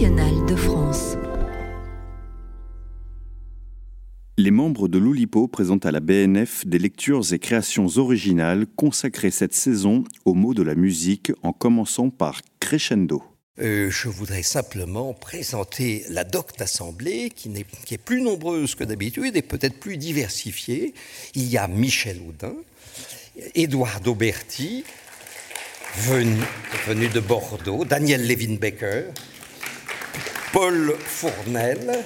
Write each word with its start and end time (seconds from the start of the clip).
nationale 0.00 0.46
de 0.46 0.56
France. 0.56 1.16
Les 4.38 4.50
membres 4.50 4.88
de 4.88 4.96
l'Oulipo 4.98 5.46
présentent 5.46 5.84
à 5.84 5.90
la 5.90 6.00
BNF 6.00 6.66
des 6.66 6.78
lectures 6.78 7.34
et 7.34 7.38
créations 7.38 7.86
originales 7.98 8.66
consacrées 8.76 9.30
cette 9.30 9.52
saison 9.52 10.04
aux 10.24 10.32
mots 10.32 10.54
de 10.54 10.62
la 10.62 10.74
musique 10.74 11.32
en 11.42 11.52
commençant 11.52 12.08
par 12.08 12.40
Crescendo. 12.60 13.22
Euh, 13.58 13.90
je 13.90 14.08
voudrais 14.08 14.42
simplement 14.42 15.12
présenter 15.12 16.04
la 16.08 16.24
docte 16.24 16.62
assemblée 16.62 17.28
qui, 17.28 17.50
est, 17.50 17.66
qui 17.84 17.92
est 17.92 17.98
plus 17.98 18.22
nombreuse 18.22 18.74
que 18.74 18.84
d'habitude 18.84 19.36
et 19.36 19.42
peut-être 19.42 19.78
plus 19.78 19.98
diversifiée. 19.98 20.94
Il 21.34 21.46
y 21.46 21.58
a 21.58 21.68
Michel 21.68 22.20
Houdin, 22.26 22.54
Édouard 23.54 24.00
Dauberti, 24.00 24.82
venu, 25.96 26.40
venu, 26.86 27.08
de 27.08 27.20
Bordeaux, 27.20 27.84
Daniel 27.84 28.26
Levin-Becker, 28.26 29.12
Paul 30.52 30.96
Fournel, 30.98 32.04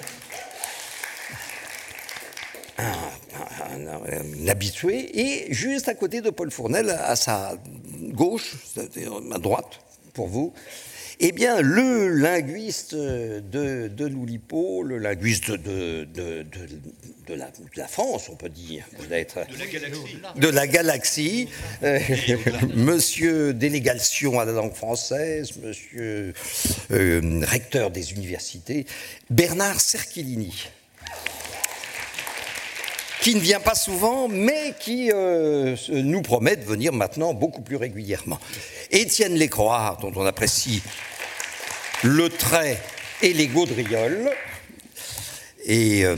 un, 2.77 4.49
habitué, 4.49 5.19
et 5.19 5.53
juste 5.55 5.89
à 5.89 5.95
côté 5.95 6.21
de 6.21 6.29
Paul 6.31 6.51
Fournel, 6.51 6.91
à 6.91 7.17
sa 7.17 7.55
gauche, 8.11 8.57
c'est-à-dire 8.65 9.13
à 9.33 9.39
droite 9.39 9.81
pour 10.13 10.29
vous, 10.29 10.53
eh 11.21 11.33
bien, 11.33 11.61
le 11.61 12.09
linguiste 12.09 12.95
de, 12.95 13.89
de 13.89 14.07
l'Oulipo, 14.07 14.83
le 14.83 14.99
linguiste 14.99 15.51
de, 15.51 16.05
de, 16.05 16.45
de 17.27 17.35
la, 17.35 17.51
la, 17.77 17.89
France, 17.89 18.29
on 18.31 18.37
peut 18.37 18.49
dire, 18.49 18.85
peut-être. 18.99 19.39
De 19.47 19.59
la 19.59 19.67
galaxie. 19.67 20.19
De 20.37 20.49
la 20.49 20.67
galaxie. 20.67 21.49
Euh, 21.83 22.01
monsieur 22.75 23.55
délégation 23.55 24.41
à 24.41 24.45
la 24.45 24.53
langue 24.53 24.75
française, 24.75 25.57
monsieur 25.63 26.33
euh, 26.91 27.41
recteur 27.45 27.91
des 27.91 28.13
universités, 28.13 28.87
Bernard 29.31 29.81
Cerchilini 29.81 30.69
qui 33.25 33.35
ne 33.35 33.41
vient 33.41 33.59
pas 33.59 33.75
souvent, 33.75 34.29
mais 34.29 34.75
qui 34.79 35.11
euh, 35.11 35.75
nous 35.89 36.21
promet 36.21 36.57
de 36.57 36.65
venir 36.65 36.93
maintenant 36.93 37.33
beaucoup 37.33 37.63
plus 37.63 37.77
régulièrement. 37.77 38.39
Étienne 38.91 39.33
Lécroix, 39.33 39.97
dont 40.03 40.13
on 40.15 40.27
apprécie 40.27 40.83
le 42.03 42.29
trait 42.29 42.79
et 43.23 43.33
les 43.33 43.47
gaudrioles. 43.47 44.31
Et, 45.65 46.05
euh, 46.05 46.15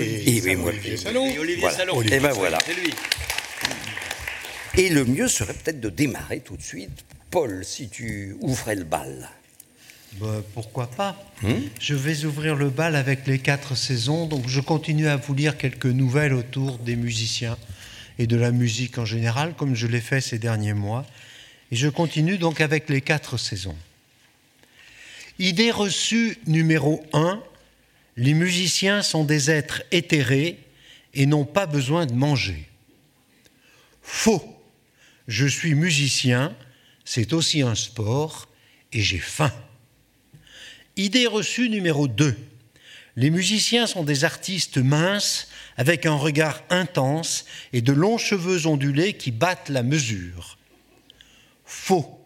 et, 0.00 0.02
et, 0.02 0.50
et, 0.50 0.56
moi, 0.56 0.70
Olivier 0.70 0.96
Salon. 0.96 1.26
Et 1.26 1.38
Olivier 1.38 1.60
voilà. 1.60 1.76
Salon. 1.76 2.02
Et 2.02 2.18
ben 2.18 2.32
voilà. 2.32 2.58
Lui. 2.82 2.92
Et 4.76 4.88
le 4.88 5.04
mieux 5.04 5.28
serait 5.28 5.54
peut-être 5.54 5.78
de 5.78 5.90
démarrer 5.90 6.40
tout 6.40 6.56
de 6.56 6.62
suite. 6.62 7.04
Paul, 7.30 7.64
si 7.64 7.88
tu 7.88 8.36
ouvrais 8.40 8.74
le 8.74 8.82
bal. 8.82 9.30
Bah, 10.14 10.42
pourquoi 10.54 10.90
pas 10.90 11.16
hum 11.42 11.62
Je 11.80 11.94
vais 11.94 12.24
ouvrir 12.24 12.56
le 12.56 12.70
bal 12.70 12.96
avec 12.96 13.26
les 13.26 13.38
quatre 13.38 13.76
saisons, 13.76 14.26
donc 14.26 14.48
je 14.48 14.60
continue 14.60 15.06
à 15.06 15.16
vous 15.16 15.34
lire 15.34 15.56
quelques 15.56 15.86
nouvelles 15.86 16.32
autour 16.32 16.78
des 16.78 16.96
musiciens 16.96 17.56
et 18.18 18.26
de 18.26 18.36
la 18.36 18.50
musique 18.50 18.98
en 18.98 19.04
général, 19.04 19.54
comme 19.54 19.74
je 19.74 19.86
l'ai 19.86 20.00
fait 20.00 20.20
ces 20.20 20.38
derniers 20.38 20.74
mois. 20.74 21.06
Et 21.70 21.76
je 21.76 21.88
continue 21.88 22.38
donc 22.38 22.60
avec 22.60 22.88
les 22.88 23.00
quatre 23.00 23.36
saisons. 23.36 23.76
Idée 25.38 25.70
reçue 25.70 26.38
numéro 26.46 27.04
1, 27.12 27.40
les 28.16 28.34
musiciens 28.34 29.02
sont 29.02 29.24
des 29.24 29.50
êtres 29.50 29.82
éthérés 29.92 30.58
et 31.14 31.26
n'ont 31.26 31.44
pas 31.44 31.66
besoin 31.66 32.06
de 32.06 32.12
manger. 32.12 32.68
Faux. 34.02 34.42
Je 35.28 35.46
suis 35.46 35.74
musicien, 35.74 36.56
c'est 37.04 37.32
aussi 37.32 37.62
un 37.62 37.74
sport 37.74 38.48
et 38.92 39.02
j'ai 39.02 39.18
faim. 39.18 39.52
Idée 40.98 41.28
reçue 41.28 41.68
numéro 41.70 42.08
2. 42.08 42.36
Les 43.14 43.30
musiciens 43.30 43.86
sont 43.86 44.02
des 44.02 44.24
artistes 44.24 44.78
minces 44.78 45.46
avec 45.76 46.06
un 46.06 46.16
regard 46.16 46.60
intense 46.70 47.44
et 47.72 47.82
de 47.82 47.92
longs 47.92 48.18
cheveux 48.18 48.66
ondulés 48.66 49.12
qui 49.12 49.30
battent 49.30 49.68
la 49.68 49.84
mesure. 49.84 50.58
Faux. 51.64 52.20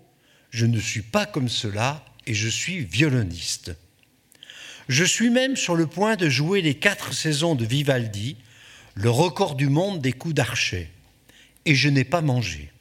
Je 0.48 0.64
ne 0.64 0.80
suis 0.80 1.02
pas 1.02 1.26
comme 1.26 1.50
cela 1.50 2.02
et 2.26 2.32
je 2.32 2.48
suis 2.48 2.80
violoniste. 2.80 3.76
Je 4.88 5.04
suis 5.04 5.28
même 5.28 5.54
sur 5.54 5.76
le 5.76 5.86
point 5.86 6.16
de 6.16 6.30
jouer 6.30 6.62
les 6.62 6.74
quatre 6.74 7.12
saisons 7.12 7.54
de 7.54 7.66
Vivaldi, 7.66 8.38
le 8.94 9.10
record 9.10 9.54
du 9.54 9.68
monde 9.68 10.00
des 10.00 10.12
coups 10.12 10.34
d'archet, 10.34 10.90
et 11.66 11.74
je 11.74 11.90
n'ai 11.90 12.04
pas 12.04 12.22
mangé. 12.22 12.71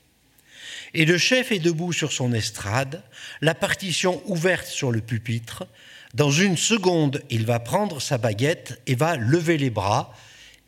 Et 0.93 1.05
le 1.05 1.17
chef 1.17 1.51
est 1.51 1.59
debout 1.59 1.93
sur 1.93 2.11
son 2.11 2.33
estrade, 2.33 3.03
la 3.39 3.55
partition 3.55 4.21
ouverte 4.25 4.67
sur 4.67 4.91
le 4.91 5.01
pupitre. 5.01 5.65
Dans 6.13 6.31
une 6.31 6.57
seconde, 6.57 7.21
il 7.29 7.45
va 7.45 7.59
prendre 7.59 8.01
sa 8.01 8.17
baguette 8.17 8.81
et 8.87 8.95
va 8.95 9.15
lever 9.15 9.57
les 9.57 9.69
bras, 9.69 10.13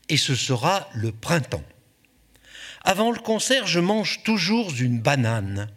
et 0.08 0.18
ce 0.18 0.36
sera 0.36 0.90
le 0.94 1.12
printemps. 1.12 1.64
Avant 2.86 3.12
le 3.12 3.20
concert, 3.20 3.68
je 3.68 3.80
mange 3.80 4.24
toujours 4.24 4.72
une 4.80 5.00
banane. 5.00 5.70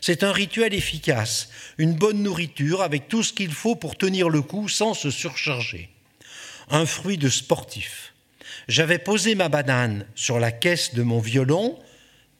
C'est 0.00 0.24
un 0.24 0.32
rituel 0.32 0.74
efficace, 0.74 1.48
une 1.78 1.94
bonne 1.94 2.22
nourriture 2.22 2.82
avec 2.82 3.08
tout 3.08 3.22
ce 3.22 3.32
qu'il 3.32 3.52
faut 3.52 3.76
pour 3.76 3.96
tenir 3.96 4.28
le 4.28 4.42
coup 4.42 4.68
sans 4.68 4.94
se 4.94 5.10
surcharger. 5.10 5.90
Un 6.70 6.86
fruit 6.86 7.18
de 7.18 7.28
sportif. 7.28 8.12
J'avais 8.68 8.98
posé 8.98 9.34
ma 9.34 9.48
banane 9.48 10.06
sur 10.14 10.38
la 10.38 10.52
caisse 10.52 10.94
de 10.94 11.02
mon 11.02 11.20
violon, 11.20 11.78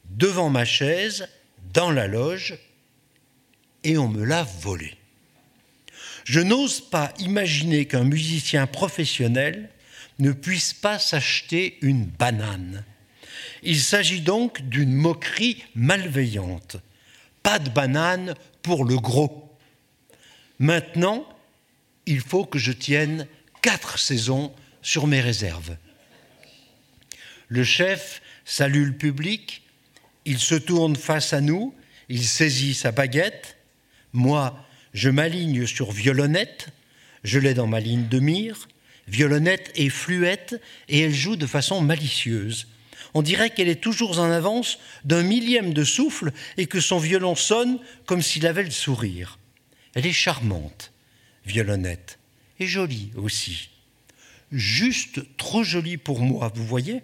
devant 0.09 0.49
ma 0.49 0.65
chaise, 0.65 1.27
dans 1.73 1.91
la 1.91 2.07
loge, 2.07 2.57
et 3.83 3.97
on 3.97 4.07
me 4.07 4.23
l'a 4.23 4.43
volé. 4.43 4.95
Je 6.23 6.39
n'ose 6.39 6.81
pas 6.81 7.13
imaginer 7.19 7.85
qu'un 7.85 8.03
musicien 8.03 8.67
professionnel 8.67 9.69
ne 10.19 10.31
puisse 10.31 10.73
pas 10.73 10.99
s'acheter 10.99 11.77
une 11.81 12.05
banane. 12.05 12.85
Il 13.63 13.79
s'agit 13.79 14.21
donc 14.21 14.61
d'une 14.61 14.93
moquerie 14.93 15.63
malveillante 15.75 16.77
pas 17.43 17.59
de 17.59 17.69
banane 17.69 18.35
pour 18.61 18.85
le 18.85 18.97
gros. 18.97 19.55
Maintenant, 20.57 21.27
il 22.05 22.21
faut 22.21 22.45
que 22.45 22.57
je 22.57 22.71
tienne 22.71 23.27
quatre 23.61 23.99
saisons 23.99 24.55
sur 24.81 25.05
mes 25.05 25.21
réserves. 25.21 25.75
Le 27.49 27.63
chef 27.63 28.21
salue 28.45 28.85
le 28.85 28.97
public, 28.97 29.62
il 30.25 30.39
se 30.39 30.55
tourne 30.55 30.95
face 30.95 31.33
à 31.33 31.41
nous, 31.41 31.73
il 32.09 32.23
saisit 32.23 32.73
sa 32.73 32.91
baguette. 32.91 33.57
Moi, 34.13 34.57
je 34.93 35.09
m'aligne 35.09 35.65
sur 35.65 35.91
violonnette, 35.91 36.67
je 37.23 37.39
l'ai 37.39 37.53
dans 37.53 37.67
ma 37.67 37.79
ligne 37.79 38.07
de 38.07 38.19
mire. 38.19 38.67
Violonnette 39.07 39.71
est 39.75 39.89
fluette 39.89 40.61
et 40.87 41.01
elle 41.01 41.13
joue 41.13 41.35
de 41.35 41.47
façon 41.47 41.81
malicieuse 41.81 42.67
on 43.13 43.21
dirait 43.21 43.49
qu'elle 43.49 43.67
est 43.67 43.81
toujours 43.81 44.19
en 44.19 44.31
avance 44.31 44.79
d'un 45.05 45.23
millième 45.23 45.73
de 45.73 45.83
souffle 45.83 46.31
et 46.57 46.65
que 46.65 46.79
son 46.79 46.97
violon 46.97 47.35
sonne 47.35 47.79
comme 48.05 48.21
s'il 48.21 48.47
avait 48.47 48.63
le 48.63 48.71
sourire. 48.71 49.37
Elle 49.93 50.05
est 50.05 50.13
charmante, 50.13 50.91
violonnette, 51.45 52.19
et 52.59 52.65
jolie 52.65 53.11
aussi. 53.15 53.69
Juste 54.51 55.21
trop 55.37 55.63
jolie 55.63 55.97
pour 55.97 56.21
moi, 56.21 56.51
vous 56.55 56.65
voyez 56.65 57.01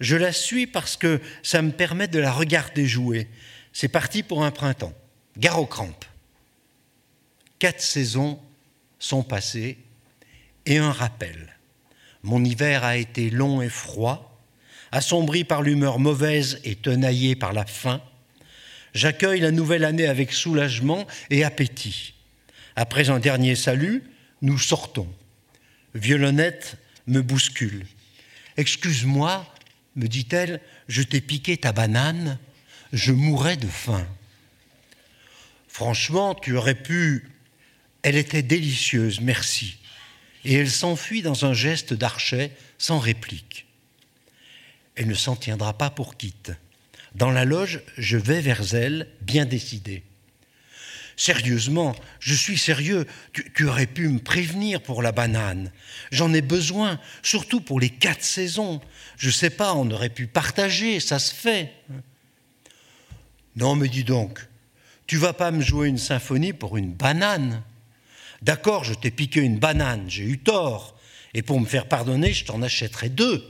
Je 0.00 0.16
la 0.16 0.32
suis 0.32 0.66
parce 0.66 0.96
que 0.96 1.20
ça 1.42 1.62
me 1.62 1.70
permet 1.70 2.08
de 2.08 2.18
la 2.18 2.32
regarder 2.32 2.86
jouer. 2.86 3.28
C'est 3.72 3.88
parti 3.88 4.22
pour 4.22 4.44
un 4.44 4.50
printemps. 4.50 4.94
Gare 5.38 5.60
aux 5.60 5.66
crampes. 5.66 6.04
Quatre 7.58 7.80
saisons 7.80 8.40
sont 8.98 9.22
passées 9.22 9.78
et 10.66 10.78
un 10.78 10.92
rappel. 10.92 11.56
Mon 12.22 12.44
hiver 12.44 12.84
a 12.84 12.96
été 12.96 13.30
long 13.30 13.62
et 13.62 13.68
froid 13.68 14.34
assombri 14.94 15.42
par 15.42 15.62
l'humeur 15.62 15.98
mauvaise 15.98 16.60
et 16.62 16.76
tenaillé 16.76 17.34
par 17.34 17.52
la 17.52 17.66
faim, 17.66 18.00
j'accueille 18.94 19.40
la 19.40 19.50
nouvelle 19.50 19.84
année 19.84 20.06
avec 20.06 20.32
soulagement 20.32 21.04
et 21.30 21.42
appétit. 21.42 22.14
Après 22.76 23.10
un 23.10 23.18
dernier 23.18 23.56
salut, 23.56 24.04
nous 24.40 24.56
sortons. 24.56 25.08
Violonnette 25.94 26.76
me 27.08 27.22
bouscule. 27.22 27.86
Excuse-moi, 28.56 29.44
me 29.96 30.06
dit-elle, 30.06 30.60
je 30.88 31.02
t'ai 31.02 31.20
piqué 31.20 31.56
ta 31.56 31.72
banane, 31.72 32.38
je 32.92 33.12
mourrais 33.12 33.56
de 33.56 33.68
faim. 33.68 34.06
Franchement, 35.68 36.34
tu 36.34 36.56
aurais 36.56 36.74
pu. 36.74 37.30
Elle 38.02 38.16
était 38.16 38.42
délicieuse, 38.42 39.20
merci. 39.20 39.78
Et 40.44 40.54
elle 40.54 40.70
s'enfuit 40.70 41.22
dans 41.22 41.44
un 41.44 41.54
geste 41.54 41.94
d'archet 41.94 42.52
sans 42.78 42.98
réplique 42.98 43.64
elle 44.96 45.08
ne 45.08 45.14
s'en 45.14 45.36
tiendra 45.36 45.76
pas 45.76 45.90
pour 45.90 46.16
quitte. 46.16 46.52
Dans 47.14 47.30
la 47.30 47.44
loge, 47.44 47.82
je 47.96 48.16
vais 48.16 48.40
vers 48.40 48.74
elle, 48.74 49.08
bien 49.20 49.44
décidé. 49.44 50.02
Sérieusement, 51.16 51.94
je 52.18 52.34
suis 52.34 52.58
sérieux, 52.58 53.06
tu, 53.32 53.52
tu, 53.54 53.66
aurais 53.66 53.86
pu 53.86 54.08
me 54.08 54.18
prévenir 54.18 54.82
pour 54.82 55.00
la 55.00 55.12
banane. 55.12 55.70
J'en 56.10 56.34
ai 56.34 56.42
besoin, 56.42 56.98
surtout 57.22 57.60
pour 57.60 57.78
les 57.78 57.90
quatre 57.90 58.24
saisons. 58.24 58.80
Je 59.16 59.30
sais 59.30 59.50
pas, 59.50 59.74
on 59.74 59.90
aurait 59.90 60.10
pu 60.10 60.26
partager, 60.26 61.00
ça 61.00 61.18
se 61.18 61.34
fait. 61.34 61.72
Non, 63.56 63.76
mais 63.76 63.88
dis 63.88 64.04
donc, 64.04 64.46
tu 65.06 65.16
vas 65.16 65.32
pas 65.32 65.50
me 65.50 65.62
jouer 65.62 65.88
une 65.88 65.98
symphonie 65.98 66.52
pour 66.52 66.76
une 66.76 66.92
banane. 66.92 67.62
D'accord, 68.42 68.84
je 68.84 68.94
t'ai 68.94 69.10
piqué 69.10 69.40
une 69.40 69.58
banane, 69.58 70.08
j'ai 70.08 70.24
eu 70.24 70.38
tort. 70.38 70.98
Et 71.34 71.42
pour 71.42 71.60
me 71.60 71.66
faire 71.66 71.88
pardonner, 71.88 72.32
je 72.32 72.44
t'en 72.44 72.62
achèterai 72.62 73.08
deux. 73.08 73.44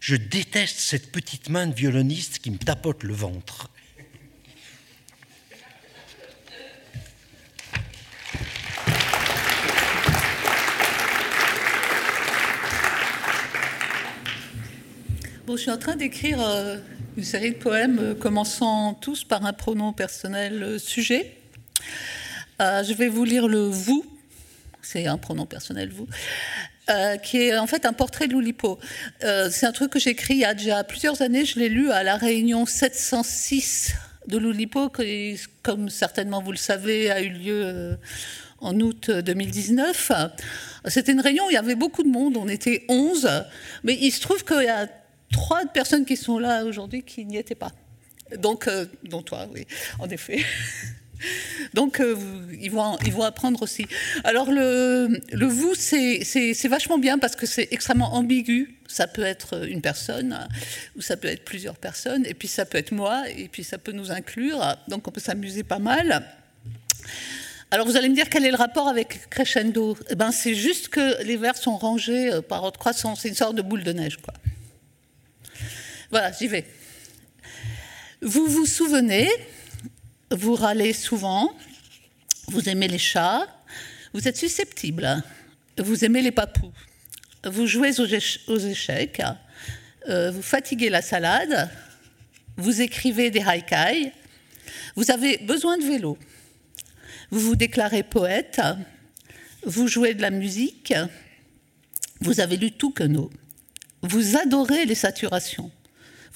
Je 0.00 0.16
déteste 0.16 0.78
cette 0.78 1.10
petite 1.10 1.48
main 1.48 1.66
de 1.66 1.74
violoniste 1.74 2.38
qui 2.38 2.50
me 2.50 2.58
tapote 2.58 3.02
le 3.02 3.14
ventre. 3.14 3.70
Je 15.56 15.62
suis 15.62 15.70
en 15.70 15.78
train 15.78 15.96
d'écrire 15.96 16.42
euh, 16.42 16.76
une 17.16 17.24
série 17.24 17.52
de 17.52 17.56
poèmes 17.56 17.98
euh, 18.00 18.14
commençant 18.14 18.92
tous 18.92 19.24
par 19.24 19.46
un 19.46 19.54
pronom 19.54 19.94
personnel 19.94 20.62
euh, 20.62 20.78
sujet. 20.78 21.36
je 22.60 22.92
vais 22.92 23.08
vous 23.08 23.24
lire 23.24 23.48
le 23.48 23.60
vous, 23.60 24.04
c'est 24.82 25.06
un 25.06 25.16
pronom 25.16 25.46
personnel 25.46 25.90
vous, 25.90 26.06
qui 27.22 27.38
est 27.38 27.56
en 27.56 27.66
fait 27.66 27.86
un 27.86 27.94
portrait 27.94 28.28
de 28.28 28.34
Loulipo. 28.34 28.78
c'est 29.20 29.64
un 29.64 29.72
truc 29.72 29.90
que 29.90 29.98
j'ai 29.98 30.10
écrit 30.10 30.34
il 30.34 30.40
y 30.40 30.44
a 30.44 30.54
déjà 30.54 30.84
plusieurs 30.84 31.22
années, 31.22 31.44
je 31.44 31.58
l'ai 31.58 31.68
lu 31.68 31.90
à 31.90 32.02
la 32.02 32.16
réunion 32.16 32.66
706 32.66 33.94
de 34.26 34.38
Loulipo, 34.38 34.90
qui, 34.90 35.40
comme 35.62 35.88
certainement 35.88 36.42
vous 36.42 36.52
le 36.52 36.58
savez, 36.58 37.10
a 37.10 37.22
eu 37.22 37.30
lieu 37.30 37.96
en 38.60 38.78
août 38.80 39.10
2019. 39.10 40.12
C'était 40.86 41.12
une 41.12 41.20
réunion 41.20 41.46
où 41.46 41.50
il 41.50 41.54
y 41.54 41.58
avait 41.58 41.74
beaucoup 41.74 42.02
de 42.02 42.10
monde, 42.10 42.36
on 42.36 42.48
était 42.48 42.84
11, 42.88 43.44
mais 43.84 43.96
il 44.00 44.10
se 44.10 44.20
trouve 44.20 44.44
qu'il 44.44 44.64
y 44.64 44.68
a 44.68 44.88
trois 45.32 45.64
personnes 45.66 46.04
qui 46.04 46.16
sont 46.16 46.38
là 46.38 46.64
aujourd'hui 46.64 47.02
qui 47.02 47.24
n'y 47.24 47.36
étaient 47.36 47.54
pas. 47.54 47.72
Donc, 48.36 48.68
euh, 48.68 48.86
dont 49.04 49.22
toi, 49.22 49.48
oui, 49.52 49.66
en 49.98 50.08
effet. 50.08 50.44
Donc, 51.74 52.00
euh, 52.00 52.16
ils, 52.60 52.70
vont, 52.70 52.96
ils 53.04 53.12
vont 53.12 53.22
apprendre 53.22 53.62
aussi. 53.62 53.86
Alors, 54.22 54.50
le, 54.50 55.20
le 55.32 55.46
vous, 55.46 55.74
c'est 55.74 56.68
vachement 56.68 56.98
bien 56.98 57.18
parce 57.18 57.34
que 57.34 57.46
c'est 57.46 57.68
extrêmement 57.70 58.14
ambigu. 58.14 58.76
Ça 58.86 59.06
peut 59.06 59.24
être 59.24 59.66
une 59.66 59.80
personne, 59.80 60.48
ou 60.96 61.02
ça 61.02 61.16
peut 61.16 61.28
être 61.28 61.44
plusieurs 61.44 61.76
personnes, 61.76 62.24
et 62.24 62.34
puis 62.34 62.48
ça 62.48 62.64
peut 62.64 62.78
être 62.78 62.92
moi, 62.92 63.24
et 63.28 63.48
puis 63.48 63.64
ça 63.64 63.78
peut 63.78 63.92
nous 63.92 64.12
inclure. 64.12 64.76
Donc, 64.86 65.08
on 65.08 65.10
peut 65.10 65.20
s'amuser 65.20 65.64
pas 65.64 65.78
mal. 65.78 66.24
Alors, 67.70 67.86
vous 67.86 67.96
allez 67.96 68.08
me 68.08 68.14
dire 68.14 68.30
quel 68.30 68.46
est 68.46 68.50
le 68.50 68.56
rapport 68.56 68.88
avec 68.88 69.28
crescendo? 69.28 69.96
Eh 70.08 70.14
ben, 70.14 70.32
C'est 70.32 70.54
juste 70.54 70.88
que 70.88 71.22
les 71.24 71.36
vers 71.36 71.56
sont 71.56 71.76
rangés 71.76 72.32
euh, 72.32 72.40
par 72.40 72.64
ordre 72.64 72.78
croissant. 72.78 73.14
C'est 73.14 73.28
une 73.28 73.34
sorte 73.34 73.56
de 73.56 73.62
boule 73.62 73.84
de 73.84 73.92
neige, 73.92 74.16
quoi. 74.16 74.32
Voilà, 76.10 76.32
j'y 76.32 76.48
vais. 76.48 76.64
Vous 78.22 78.46
vous 78.46 78.66
souvenez, 78.66 79.28
vous 80.30 80.54
râlez 80.54 80.92
souvent, 80.92 81.54
vous 82.48 82.68
aimez 82.68 82.88
les 82.88 82.98
chats, 82.98 83.46
vous 84.14 84.26
êtes 84.26 84.36
susceptible, 84.36 85.22
vous 85.78 86.04
aimez 86.04 86.22
les 86.22 86.30
papous, 86.30 86.72
vous 87.44 87.66
jouez 87.66 88.00
aux, 88.00 88.58
échecs, 88.58 89.22
euh, 90.08 90.30
vous 90.30 90.42
fatiguez 90.42 90.88
la 90.88 91.02
salade, 91.02 91.70
vous 92.56 92.80
écrivez 92.80 93.30
des 93.30 93.44
haikai, 93.46 94.12
vous 94.96 95.10
avez 95.10 95.38
besoin 95.38 95.76
de 95.76 95.84
vélo, 95.84 96.18
vous 97.30 97.40
vous 97.40 97.56
déclarez 97.56 98.02
poète, 98.02 98.60
vous 99.64 99.86
jouez 99.88 100.14
de 100.14 100.22
la 100.22 100.30
musique, 100.30 100.94
vous 102.20 102.40
avez 102.40 102.56
lu 102.56 102.72
tout 102.72 102.90
que 102.90 103.04
nous, 103.04 103.30
vous 104.02 104.36
adorez 104.36 104.86
les 104.86 104.94
saturations, 104.94 105.70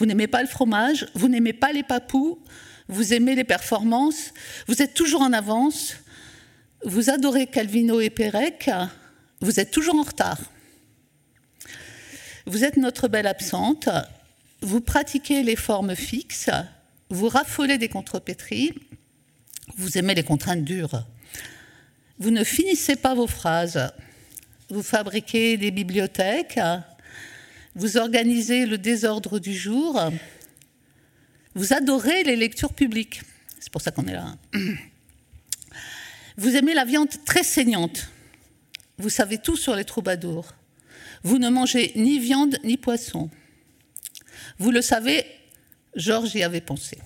vous 0.02 0.06
n'aimez 0.06 0.26
pas 0.26 0.42
le 0.42 0.48
fromage, 0.48 1.06
vous 1.14 1.28
n'aimez 1.28 1.52
pas 1.52 1.72
les 1.72 1.84
papous, 1.84 2.36
vous 2.88 3.12
aimez 3.12 3.36
les 3.36 3.44
performances, 3.44 4.34
vous 4.66 4.82
êtes 4.82 4.94
toujours 4.94 5.22
en 5.22 5.32
avance, 5.32 5.94
vous 6.84 7.08
adorez 7.08 7.46
Calvino 7.46 8.00
et 8.00 8.10
Pérec, 8.10 8.68
vous 9.40 9.60
êtes 9.60 9.70
toujours 9.70 9.94
en 9.94 10.02
retard. 10.02 10.40
Vous 12.46 12.64
êtes 12.64 12.78
notre 12.78 13.06
belle 13.06 13.28
absente, 13.28 13.88
vous 14.60 14.80
pratiquez 14.80 15.44
les 15.44 15.54
formes 15.54 15.94
fixes, 15.94 16.50
vous 17.08 17.28
raffolez 17.28 17.78
des 17.78 17.88
contrepétries, 17.88 18.74
vous 19.76 19.98
aimez 19.98 20.16
les 20.16 20.24
contraintes 20.24 20.64
dures. 20.64 21.06
Vous 22.18 22.32
ne 22.32 22.42
finissez 22.42 22.96
pas 22.96 23.14
vos 23.14 23.28
phrases, 23.28 23.92
vous 24.68 24.82
fabriquez 24.82 25.56
des 25.58 25.70
bibliothèques, 25.70 26.58
vous 27.74 27.96
organisez 27.96 28.66
le 28.66 28.78
désordre 28.78 29.38
du 29.38 29.54
jour, 29.54 30.00
vous 31.54 31.72
adorez 31.72 32.24
les 32.24 32.36
lectures 32.36 32.72
publiques. 32.72 33.22
C'est 33.60 33.72
pour 33.72 33.80
ça 33.80 33.90
qu'on 33.90 34.06
est 34.06 34.14
là. 34.14 34.36
Vous 36.38 36.56
aimez 36.56 36.72
la 36.72 36.86
viande 36.86 37.10
très 37.26 37.42
saignante. 37.42 38.08
Vous 38.96 39.10
savez 39.10 39.38
tout 39.38 39.56
sur 39.56 39.76
les 39.76 39.84
troubadours. 39.84 40.54
Vous 41.22 41.38
ne 41.38 41.50
mangez 41.50 41.92
ni 41.94 42.18
viande 42.18 42.58
ni 42.64 42.76
poisson. 42.76 43.30
Vous 44.58 44.70
le 44.70 44.80
savez, 44.80 45.26
Georges 45.94 46.34
y 46.34 46.42
avait 46.42 46.62
pensé. 46.62 46.98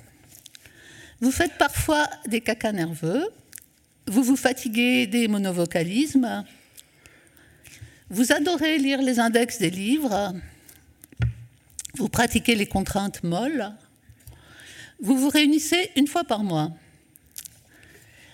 Vous 1.21 1.33
faites 1.33 1.59
parfois 1.59 2.09
des 2.27 2.41
cacas 2.41 2.73
nerveux. 2.73 3.27
Vous 4.07 4.23
vous 4.23 4.37
fatiguez 4.37 5.07
des 5.07 5.27
monovocalismes. 5.27 6.45
Vous 8.09 8.33
adorez 8.33 8.79
lire 8.79 9.03
les 9.03 9.19
index 9.19 9.59
des 9.59 9.71
livres. 9.71 10.35
Vous 11.97 12.11
pratiquez 12.11 12.55
les 12.55 12.67
contraintes 12.67 13.23
molles. 13.23 13.73
Vous 15.01 15.17
vous 15.17 15.31
réunissez 15.31 15.91
une 15.97 16.07
fois 16.07 16.25
par 16.25 16.45
mois. 16.45 16.71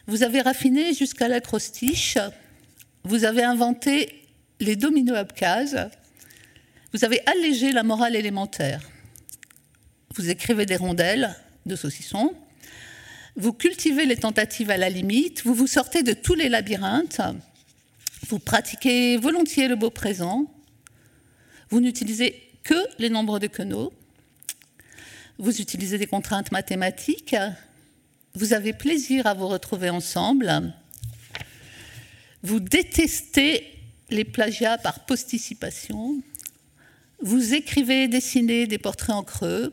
Vous 0.09 0.25
avez 0.25 0.41
raffiné 0.41 0.95
jusqu'à 0.95 1.29
l'acrostiche. 1.29 2.19
Vous 3.05 3.25
avez 3.25 3.45
inventé 3.45 4.27
les 4.59 4.75
dominos 4.75 5.17
abkhazes. 5.17 5.91
Vous 6.93 7.05
avez 7.05 7.21
allégé 7.27 7.71
la 7.71 7.85
morale 7.85 8.17
élémentaire. 8.17 8.81
Vous 10.17 10.29
écrivez 10.29 10.67
des 10.67 10.77
rondelles 10.77 11.37
de 11.65 11.77
saucisson. 11.77 12.35
Vous 13.37 13.53
cultivez 13.53 14.07
les 14.07 14.17
tentatives 14.17 14.71
à 14.71 14.77
la 14.77 14.91
limite. 14.91 15.45
Vous 15.45 15.55
vous 15.55 15.69
sortez 15.69 16.03
de 16.03 16.15
tous 16.15 16.35
les 16.35 16.49
labyrinthes. 16.49 17.21
Vous 18.27 18.41
pratiquez 18.41 19.19
volontiers 19.19 19.69
le 19.69 19.77
beau 19.77 19.91
présent. 19.91 20.53
Vous 21.71 21.81
n'utilisez 21.81 22.52
que 22.65 22.75
les 22.99 23.11
nombres 23.11 23.39
de 23.39 23.47
Queneau. 23.47 23.93
Vous 25.39 25.61
utilisez 25.61 25.99
des 25.99 26.07
contraintes 26.07 26.53
mathématiques. 26.53 27.37
Vous 28.35 28.53
avez 28.53 28.73
plaisir 28.73 29.27
à 29.27 29.35
vous 29.35 29.49
retrouver 29.49 29.91
ensemble. 29.91 30.73
Vous 32.43 32.61
détestez 32.61 33.67
les 34.11 34.25
plagiats 34.25 34.79
par 34.79 35.07
posticipation. 35.07 36.23
Vous 37.21 37.55
écrivez 37.55 38.05
et 38.05 38.09
dessinez 38.09 38.67
des 38.67 38.79
portraits 38.79 39.15
en 39.15 39.23
creux. 39.23 39.73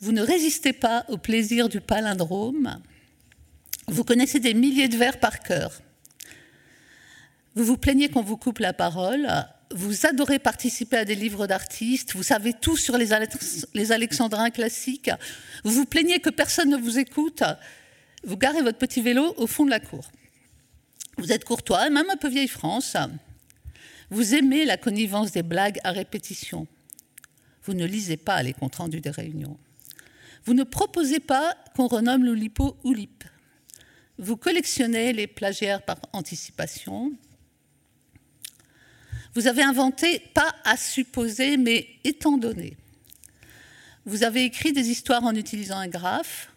Vous 0.00 0.12
ne 0.12 0.22
résistez 0.22 0.72
pas 0.72 1.04
au 1.08 1.16
plaisir 1.16 1.68
du 1.68 1.80
palindrome. 1.80 2.80
Vous 3.88 4.04
connaissez 4.04 4.40
des 4.40 4.54
milliers 4.54 4.88
de 4.88 4.96
vers 4.96 5.18
par 5.20 5.40
cœur. 5.40 5.80
Vous 7.54 7.64
vous 7.64 7.78
plaignez 7.78 8.10
qu'on 8.10 8.22
vous 8.22 8.36
coupe 8.36 8.58
la 8.58 8.72
parole 8.72 9.28
vous 9.76 10.06
adorez 10.06 10.38
participer 10.38 10.96
à 10.96 11.04
des 11.04 11.14
livres 11.14 11.46
d'artistes, 11.46 12.14
vous 12.14 12.22
savez 12.22 12.54
tout 12.54 12.78
sur 12.78 12.96
les, 12.96 13.12
alexandrins 13.92 14.50
classiques, 14.50 15.10
vous 15.64 15.72
vous 15.72 15.84
plaignez 15.84 16.18
que 16.18 16.30
personne 16.30 16.70
ne 16.70 16.78
vous 16.78 16.98
écoute, 16.98 17.42
vous 18.24 18.38
garez 18.38 18.62
votre 18.62 18.78
petit 18.78 19.02
vélo 19.02 19.34
au 19.36 19.46
fond 19.46 19.66
de 19.66 19.70
la 19.70 19.80
cour. 19.80 20.10
Vous 21.18 21.30
êtes 21.30 21.44
courtois, 21.44 21.90
même 21.90 22.08
un 22.10 22.16
peu 22.16 22.28
vieille 22.28 22.48
France. 22.48 22.96
Vous 24.08 24.34
aimez 24.34 24.64
la 24.64 24.78
connivence 24.78 25.32
des 25.32 25.42
blagues 25.42 25.78
à 25.84 25.92
répétition. 25.92 26.66
Vous 27.64 27.74
ne 27.74 27.84
lisez 27.84 28.16
pas 28.16 28.42
les 28.42 28.54
comptes 28.54 28.76
rendus 28.76 29.02
des 29.02 29.10
réunions. 29.10 29.58
Vous 30.46 30.54
ne 30.54 30.64
proposez 30.64 31.20
pas 31.20 31.54
qu'on 31.74 31.86
renomme 31.86 32.24
l'Oulipo 32.24 32.78
Oulip. 32.82 33.24
Vous 34.18 34.38
collectionnez 34.38 35.12
les 35.12 35.26
plagiaires 35.26 35.82
par 35.82 35.98
anticipation. 36.14 37.12
Vous 39.36 39.48
avez 39.48 39.62
inventé 39.62 40.18
pas 40.32 40.54
à 40.64 40.78
supposer, 40.78 41.58
mais 41.58 41.86
étant 42.04 42.38
donné. 42.38 42.74
Vous 44.06 44.22
avez 44.22 44.44
écrit 44.44 44.72
des 44.72 44.88
histoires 44.88 45.24
en 45.24 45.34
utilisant 45.34 45.76
un 45.76 45.88
graphe. 45.88 46.50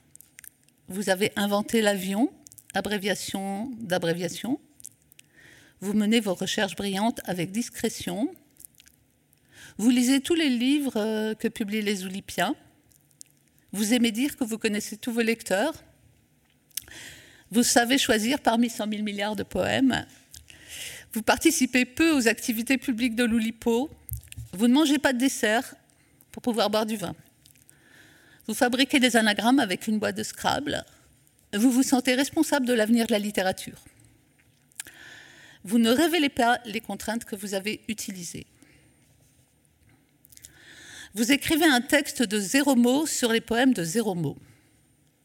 Vous 0.88 1.10
avez 1.10 1.34
inventé 1.36 1.82
l'avion, 1.82 2.32
abréviation 2.74 3.70
d'abréviation. 3.82 4.62
Vous 5.82 5.92
menez 5.92 6.22
vos 6.22 6.34
recherches 6.34 6.78
brillantes 6.78 7.20
avec 7.26 7.52
discrétion. 7.52 8.34
Vous 9.78 9.90
lisez 9.90 10.22
tous 10.22 10.36
les 10.36 10.50
livres 10.50 10.96
euh, 10.96 11.34
que 11.34 11.50
publient 11.50 11.82
les 11.82 12.06
Oulipiens. 12.06 12.56
Vous 13.74 13.94
aimez 13.94 14.14
dire 14.14 14.38
que 14.38 14.46
vous 14.46 14.58
connaissez 14.58 14.96
tous 14.96 15.12
vos 15.12 15.20
lecteurs. 15.22 15.74
Vous 17.52 17.64
savez 17.64 17.98
choisir 17.98 18.40
parmi 18.40 18.70
100 18.70 18.90
000 18.90 19.04
milliards 19.04 19.36
de 19.36 19.44
poèmes 19.44 20.06
vous 21.14 21.24
participez 21.24 21.86
peu 21.86 22.12
aux 22.12 22.28
activités 22.28 22.78
publiques 22.78 23.16
de 23.16 23.24
l'Oulipo. 23.24 23.90
Vous 24.54 24.68
ne 24.68 24.74
mangez 24.74 25.00
pas 25.00 25.14
de 25.14 25.18
dessert 25.18 25.76
pour 26.32 26.42
pouvoir 26.42 26.70
boire 26.70 26.86
du 26.86 26.98
vin. 26.98 27.16
Vous 28.48 28.54
fabriquez 28.54 29.00
des 29.00 29.16
anagrammes 29.16 29.60
avec 29.60 29.88
une 29.88 30.00
boîte 30.00 30.18
de 30.18 30.24
Scrabble. 30.24 30.84
Vous 31.54 31.72
vous 31.72 31.84
sentez 31.84 32.14
responsable 32.14 32.66
de 32.68 32.74
l'avenir 32.74 33.08
de 33.08 33.12
la 33.12 33.20
littérature. 33.20 33.80
Vous 35.64 35.80
ne 35.80 35.90
révélez 35.90 36.30
pas 36.30 36.60
les 36.66 36.80
contraintes 36.80 37.26
que 37.26 37.36
vous 37.36 37.54
avez 37.54 37.82
utilisées. 37.88 38.46
Vous 41.16 41.32
écrivez 41.32 41.66
un 41.66 41.82
texte 41.82 42.22
de 42.22 42.40
zéro 42.40 42.76
mot 42.76 43.08
sur 43.08 43.32
les 43.32 43.42
poèmes 43.42 43.74
de 43.74 43.84
zéro 43.84 44.14
mot. 44.14 44.38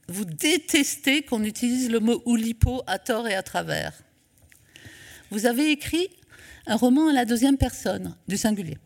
Vous 0.09 0.25
détestez 0.25 1.23
qu'on 1.23 1.45
utilise 1.45 1.91
le 1.91 2.01
mot 2.01 2.23
oulipo 2.25 2.83
à 2.87 2.99
tort 2.99 3.29
et 3.29 3.35
à 3.35 3.43
travers. 3.43 3.93
Vous 5.31 5.47
avez 5.47 5.71
écrit 5.71 6.09
un 6.67 6.77
roman 6.77 7.09
à 7.09 7.13
la 7.13 7.25
deuxième 7.25 7.57
personne, 7.57 8.17
du 8.29 8.37
singulier. 8.37 8.79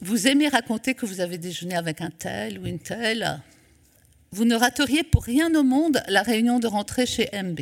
Vous 0.00 0.26
aimez 0.26 0.48
raconter 0.48 0.94
que 0.94 1.06
vous 1.06 1.20
avez 1.20 1.38
déjeuné 1.38 1.74
avec 1.74 2.00
un 2.00 2.10
tel 2.10 2.58
ou 2.58 2.66
une 2.66 2.78
telle. 2.78 3.40
Vous 4.30 4.44
ne 4.44 4.54
rateriez 4.54 5.02
pour 5.02 5.24
rien 5.24 5.54
au 5.54 5.62
monde 5.62 6.02
la 6.08 6.22
réunion 6.22 6.58
de 6.58 6.66
rentrée 6.66 7.06
chez 7.06 7.30
MB. 7.32 7.60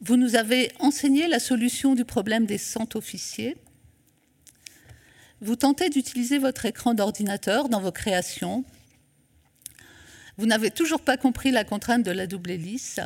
Vous 0.00 0.16
nous 0.16 0.36
avez 0.36 0.70
enseigné 0.80 1.28
la 1.28 1.38
solution 1.38 1.94
du 1.94 2.04
problème 2.04 2.44
des 2.44 2.58
cent 2.58 2.94
officiers. 2.94 3.56
Vous 5.40 5.56
tentez 5.56 5.88
d'utiliser 5.88 6.38
votre 6.38 6.66
écran 6.66 6.92
d'ordinateur 6.92 7.70
dans 7.70 7.80
vos 7.80 7.92
créations. 7.92 8.64
Vous 10.36 10.46
n'avez 10.46 10.70
toujours 10.70 11.00
pas 11.00 11.16
compris 11.16 11.50
la 11.50 11.64
contrainte 11.64 12.02
de 12.02 12.10
la 12.10 12.26
double 12.26 12.50
hélice. 12.50 13.00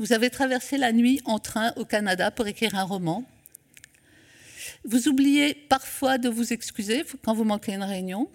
Vous 0.00 0.14
avez 0.14 0.30
traversé 0.30 0.78
la 0.78 0.92
nuit 0.92 1.20
en 1.26 1.38
train 1.38 1.74
au 1.76 1.84
Canada 1.84 2.30
pour 2.30 2.46
écrire 2.46 2.74
un 2.74 2.84
roman. 2.84 3.22
Vous 4.82 5.08
oubliez 5.08 5.52
parfois 5.52 6.16
de 6.16 6.30
vous 6.30 6.54
excuser 6.54 7.04
quand 7.22 7.34
vous 7.34 7.44
manquez 7.44 7.74
une 7.74 7.82
réunion. 7.82 8.30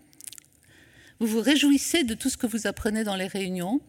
Vous 1.20 1.26
vous 1.26 1.42
réjouissez 1.42 2.04
de 2.04 2.14
tout 2.14 2.30
ce 2.30 2.38
que 2.38 2.46
vous 2.46 2.68
apprenez 2.68 3.04
dans 3.04 3.16
les 3.16 3.26
réunions. 3.26 3.82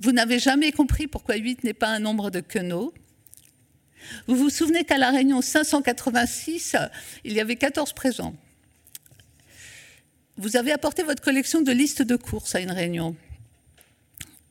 Vous 0.00 0.12
n'avez 0.12 0.38
jamais 0.38 0.72
compris 0.72 1.06
pourquoi 1.06 1.36
8 1.36 1.64
n'est 1.64 1.74
pas 1.74 1.88
un 1.88 1.98
nombre 1.98 2.30
de 2.30 2.40
queneaux. 2.40 2.94
Vous 4.26 4.36
vous 4.36 4.48
souvenez 4.48 4.84
qu'à 4.84 4.96
la 4.96 5.10
réunion 5.10 5.42
586, 5.42 6.76
il 7.24 7.34
y 7.34 7.40
avait 7.40 7.56
14 7.56 7.92
présents. 7.92 8.34
Vous 10.38 10.56
avez 10.56 10.72
apporté 10.72 11.02
votre 11.02 11.22
collection 11.22 11.60
de 11.60 11.72
listes 11.72 12.00
de 12.00 12.16
courses 12.16 12.54
à 12.54 12.60
une 12.60 12.72
réunion. 12.72 13.14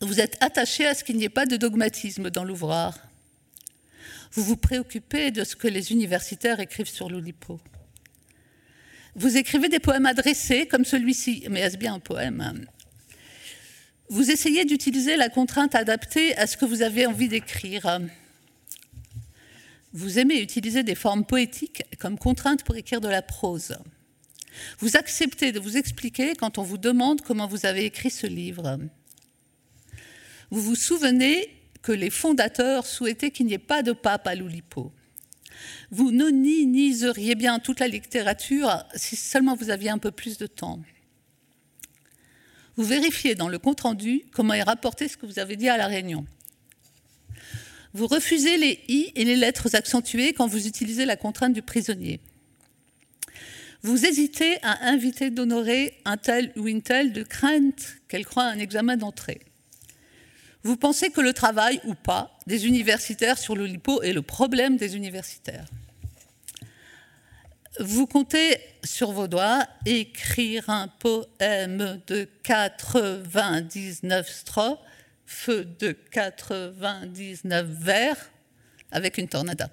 Vous 0.04 0.20
êtes 0.20 0.38
attaché 0.42 0.86
à 0.86 0.94
ce 0.94 1.04
qu'il 1.04 1.16
n'y 1.16 1.24
ait 1.24 1.30
pas 1.30 1.46
de 1.46 1.56
dogmatisme 1.56 2.30
dans 2.30 2.44
l'ouvrage. 2.44 2.96
Vous 4.34 4.44
vous 4.44 4.58
préoccupez 4.58 5.32
de 5.32 5.44
ce 5.44 5.56
que 5.56 5.68
les 5.68 5.92
universitaires 5.92 6.60
écrivent 6.60 6.90
sur 6.90 7.10
l'Oulipo. 7.10 7.60
Vous 9.16 9.38
écrivez 9.38 9.70
des 9.70 9.80
poèmes 9.80 10.06
adressés 10.06 10.68
comme 10.68 10.86
celui-ci, 10.86 11.46
mais 11.50 11.62
est-ce 11.62 11.78
bien 11.78 11.94
un 11.94 12.00
poème? 12.00 12.66
Vous 14.10 14.32
essayez 14.32 14.66
d'utiliser 14.66 15.16
la 15.16 15.30
contrainte 15.30 15.76
adaptée 15.76 16.36
à 16.38 16.48
ce 16.48 16.58
que 16.58 16.66
vous 16.66 16.82
avez 16.82 17.06
envie 17.06 17.30
d'écrire. 17.30 18.02
Vous 19.94 20.20
aimez 20.20 20.42
utiliser 20.42 20.84
des 20.84 20.96
formes 20.96 21.26
poétiques 21.26 21.84
comme 22.00 22.18
contrainte 22.18 22.64
pour 22.64 22.76
écrire 22.76 23.02
de 23.02 23.08
la 23.08 23.22
prose. 23.22 23.78
Vous 24.80 24.98
acceptez 24.98 25.52
de 25.52 25.60
vous 25.60 25.78
expliquer 25.78 26.36
quand 26.36 26.58
on 26.58 26.64
vous 26.64 26.78
demande 26.78 27.22
comment 27.22 27.48
vous 27.48 27.66
avez 27.66 27.86
écrit 27.86 28.10
ce 28.10 28.28
livre. 28.28 28.80
Vous 30.54 30.62
vous 30.62 30.76
souvenez 30.76 31.50
que 31.82 31.92
les 31.92 32.12
fondateurs 32.12 32.86
souhaitaient 32.86 33.32
qu'il 33.32 33.48
n'y 33.48 33.54
ait 33.54 33.58
pas 33.58 33.82
de 33.82 33.92
pape 33.92 34.28
à 34.28 34.36
l'Oulipo. 34.36 34.92
Vous 35.90 36.12
noniseriez 36.12 37.34
bien 37.34 37.58
toute 37.58 37.80
la 37.80 37.88
littérature 37.88 38.86
si 38.94 39.16
seulement 39.16 39.56
vous 39.56 39.72
aviez 39.72 39.90
un 39.90 39.98
peu 39.98 40.12
plus 40.12 40.38
de 40.38 40.46
temps. 40.46 40.80
Vous 42.76 42.84
vérifiez 42.84 43.34
dans 43.34 43.50
le 43.50 43.58
compte-rendu 43.58 44.26
comment 44.32 44.54
est 44.54 44.62
rapporté 44.62 45.08
ce 45.08 45.18
que 45.18 45.26
vous 45.26 45.40
avez 45.40 45.56
dit 45.56 45.70
à 45.70 45.78
la 45.78 45.88
réunion. 45.88 46.24
Vous 47.94 48.06
refusez 48.06 48.58
les 48.58 48.80
i 48.90 49.12
et 49.16 49.26
les 49.26 49.36
lettres 49.36 49.74
accentuées 49.74 50.34
quand 50.34 50.46
vous 50.46 50.68
utilisez 50.68 51.06
la 51.06 51.16
contrainte 51.16 51.54
du 51.54 51.64
prisonnier. 51.64 52.20
Vous 53.82 54.06
hésitez 54.06 54.60
à 54.62 54.88
inviter 54.88 55.32
d'honorer 55.32 55.98
un 56.06 56.18
tel 56.18 56.54
ou 56.58 56.68
une 56.68 56.84
telle 56.84 57.12
de 57.12 57.24
crainte 57.24 57.96
qu'elle 58.08 58.28
croit 58.28 58.44
à 58.44 58.52
un 58.52 58.60
examen 58.60 58.98
d'entrée. 58.98 59.42
Vous 60.64 60.78
pensez 60.78 61.10
que 61.10 61.20
le 61.20 61.34
travail 61.34 61.82
ou 61.86 61.94
pas 61.94 62.38
des 62.48 62.66
universitaires 62.68 63.38
sur 63.38 63.56
le 63.56 63.66
LIPO 63.66 64.02
est 64.02 64.14
le 64.14 64.22
problème 64.22 64.78
des 64.78 64.96
universitaires? 64.96 65.66
Vous 67.80 68.08
comptez 68.08 68.58
sur 68.84 69.12
vos 69.12 69.28
doigts 69.28 69.66
écrire 69.86 70.70
un 70.70 70.88
poème 70.88 72.02
de 72.08 72.30
99 72.44 74.30
strophes, 74.30 74.80
feu 75.26 75.66
de 75.80 75.92
99 76.12 77.66
vers, 77.66 78.16
avec 78.92 79.18
une 79.18 79.28
tornada. 79.28 79.70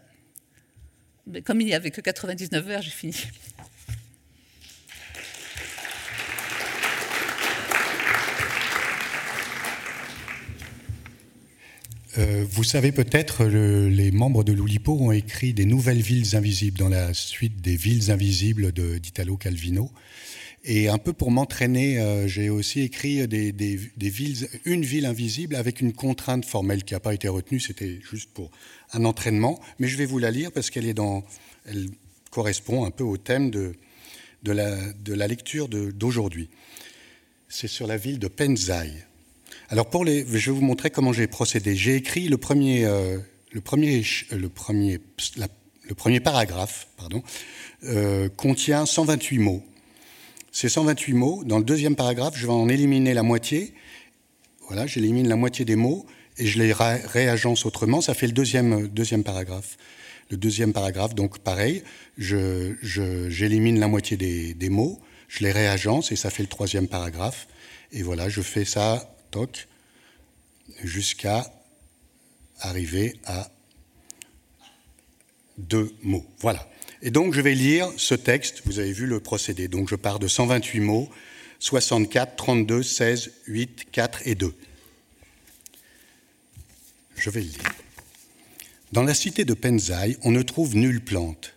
Mais 1.27 1.43
comme 1.43 1.61
il 1.61 1.67
n'y 1.67 1.75
avait 1.75 1.91
que 1.91 2.01
99 2.01 2.65
vers, 2.65 2.83
j'ai 2.83 2.91
fini. 2.91 3.15
Euh, 12.19 12.45
vous 12.49 12.65
savez 12.65 12.91
peut-être, 12.91 13.45
les 13.45 14.11
membres 14.11 14.43
de 14.43 14.53
l'Oulipo 14.53 14.97
ont 14.99 15.13
écrit 15.13 15.53
des 15.53 15.65
nouvelles 15.65 16.01
villes 16.01 16.35
invisibles 16.35 16.79
dans 16.79 16.89
la 16.89 17.15
suite 17.15 17.61
des 17.61 17.77
villes 17.77 18.11
invisibles 18.11 18.73
d'Italo 18.73 19.37
Calvino. 19.37 19.91
Et 20.65 20.89
un 20.89 20.99
peu 20.99 21.13
pour 21.13 21.31
m'entraîner, 21.31 21.99
euh, 22.01 22.27
j'ai 22.27 22.51
aussi 22.51 22.81
écrit 22.81 23.27
des, 23.27 23.53
villes, 23.97 24.49
une 24.65 24.85
ville 24.85 25.07
invisible 25.07 25.55
avec 25.55 25.81
une 25.81 25.93
contrainte 25.93 26.45
formelle 26.45 26.85
qui 26.85 26.95
n'a 26.95 27.01
pas 27.01 27.15
été 27.15 27.29
retenue. 27.29 27.61
C'était 27.61 28.01
juste 28.11 28.31
pour 28.35 28.51
un 28.93 29.05
entraînement, 29.05 29.59
mais 29.79 29.89
je 29.89 29.97
vais 29.97 30.05
vous 30.05 30.19
la 30.19 30.31
lire 30.31 30.53
parce 30.53 30.69
qu'elle 30.69 30.87
est 30.87 30.95
dans, 30.95 31.25
elle 31.65 31.89
correspond 32.31 32.85
un 32.85 32.91
peu 32.91 33.05
au 33.05 33.17
thème 33.17 33.51
de, 33.51 33.73
la, 34.45 34.93
de 34.93 35.15
la 35.15 35.29
lecture 35.29 35.69
d'aujourd'hui. 35.69 36.51
C'est 37.49 37.69
sur 37.69 37.87
la 37.87 37.97
ville 37.97 38.19
de 38.19 38.29
Penzai. 38.29 39.07
Alors 39.73 39.89
pour 39.89 40.05
les, 40.05 40.27
je 40.27 40.51
vais 40.51 40.57
vous 40.57 40.65
montrer 40.65 40.91
comment 40.91 41.13
j'ai 41.13 41.29
procédé. 41.29 41.77
J'ai 41.77 41.95
écrit 41.95 42.29
le 42.29 42.39
premier, 42.39 42.85
euh, 42.87 43.19
le 43.53 43.61
premier, 43.61 44.03
le 44.33 44.49
premier, 44.49 44.99
le 45.89 45.95
premier 45.95 46.19
paragraphe, 46.19 46.89
pardon, 46.97 47.23
euh, 47.85 48.29
contient 48.29 48.85
128 48.85 49.39
mots. 49.39 49.63
Ces 50.51 50.69
128 50.69 51.13
mots, 51.13 51.45
dans 51.45 51.59
le 51.59 51.65
deuxième 51.65 51.95
paragraphe, 51.95 52.37
je 52.37 52.49
vais 52.49 52.53
en 52.53 52.69
éliminer 52.69 53.15
la 53.15 53.23
moitié. 53.23 53.73
Voilà, 54.67 54.89
j'élimine 54.89 55.29
la 55.29 55.37
moitié 55.37 55.65
des 55.65 55.77
mots 55.77 56.05
et 56.37 56.47
je 56.47 56.59
les 56.59 56.73
réagence 56.73 57.65
autrement. 57.65 58.01
Ça 58.01 58.15
fait 58.15 58.27
le 58.27 58.33
deuxième, 58.33 58.89
deuxième 58.89 59.23
paragraphe. 59.23 59.77
Le 60.31 60.37
deuxième 60.37 60.73
paragraphe, 60.73 61.15
donc 61.15 61.39
pareil, 61.39 61.85
j'élimine 62.19 63.77
je, 63.77 63.81
la 63.81 63.89
moitié 63.89 64.17
des, 64.17 64.53
des 64.53 64.69
mots, 64.69 64.99
je 65.29 65.45
les 65.45 65.53
réagence 65.53 66.11
et 66.11 66.17
ça 66.17 66.29
fait 66.31 66.43
le 66.43 66.49
troisième 66.49 66.89
paragraphe. 66.89 67.47
Et 67.93 68.03
voilà, 68.03 68.29
je 68.29 68.41
fais 68.41 68.65
ça 68.65 69.17
jusqu'à 70.83 71.53
arriver 72.61 73.15
à 73.25 73.51
deux 75.59 75.95
mots. 76.03 76.27
Voilà. 76.39 76.69
Et 77.03 77.11
donc 77.11 77.35
je 77.35 77.41
vais 77.41 77.55
lire 77.55 77.91
ce 77.97 78.15
texte, 78.15 78.63
vous 78.67 78.79
avez 78.79 78.93
vu 78.93 79.07
le 79.07 79.21
procédé. 79.21 79.69
Donc 79.69 79.89
je 79.89 79.97
pars 79.97 80.19
de 80.19 80.29
128 80.29 80.81
mots, 80.81 81.09
64, 81.59 82.37
32, 82.37 82.83
16, 82.83 83.33
8, 83.47 83.87
4 83.91 84.23
et 84.27 84.35
2. 84.35 84.55
Je 87.17 87.31
vais 87.31 87.41
le 87.41 87.49
lire. 87.49 87.75
Dans 88.93 89.03
la 89.03 89.15
cité 89.15 89.45
de 89.45 89.55
Penzai, 89.55 90.17
on 90.25 90.31
ne 90.31 90.43
trouve 90.43 90.75
nulle 90.75 91.03
plante. 91.03 91.55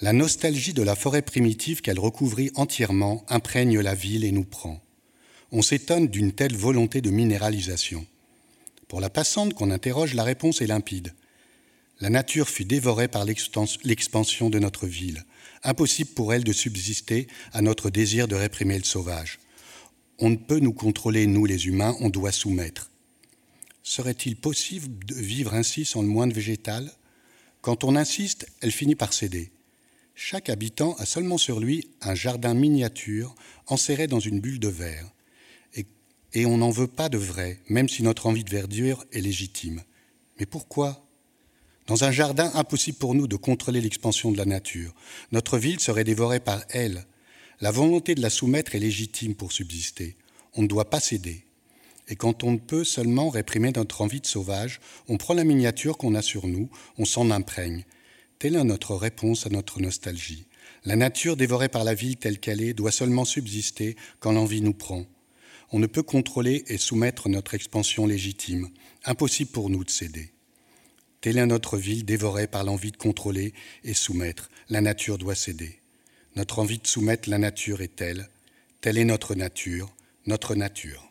La 0.00 0.12
nostalgie 0.12 0.72
de 0.72 0.82
la 0.82 0.96
forêt 0.96 1.20
primitive 1.20 1.82
qu'elle 1.82 1.98
recouvrit 1.98 2.50
entièrement 2.54 3.24
imprègne 3.28 3.80
la 3.80 3.94
ville 3.94 4.24
et 4.24 4.32
nous 4.32 4.44
prend 4.44 4.80
on 5.52 5.62
s'étonne 5.62 6.06
d'une 6.06 6.32
telle 6.32 6.56
volonté 6.56 7.00
de 7.00 7.10
minéralisation. 7.10 8.06
Pour 8.88 9.00
la 9.00 9.10
passante 9.10 9.54
qu'on 9.54 9.70
interroge, 9.70 10.14
la 10.14 10.24
réponse 10.24 10.60
est 10.60 10.66
limpide. 10.66 11.12
La 12.00 12.10
nature 12.10 12.48
fut 12.48 12.64
dévorée 12.64 13.08
par 13.08 13.24
l'expansion 13.24 14.48
de 14.48 14.58
notre 14.58 14.86
ville. 14.86 15.24
Impossible 15.64 16.10
pour 16.10 16.32
elle 16.32 16.44
de 16.44 16.52
subsister 16.52 17.26
à 17.52 17.62
notre 17.62 17.90
désir 17.90 18.26
de 18.26 18.36
réprimer 18.36 18.78
le 18.78 18.84
sauvage. 18.84 19.38
On 20.18 20.30
ne 20.30 20.36
peut 20.36 20.60
nous 20.60 20.72
contrôler, 20.72 21.26
nous 21.26 21.44
les 21.46 21.66
humains, 21.66 21.96
on 22.00 22.08
doit 22.08 22.32
soumettre. 22.32 22.90
Serait-il 23.82 24.36
possible 24.36 25.04
de 25.04 25.14
vivre 25.14 25.54
ainsi 25.54 25.84
sans 25.84 26.02
le 26.02 26.08
moindre 26.08 26.34
végétal? 26.34 26.90
Quand 27.60 27.84
on 27.84 27.96
insiste, 27.96 28.46
elle 28.60 28.72
finit 28.72 28.94
par 28.94 29.12
céder. 29.12 29.50
Chaque 30.14 30.48
habitant 30.48 30.94
a 30.98 31.06
seulement 31.06 31.38
sur 31.38 31.60
lui 31.60 31.90
un 32.00 32.14
jardin 32.14 32.54
miniature 32.54 33.34
enserré 33.66 34.06
dans 34.06 34.20
une 34.20 34.40
bulle 34.40 34.60
de 34.60 34.68
verre 34.68 35.10
et 36.32 36.46
on 36.46 36.58
n'en 36.58 36.70
veut 36.70 36.86
pas 36.86 37.08
de 37.08 37.18
vrai, 37.18 37.58
même 37.68 37.88
si 37.88 38.02
notre 38.02 38.26
envie 38.26 38.44
de 38.44 38.50
verdure 38.50 39.04
est 39.12 39.20
légitime. 39.20 39.82
Mais 40.38 40.46
pourquoi? 40.46 41.06
Dans 41.86 42.04
un 42.04 42.12
jardin, 42.12 42.50
impossible 42.54 42.98
pour 42.98 43.14
nous 43.14 43.26
de 43.26 43.36
contrôler 43.36 43.80
l'expansion 43.80 44.30
de 44.30 44.38
la 44.38 44.44
nature. 44.44 44.94
Notre 45.32 45.58
ville 45.58 45.80
serait 45.80 46.04
dévorée 46.04 46.40
par 46.40 46.62
elle. 46.70 47.04
La 47.60 47.72
volonté 47.72 48.14
de 48.14 48.22
la 48.22 48.30
soumettre 48.30 48.74
est 48.74 48.80
légitime 48.80 49.34
pour 49.34 49.52
subsister. 49.52 50.16
On 50.54 50.62
ne 50.62 50.68
doit 50.68 50.88
pas 50.88 51.00
céder. 51.00 51.44
Et 52.08 52.16
quand 52.16 52.42
on 52.42 52.52
ne 52.52 52.58
peut 52.58 52.84
seulement 52.84 53.28
réprimer 53.28 53.72
notre 53.72 54.02
envie 54.02 54.20
de 54.20 54.26
sauvage, 54.26 54.80
on 55.08 55.16
prend 55.16 55.34
la 55.34 55.44
miniature 55.44 55.98
qu'on 55.98 56.14
a 56.14 56.22
sur 56.22 56.46
nous, 56.46 56.68
on 56.98 57.04
s'en 57.04 57.30
imprègne. 57.30 57.84
Telle 58.38 58.56
est 58.56 58.64
notre 58.64 58.94
réponse 58.94 59.46
à 59.46 59.50
notre 59.50 59.80
nostalgie. 59.80 60.46
La 60.84 60.96
nature 60.96 61.36
dévorée 61.36 61.68
par 61.68 61.84
la 61.84 61.94
ville 61.94 62.16
telle 62.16 62.38
qu'elle 62.38 62.62
est 62.62 62.72
doit 62.72 62.90
seulement 62.90 63.24
subsister 63.24 63.96
quand 64.18 64.32
l'envie 64.32 64.62
nous 64.62 64.72
prend. 64.72 65.04
On 65.72 65.78
ne 65.78 65.86
peut 65.86 66.02
contrôler 66.02 66.64
et 66.66 66.78
soumettre 66.78 67.28
notre 67.28 67.54
expansion 67.54 68.04
légitime. 68.04 68.70
Impossible 69.04 69.52
pour 69.52 69.70
nous 69.70 69.84
de 69.84 69.90
céder. 69.90 70.32
Telle 71.20 71.38
est 71.38 71.46
notre 71.46 71.76
ville 71.76 72.04
dévorée 72.04 72.48
par 72.48 72.64
l'envie 72.64 72.90
de 72.90 72.96
contrôler 72.96 73.54
et 73.84 73.94
soumettre. 73.94 74.50
La 74.68 74.80
nature 74.80 75.16
doit 75.16 75.36
céder. 75.36 75.78
Notre 76.34 76.58
envie 76.58 76.78
de 76.78 76.86
soumettre 76.88 77.28
la 77.30 77.38
nature 77.38 77.82
est 77.82 77.94
telle. 77.94 78.28
Telle 78.80 78.98
est 78.98 79.04
notre 79.04 79.36
nature, 79.36 79.94
notre 80.26 80.56
nature. 80.56 81.06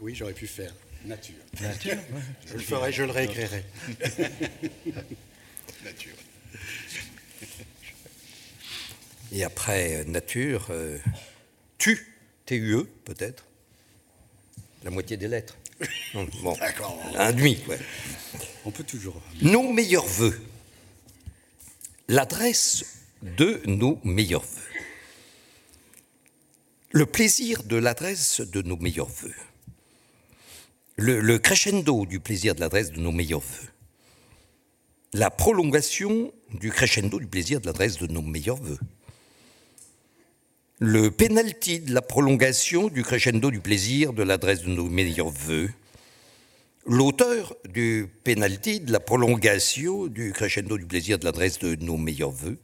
Oui, 0.00 0.14
j'aurais 0.14 0.32
pu 0.32 0.46
faire 0.46 0.72
nature. 1.04 1.34
Nature 1.60 1.96
Je 2.46 2.54
le 2.54 2.60
ferai, 2.60 2.92
je 2.92 3.02
le 3.02 3.10
réécrirai. 3.10 3.64
nature. 5.84 6.14
Et 9.32 9.44
après 9.44 9.96
euh, 9.96 10.04
nature, 10.04 10.68
euh, 10.70 10.98
tu, 11.78 12.06
T-U-E 12.46 12.84
peut-être 13.04 13.44
La 14.84 14.90
moitié 14.90 15.16
des 15.16 15.28
lettres. 15.28 15.56
bon, 16.42 16.56
un 17.16 17.32
demi, 17.32 17.58
ouais. 17.68 17.78
On 18.64 18.70
peut 18.70 18.84
toujours. 18.84 19.20
Nos 19.42 19.72
meilleurs 19.72 20.06
voeux. 20.06 20.40
L'adresse 22.08 22.84
de 23.22 23.60
nos 23.66 23.98
meilleurs 24.04 24.44
voeux. 24.44 24.60
Le 26.92 27.06
plaisir 27.06 27.64
de 27.64 27.76
l'adresse 27.76 28.40
de 28.40 28.62
nos 28.62 28.76
meilleurs 28.76 29.08
voeux 29.08 29.34
le, 30.96 31.38
crescendo 31.38 32.06
du 32.06 32.20
plaisir 32.20 32.54
de 32.54 32.60
l'adresse 32.60 32.92
de 32.92 33.00
nos 33.00 33.12
meilleurs 33.12 33.40
voeux, 33.40 33.68
la 35.12 35.30
prolongation 35.30 36.32
du 36.52 36.70
crescendo 36.70 37.18
du 37.18 37.26
plaisir 37.26 37.60
de 37.60 37.66
l'adresse 37.66 37.98
de 37.98 38.06
nos 38.06 38.22
meilleurs 38.22 38.56
voeux, 38.56 38.78
le 40.78 41.10
penalty 41.10 41.80
de 41.80 41.94
la 41.94 42.02
prolongation 42.02 42.88
du 42.88 43.02
crescendo 43.02 43.50
du 43.50 43.60
plaisir 43.60 44.12
de 44.12 44.22
l'adresse 44.22 44.62
de 44.62 44.70
nos 44.70 44.88
meilleurs 44.88 45.30
voeux, 45.30 45.70
l'auteur 46.86 47.56
du 47.68 48.08
penalty 48.24 48.80
de 48.80 48.92
la 48.92 49.00
prolongation 49.00 50.06
du 50.06 50.32
crescendo 50.32 50.76
du 50.78 50.86
plaisir 50.86 51.18
de 51.18 51.24
l'adresse 51.24 51.58
de 51.58 51.76
nos 51.76 51.96
meilleurs 51.96 52.30
voeux, 52.30 52.58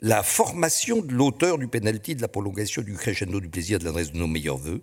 la 0.00 0.22
formation 0.22 1.02
de 1.02 1.12
l'auteur 1.12 1.58
du 1.58 1.66
penalty 1.66 2.14
de 2.14 2.22
la 2.22 2.28
prolongation 2.28 2.82
du 2.82 2.94
crescendo 2.94 3.40
du 3.40 3.48
plaisir 3.48 3.78
de 3.78 3.84
l'adresse 3.84 4.12
de 4.12 4.18
nos 4.18 4.28
meilleurs 4.28 4.56
voeux, 4.56 4.82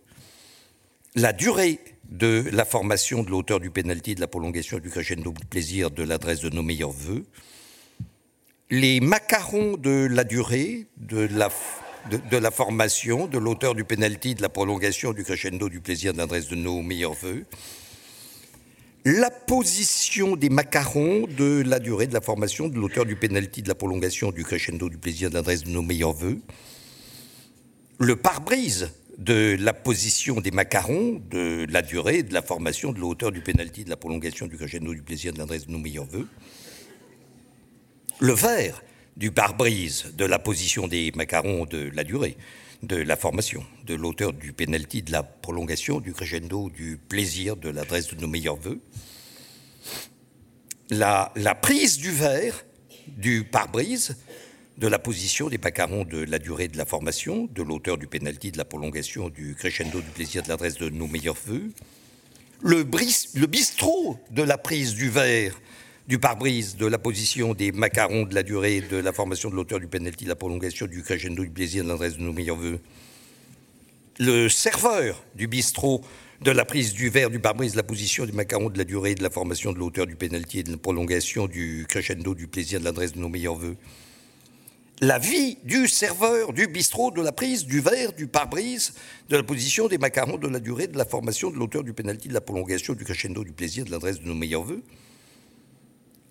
la 1.15 1.31
durée 1.31 1.79
de 2.09 2.43
la 2.51 2.65
formation 2.65 3.23
de 3.23 3.29
l'auteur 3.29 3.59
du 3.59 3.71
penalty, 3.71 4.15
de 4.15 4.21
la 4.21 4.27
prolongation 4.27 4.79
du 4.79 4.89
crescendo 4.89 5.31
du 5.31 5.45
plaisir, 5.45 5.89
de 5.89 6.03
l'adresse 6.03 6.41
de 6.41 6.49
nos 6.49 6.61
meilleurs 6.61 6.91
voeux, 6.91 7.25
les 8.69 8.99
macarons 8.99 9.77
de 9.77 10.07
la 10.11 10.23
durée, 10.23 10.87
de 10.97 11.27
la, 11.31 11.49
de, 12.09 12.37
la 12.37 12.51
formation 12.51 13.27
de 13.27 13.37
l'auteur 13.37 13.75
du 13.75 13.85
penalty, 13.85 14.35
de 14.35 14.41
la 14.41 14.49
prolongation 14.49 15.13
du 15.13 15.23
crescendo 15.23 15.69
du 15.69 15.79
plaisir, 15.79 16.13
de 16.13 16.17
l'adresse 16.17 16.47
de 16.47 16.55
nos 16.55 16.81
meilleurs 16.81 17.13
voeux, 17.13 17.45
la 19.05 19.29
position 19.29 20.35
des 20.35 20.49
macarons 20.49 21.27
de 21.27 21.63
la 21.65 21.79
durée 21.79 22.07
de 22.07 22.13
la 22.13 22.21
formation 22.21 22.67
de 22.67 22.75
l'auteur 22.75 23.05
du 23.05 23.15
penalty, 23.15 23.61
de 23.61 23.67
la 23.69 23.75
prolongation 23.75 24.31
du 24.31 24.43
crescendo 24.43 24.89
du 24.89 24.97
plaisir, 24.97 25.29
de 25.29 25.35
l'adresse 25.35 25.63
de 25.63 25.69
nos 25.69 25.83
meilleurs 25.83 26.13
voeux, 26.13 26.39
le 27.99 28.15
pare-brise 28.15 28.91
de 29.17 29.55
la 29.59 29.73
position 29.73 30.41
des 30.41 30.51
macarons, 30.51 31.21
de 31.29 31.65
la 31.69 31.81
durée, 31.81 32.23
de 32.23 32.33
la 32.33 32.41
formation, 32.41 32.91
de 32.91 32.99
la 32.99 33.05
hauteur 33.05 33.31
du 33.31 33.41
pénalty, 33.41 33.83
de 33.83 33.89
la 33.89 33.97
prolongation 33.97 34.47
du 34.47 34.57
crescendo 34.57 34.93
du 34.93 35.01
plaisir, 35.01 35.33
de 35.33 35.37
l'adresse 35.37 35.67
de 35.67 35.71
nos 35.71 35.79
meilleurs 35.79 36.05
voeux. 36.05 36.27
Le 38.19 38.33
vert 38.33 38.83
du 39.15 39.31
pare-brise, 39.31 40.13
de 40.17 40.25
la 40.25 40.39
position 40.39 40.87
des 40.87 41.11
macarons, 41.15 41.65
de 41.65 41.91
la 41.93 42.03
durée, 42.03 42.37
de 42.83 42.97
la 42.97 43.15
formation, 43.15 43.65
de 43.85 43.95
l'auteur 43.95 44.33
du 44.33 44.53
pénalty, 44.53 45.01
de 45.01 45.11
la 45.11 45.23
prolongation 45.23 45.99
du 45.99 46.13
crescendo 46.13 46.69
du 46.69 46.97
plaisir, 46.97 47.55
de 47.55 47.69
l'adresse 47.69 48.13
de 48.13 48.19
nos 48.19 48.27
meilleurs 48.27 48.57
voeux. 48.57 48.81
La, 50.89 51.31
la 51.35 51.55
prise 51.55 51.97
du 51.97 52.11
verre 52.11 52.65
du 53.07 53.43
pare-brise 53.43 54.17
de 54.77 54.87
la 54.87 54.99
position 54.99 55.47
des 55.47 55.57
macarons 55.57 56.03
de 56.03 56.23
la 56.25 56.39
durée 56.39 56.67
de 56.67 56.77
la 56.77 56.85
formation, 56.85 57.47
de 57.53 57.63
l'auteur 57.63 57.97
du 57.97 58.07
pénalty, 58.07 58.51
de 58.51 58.57
la 58.57 58.65
prolongation, 58.65 59.29
du 59.29 59.55
crescendo, 59.55 60.01
du 60.01 60.09
plaisir, 60.09 60.43
de 60.43 60.49
l'adresse 60.49 60.77
de 60.77 60.89
nos 60.89 61.07
meilleurs 61.07 61.37
feux, 61.37 61.71
le, 62.61 62.83
bistrot 62.83 64.19
de 64.31 64.43
la 64.43 64.57
prise 64.57 64.93
du 64.93 65.09
verre, 65.09 65.59
du 66.07 66.19
pare-brise, 66.19 66.75
de 66.75 66.85
la 66.85 66.97
position 66.97 67.53
des 67.53 67.71
macarons, 67.71 68.23
de 68.23 68.35
la 68.35 68.43
durée, 68.43 68.81
de 68.81 68.97
la 68.97 69.13
formation 69.13 69.49
de 69.49 69.55
l'auteur 69.55 69.79
du 69.79 69.87
pénalty, 69.87 70.25
de 70.25 70.29
la 70.29 70.35
prolongation, 70.35 70.87
du 70.87 71.03
crescendo, 71.03 71.43
du 71.43 71.49
plaisir, 71.49 71.83
de 71.83 71.89
l'adresse 71.89 72.17
de 72.17 72.23
nos 72.23 72.33
meilleurs 72.33 72.57
voeux, 72.57 72.79
le 74.19 74.49
serveur 74.49 75.23
du 75.35 75.47
bistrot 75.47 76.01
de 76.41 76.51
la 76.51 76.65
prise 76.65 76.93
du 76.93 77.09
verre, 77.09 77.29
du 77.29 77.39
pare-brise, 77.39 77.73
de 77.73 77.77
la 77.77 77.83
position 77.83 78.25
des 78.25 78.33
macarons, 78.33 78.69
de 78.69 78.77
la 78.77 78.83
durée, 78.83 79.15
de 79.15 79.23
la 79.23 79.29
formation 79.29 79.71
de 79.71 79.79
l'auteur 79.79 80.05
du 80.05 80.15
pénalty, 80.15 80.63
de 80.63 80.71
la 80.71 80.77
prolongation, 80.77 81.47
du 81.47 81.85
crescendo, 81.87 82.35
du 82.35 82.47
plaisir, 82.47 82.79
de 82.79 82.85
l'adresse 82.85 83.13
de 83.13 83.19
nos 83.19 83.29
meilleurs 83.29 83.55
voeux, 83.55 83.77
la 85.01 85.19
vie 85.19 85.57
du 85.63 85.87
serveur 85.87 86.53
du 86.53 86.67
bistrot, 86.67 87.11
de 87.11 87.21
la 87.21 87.31
prise 87.31 87.65
du 87.65 87.81
verre, 87.81 88.13
du 88.13 88.27
pare-brise, 88.27 88.93
de 89.29 89.35
la 89.35 89.43
position 89.43 89.87
des 89.87 89.97
macarons, 89.97 90.37
de 90.37 90.47
la 90.47 90.59
durée, 90.59 90.87
de 90.87 90.97
la 90.97 91.05
formation, 91.05 91.51
de 91.51 91.57
l'auteur 91.57 91.83
du 91.83 91.93
pénalty, 91.93 92.29
de 92.29 92.33
la 92.33 92.41
prolongation, 92.41 92.93
du 92.93 93.03
crescendo, 93.03 93.43
du 93.43 93.51
plaisir, 93.51 93.85
de 93.85 93.91
l'adresse 93.91 94.21
de 94.21 94.27
nos 94.27 94.35
meilleurs 94.35 94.63
voeux. 94.63 94.83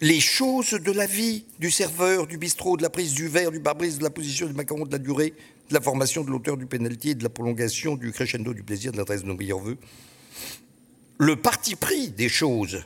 Les 0.00 0.20
choses 0.20 0.70
de 0.70 0.92
la 0.92 1.06
vie 1.06 1.44
du 1.60 1.70
serveur, 1.70 2.26
du 2.26 2.38
bistrot, 2.38 2.76
de 2.76 2.82
la 2.82 2.90
prise 2.90 3.12
du 3.12 3.28
verre, 3.28 3.50
du 3.50 3.60
pare-brise, 3.60 3.98
de 3.98 4.02
la 4.02 4.10
position 4.10 4.46
des 4.46 4.54
macarons, 4.54 4.86
de 4.86 4.92
la 4.92 4.98
durée, 4.98 5.34
de 5.68 5.74
la 5.74 5.80
formation, 5.80 6.24
de 6.24 6.30
l'auteur 6.30 6.56
du 6.56 6.66
pénalty, 6.66 7.14
de 7.14 7.22
la 7.22 7.30
prolongation, 7.30 7.96
du 7.96 8.12
crescendo, 8.12 8.54
du 8.54 8.62
plaisir, 8.62 8.92
de 8.92 8.96
l'adresse 8.96 9.22
de 9.22 9.28
nos 9.28 9.36
meilleurs 9.36 9.60
voeux. 9.60 9.78
Le 11.18 11.36
parti 11.36 11.76
pris 11.76 12.08
des 12.08 12.28
choses 12.28 12.84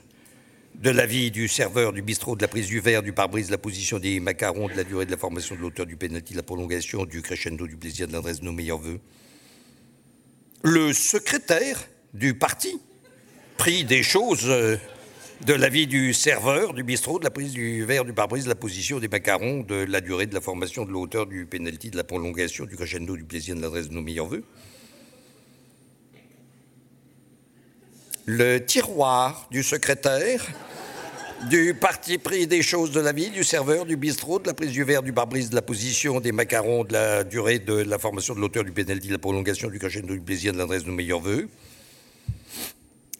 de 0.79 0.91
la 0.91 1.07
vie 1.07 1.31
du 1.31 1.49
serveur, 1.49 1.93
du 1.93 2.03
bistrot, 2.03 2.37
de 2.37 2.43
la 2.43 2.49
prise 2.49 2.69
du 2.69 2.79
verre, 2.79 3.03
du 3.03 3.13
pare-brise, 3.13 3.47
de 3.47 3.53
la 3.53 3.59
position 3.59 3.99
des 3.99 4.21
macarons, 4.21 4.69
de 4.69 4.75
la 4.75 4.85
durée 4.85 5.07
de 5.07 5.11
la 5.11 5.17
formation 5.17 5.57
de 5.57 5.61
l'auteur 5.61 5.87
du 5.87 5.97
pénalty, 5.97 6.35
de 6.35 6.39
la 6.39 6.45
prolongation, 6.45 7.05
du 7.05 7.21
crescendo, 7.21 7.67
du 7.67 7.77
plaisir, 7.77 8.07
de 8.07 8.13
l'adresse 8.13 8.41
de 8.41 8.45
nos 8.45 8.53
meilleurs 8.53 8.79
voeux. 8.79 9.01
Le 10.63 10.93
secrétaire 10.93 11.89
du 12.15 12.35
parti, 12.35 12.81
pris 13.57 13.83
des 13.85 14.05
choses 14.05 14.45
euh, 14.47 14.77
de 15.45 15.53
la 15.53 15.69
vie 15.69 15.89
du 15.89 16.15
serveur, 16.15 16.75
du 16.75 16.85
bistrot, 16.85 17.19
de 17.19 17.25
la 17.25 17.31
prise 17.31 17.53
du 17.53 17.85
verre, 17.85 18.05
du 18.05 18.13
pare-brise, 18.13 18.45
de 18.45 18.49
la 18.49 18.55
position 18.55 19.01
des 19.01 19.09
macarons, 19.09 19.63
de 19.63 19.75
la 19.75 20.01
durée 20.01 20.27
de 20.27 20.35
la 20.35 20.41
formation 20.41 20.85
de 20.85 20.93
l'auteur 20.93 21.27
du 21.27 21.45
pénalty, 21.45 21.91
de 21.91 21.97
la 21.97 22.05
prolongation, 22.05 22.67
du 22.67 22.77
crescendo, 22.77 23.17
du 23.17 23.25
plaisir, 23.25 23.57
de 23.57 23.63
l'adresse 23.63 23.89
de 23.89 23.95
nos 23.95 24.03
meilleurs 24.03 24.27
voeux. 24.27 24.45
Le 28.27 28.59
tiroir 28.59 29.49
du 29.51 29.63
secrétaire 29.63 30.47
du 31.47 31.75
parti 31.75 32.19
pris 32.19 32.47
des 32.47 32.63
choses 32.63 32.91
de 32.91 33.01
la 33.01 33.13
vie, 33.13 33.31
du 33.31 33.45
serveur, 33.45 33.87
du 33.87 33.97
bistrot, 33.97 34.39
de 34.39 34.47
la 34.47 34.55
prise 34.55 34.73
du 34.73 34.83
verre, 34.85 35.03
du 35.03 35.13
barbrise, 35.13 35.51
de 35.51 35.55
la 35.55 35.63
position, 35.63 36.21
des 36.21 36.33
macarons, 36.33 36.85
de 36.85 36.93
la 36.93 37.25
durée 37.25 37.59
de 37.59 37.75
la 37.75 37.99
formation 37.99 38.35
de 38.35 38.41
l'auteur 38.41 38.65
du 38.65 38.73
pénalty, 38.73 39.09
de 39.09 39.13
la 39.13 39.19
prolongation 39.19 39.69
du 39.69 39.79
cachet 39.79 40.03
du 40.03 40.21
plaisir, 40.21 40.53
de 40.53 40.59
l'adresse 40.59 40.85
de 40.85 40.89
nos 40.89 40.95
meilleurs 40.95 41.21
voeux. 41.21 41.49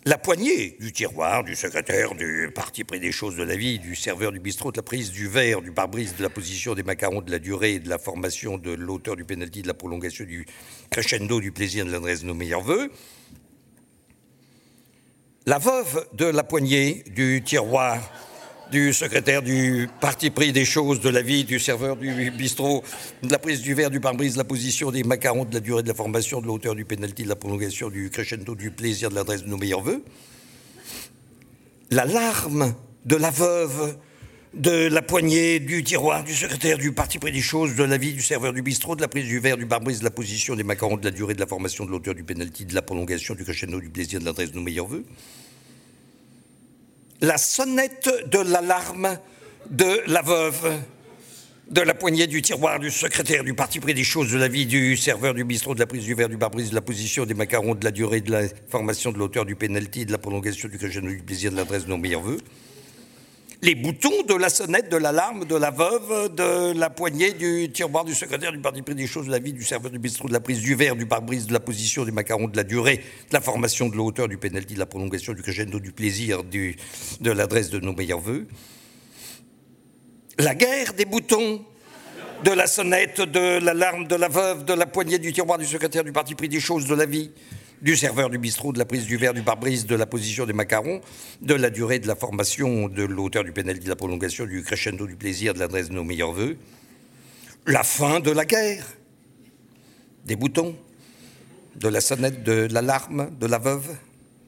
La 0.05 0.19
poignée 0.19 0.77
du 0.81 0.93
tiroir, 0.93 1.45
du 1.45 1.55
secrétaire, 1.55 2.15
du 2.15 2.51
parti 2.55 2.85
pris 2.85 3.01
des 3.01 3.13
choses 3.13 3.37
de 3.37 3.43
la 3.43 3.57
vie, 3.57 3.79
du 3.79 3.95
serveur, 3.95 4.33
du 4.33 4.41
bistrot, 4.41 4.73
de 4.73 4.79
la 4.79 4.83
prise 4.83 5.11
du 5.11 5.29
verre, 5.29 5.61
du 5.61 5.71
barbrise, 5.71 6.17
de 6.17 6.23
la 6.23 6.31
position 6.31 6.75
des 6.75 6.83
macarons, 6.83 7.21
de 7.21 7.31
la 7.31 7.39
durée, 7.39 7.79
de 7.79 7.89
la 7.89 7.99
formation 7.99 8.59
de 8.59 8.73
l'auteur 8.73 9.17
du 9.17 9.25
pénalty, 9.25 9.63
de 9.63 9.69
la 9.69 9.75
prolongation 9.75 10.25
du 10.25 10.47
crescendo 10.91 11.41
du 11.41 11.53
plaisir, 11.53 11.85
de 11.85 11.91
l'adresse 11.91 12.23
de 12.23 12.27
nos 12.27 12.35
meilleurs 12.35 12.63
voeux. 12.63 12.91
La 15.49 15.57
veuve 15.57 16.07
de 16.13 16.27
la 16.27 16.45
poignée, 16.45 17.05
du 17.17 17.43
tiroir, 17.43 17.99
du 18.71 18.93
secrétaire 18.93 19.41
du 19.41 19.89
parti 19.99 20.29
pris 20.29 20.53
des 20.53 20.67
choses, 20.67 21.01
de 21.01 21.09
la 21.09 21.23
vie, 21.23 21.45
du 21.45 21.59
serveur 21.59 21.97
du 21.97 22.31
bistrot, 22.31 22.85
de 23.23 23.33
la 23.33 23.39
prise 23.39 23.63
du 23.63 23.73
verre, 23.73 23.89
du 23.89 23.99
pare-brise, 23.99 24.35
de 24.35 24.39
la 24.39 24.45
position 24.45 24.91
des 24.91 25.05
macarons, 25.05 25.47
de 25.47 25.55
la 25.55 25.61
durée 25.61 25.83
de 25.83 25.89
la 25.89 25.95
formation, 25.95 26.43
de 26.43 26.47
l'auteur 26.47 26.75
du 26.75 26.85
pénalty, 26.85 27.23
de 27.23 27.31
la 27.31 27.37
prolongation, 27.37 27.89
du 27.89 28.11
crescendo, 28.11 28.55
du 28.55 28.71
plaisir, 28.71 29.09
de 29.09 29.15
l'adresse 29.15 29.43
de 29.43 29.49
nos 29.49 29.57
meilleurs 29.57 29.81
voeux. 29.81 30.05
La 31.91 32.05
larme 32.05 32.75
de 33.07 33.17
la 33.17 33.31
veuve 33.31 33.97
de 34.55 34.89
la 34.89 35.03
poignée, 35.03 35.61
du 35.61 35.85
tiroir, 35.85 36.25
du 36.25 36.35
secrétaire, 36.35 36.79
du 36.79 36.93
parti 36.93 37.19
pris 37.19 37.33
des 37.33 37.41
choses, 37.41 37.75
de 37.77 37.85
la 37.85 37.99
vie, 37.99 38.13
du 38.13 38.23
serveur 38.23 38.53
du 38.53 38.63
bistrot, 38.63 38.97
de 38.97 39.03
la 39.03 39.09
prise 39.09 39.27
du 39.27 39.39
verre, 39.41 39.57
du 39.57 39.67
barbrise, 39.67 40.01
de 40.01 40.05
la 40.05 40.11
position 40.11 40.55
des 40.57 40.63
macarons, 40.63 40.97
de 40.97 41.05
la 41.05 41.11
durée 41.11 41.35
de 41.35 41.41
la 41.41 41.47
formation 41.47 41.85
de 41.85 41.91
l'auteur 41.91 42.15
du 42.15 42.25
pénalty, 42.25 42.65
de 42.65 42.75
la 42.75 42.83
prolongation, 42.83 43.35
du 43.35 43.45
crescendo, 43.45 43.81
du 43.81 43.91
plaisir, 43.91 44.21
de 44.21 44.25
l'adresse 44.25 44.51
de 44.51 44.57
nos 44.57 44.63
meilleurs 44.63 44.87
voeux. 44.87 45.05
la 47.21 47.37
sonnette 47.37 48.11
de 48.31 48.39
l'alarme 48.39 49.19
de 49.71 50.03
la 50.07 50.23
veuve, 50.23 50.73
de 51.71 51.83
la 51.83 51.93
poignée 51.93 52.27
du 52.27 52.41
tiroir 52.41 52.79
du 52.79 52.91
secrétaire, 52.91 53.45
du 53.45 53.53
parti 53.53 53.81
pris 53.81 53.93
des 53.93 54.05
choses, 54.05 54.33
de 54.33 54.39
la 54.39 54.49
vie 54.49 54.65
du 54.65 54.97
serveur, 54.97 55.35
du 55.35 55.45
bistrot, 55.45 55.75
de 55.75 55.81
la 55.81 55.87
prise 55.87 56.05
du 56.05 56.15
verre, 56.15 56.31
du 56.31 56.39
bar-brise, 56.39 56.71
de 56.71 56.75
la 56.75 56.81
position 56.81 57.27
des 57.27 57.35
macarons, 57.35 57.75
de 57.75 57.85
la 57.85 57.91
durée, 57.91 58.23
de 58.23 58.31
la 58.31 58.43
formation 58.69 59.13
de 59.13 59.19
l'auteur 59.19 59.45
du 59.45 59.57
penalty, 59.57 60.07
de 60.07 60.13
la 60.13 60.19
prolongation 60.19 60.69
du 60.71 60.79
crescendo, 60.79 61.09
du 61.09 61.19
plaisir, 61.19 61.51
de 61.51 61.57
l'adresse 61.57 61.85
de 61.85 61.91
nos 61.91 61.99
meilleurs 61.99 62.23
voeux 62.23 62.41
les 63.61 63.75
boutons 63.75 64.23
de 64.23 64.35
la 64.35 64.49
sonnette, 64.49 64.89
de 64.89 64.97
l'alarme, 64.97 65.45
de 65.45 65.57
la 65.57 65.71
veuve, 65.71 66.33
de 66.35 66.79
la 66.79 66.91
poignée 66.91 67.33
du 67.33 67.69
tiroir 67.73 68.05
du 68.05 68.15
secrétaire, 68.15 68.53
du 68.53 68.61
parti 68.61 68.83
pris 68.83 68.95
des 68.95 69.07
choses, 69.07 69.27
de 69.27 69.33
la 69.33 69.41
vie 69.41 69.53
du 69.53 69.65
serveur 69.65 69.91
du 69.91 69.99
bistrot, 69.99 70.29
de 70.29 70.33
la 70.33 70.41
prise 70.41 70.61
du 70.61 70.77
verre, 70.77 70.95
du 70.95 71.07
pare-brise, 71.07 71.49
de 71.49 71.53
la 71.53 71.61
position 71.61 72.05
des 72.05 72.13
macarons, 72.13 72.47
de 72.47 72.57
la 72.57 72.63
durée, 72.63 72.99
de 72.99 73.33
la 73.33 73.41
formation 73.41 73.89
de 73.89 73.97
la 73.97 74.03
hauteur, 74.03 74.29
du 74.29 74.39
pénalty, 74.39 74.75
de 74.75 74.79
la 74.79 74.87
prolongation, 74.87 75.33
du 75.33 75.43
crescendo, 75.43 75.81
du 75.81 75.91
plaisir, 75.91 76.45
du, 76.45 76.77
de 77.21 77.31
l'adresse 77.33 77.71
de 77.71 77.81
nos 77.81 77.93
meilleurs 77.93 78.21
voeux. 78.21 78.47
La 80.39 80.55
guerre 80.55 80.95
des 80.95 81.05
boutons, 81.05 81.65
de 82.45 82.53
la 82.53 82.69
sonnette, 82.69 83.21
de 83.21 83.59
l'alarme, 83.59 84.07
de 84.07 84.15
la 84.15 84.29
veuve, 84.29 84.65
de 84.65 84.73
la 84.73 84.87
poignée 84.87 85.19
du 85.19 85.33
tiroir 85.33 85.59
du 85.59 85.67
secrétaire, 85.67 86.05
du 86.05 86.13
parti 86.13 86.37
pris 86.37 86.49
des 86.49 86.61
choses, 86.61 86.87
de 86.87 86.95
la 86.95 87.07
vie, 87.07 87.33
du 87.83 87.97
serveur 87.97 88.31
du 88.31 88.39
bistrot, 88.39 88.73
de 88.73 88.79
la 88.79 88.85
prise 88.85 89.07
du 89.07 89.17
verre, 89.17 89.35
du 89.35 89.43
pare-brise, 89.43 89.87
de 89.87 89.95
la 89.95 90.07
position 90.07 90.47
des 90.47 90.53
macarons, 90.53 91.01
de 91.43 91.55
la 91.55 91.71
durée 91.71 91.99
de 91.99 92.09
la 92.09 92.17
formation, 92.17 92.89
de 92.89 93.05
l'auteur 93.05 93.45
du 93.45 93.53
pénalty, 93.53 93.85
de 93.85 93.89
la 93.89 93.97
prolongation, 93.97 94.47
du 94.47 94.63
crescendo 94.63 95.07
du 95.07 95.17
plaisir, 95.17 95.55
de 95.55 95.59
l'adresse 95.59 95.89
de 95.89 95.95
nos 95.95 96.05
meilleurs 96.05 96.33
voeux. 96.33 96.57
La 97.67 97.85
fin 97.85 98.21
de 98.21 98.31
la 98.31 98.45
guerre, 98.45 98.85
des 100.25 100.37
boutons, 100.37 100.75
de 101.77 101.89
la 101.89 102.01
sonnette, 102.01 102.43
de 102.43 102.69
l'alarme, 102.71 103.31
de 103.39 103.47
la 103.47 103.59
veuve, 103.59 103.97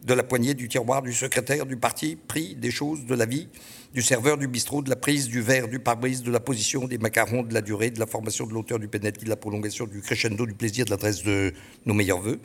de 0.05 0.15
la 0.15 0.23
poignée, 0.23 0.55
du 0.55 0.69
tiroir, 0.69 1.03
du 1.03 1.13
secrétaire, 1.13 1.67
du 1.67 1.77
parti, 1.77 2.17
pris, 2.17 2.57
des 2.57 2.71
choses, 2.71 3.05
de 3.05 3.15
la 3.15 3.27
vie, 3.27 3.49
du 3.95 4.03
serveur, 4.03 4.39
du 4.39 4.49
bistrot, 4.49 4.83
de 4.83 4.91
la 4.91 4.97
prise, 4.97 5.29
du 5.29 5.41
verre, 5.41 5.69
du 5.69 5.79
pare-brise, 5.79 6.23
de 6.23 6.31
la 6.31 6.41
position, 6.41 6.89
des 6.89 6.99
macarons, 6.99 7.43
de 7.43 7.55
la 7.55 7.61
durée, 7.61 7.91
de 7.91 8.01
la 8.01 8.07
formation 8.07 8.47
de 8.47 8.55
l'auteur 8.55 8.79
du 8.79 8.89
pénalty, 8.89 9.25
de 9.25 9.29
la 9.29 9.37
prolongation, 9.37 9.87
du 9.87 10.01
crescendo, 10.01 10.47
du 10.47 10.55
plaisir, 10.55 10.87
de 10.87 10.91
l'adresse 10.91 11.23
de 11.23 11.53
nos 11.87 11.95
meilleurs 11.95 12.21
voeux 12.21 12.41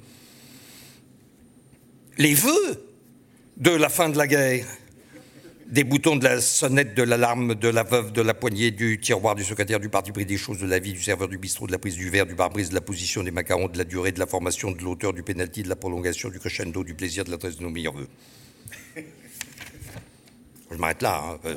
les 2.18 2.34
vœux 2.34 2.86
de 3.58 3.72
la 3.72 3.90
fin 3.90 4.10
de 4.10 4.18
la 4.18 4.28
guerre. 4.28 4.66
Des 5.68 5.84
boutons 5.84 6.16
de 6.16 6.24
la 6.24 6.42
sonnette, 6.42 6.94
de 6.94 7.02
l'alarme, 7.02 7.56
de 7.56 7.68
la 7.68 7.82
veuve, 7.82 8.12
de 8.12 8.22
la 8.22 8.36
poignée, 8.36 8.70
du 8.70 9.00
tiroir, 9.00 9.34
du 9.34 9.44
secrétaire, 9.44 9.80
du 9.80 9.90
parti 9.90 10.12
pris 10.12 10.26
des 10.26 10.38
choses, 10.38 10.60
de 10.60 10.68
la 10.68 10.78
vie, 10.78 10.94
du 10.94 11.02
serveur, 11.02 11.28
du 11.28 11.40
bistrot, 11.40 11.66
de 11.66 11.72
la 11.72 11.80
prise 11.80 11.96
du 11.96 12.08
verre, 12.12 12.28
du 12.28 12.36
barbrise, 12.36 12.70
de 12.70 12.76
la 12.76 12.82
position 12.82 13.24
des 13.24 13.32
macarons, 13.32 13.68
de 13.68 13.78
la 13.80 13.84
durée, 13.84 14.12
de 14.12 14.20
la 14.20 14.28
formation, 14.28 14.72
de 14.72 14.84
l'auteur, 14.84 15.12
du 15.12 15.24
pénalty, 15.24 15.64
de 15.64 15.70
la 15.70 15.76
prolongation, 15.76 16.30
du 16.30 16.38
crescendo, 16.40 16.84
du 16.84 16.94
plaisir, 16.94 17.26
de 17.26 17.32
l'adresse 17.32 17.58
de 17.58 17.64
nos 17.64 17.72
meilleurs 17.72 17.96
vœux. 17.96 18.08
Je 20.72 20.78
m'arrête 20.78 21.02
là. 21.02 21.40
Hein. 21.44 21.50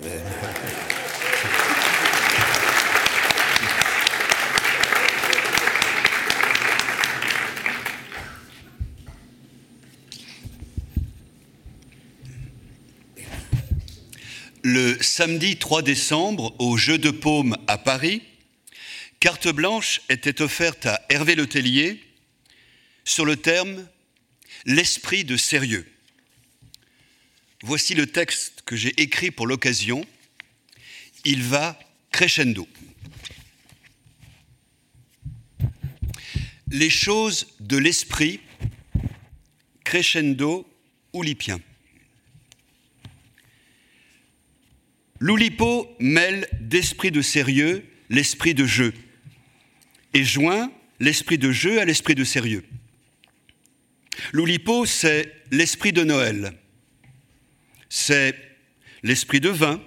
Le 14.62 15.00
samedi 15.02 15.56
3 15.56 15.82
décembre 15.82 16.54
au 16.58 16.76
Jeu 16.76 16.98
de 16.98 17.10
Paume 17.10 17.56
à 17.66 17.78
Paris, 17.78 18.22
carte 19.20 19.48
blanche 19.48 20.00
était 20.08 20.42
offerte 20.42 20.86
à 20.86 21.00
Hervé 21.08 21.34
Letellier 21.34 22.02
sur 23.04 23.24
le 23.24 23.36
terme 23.36 23.86
L'esprit 24.64 25.24
de 25.24 25.36
sérieux. 25.36 25.86
Voici 27.62 27.94
le 27.94 28.06
texte 28.06 28.62
que 28.66 28.76
j'ai 28.76 29.00
écrit 29.00 29.30
pour 29.30 29.46
l'occasion. 29.46 30.04
Il 31.24 31.42
va 31.42 31.78
crescendo. 32.10 32.66
Les 36.70 36.90
choses 36.90 37.46
de 37.60 37.76
l'esprit, 37.76 38.40
crescendo 39.84 40.68
oulipien. 41.12 41.60
L'Oulipo 45.20 45.96
mêle 45.98 46.48
d'esprit 46.60 47.10
de 47.10 47.22
sérieux 47.22 47.84
l'esprit 48.08 48.54
de 48.54 48.64
jeu 48.64 48.94
et 50.14 50.24
joint 50.24 50.72
l'esprit 51.00 51.38
de 51.38 51.50
jeu 51.50 51.80
à 51.80 51.84
l'esprit 51.84 52.14
de 52.14 52.24
sérieux. 52.24 52.64
L'Oulipo, 54.32 54.86
c'est 54.86 55.32
l'esprit 55.50 55.92
de 55.92 56.04
Noël, 56.04 56.52
c'est 57.88 58.36
l'esprit 59.02 59.40
de 59.40 59.48
vin, 59.48 59.80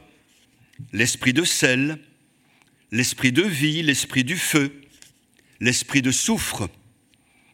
l'esprit 0.94 1.34
de 1.34 1.44
sel, 1.44 2.00
l'esprit 2.92 3.32
de 3.32 3.44
vie, 3.44 3.84
l'esprit 3.84 4.24
du 4.24 4.38
feu, 4.38 4.82
l'esprit 5.60 6.02
de 6.02 6.12
soufre, 6.12 6.70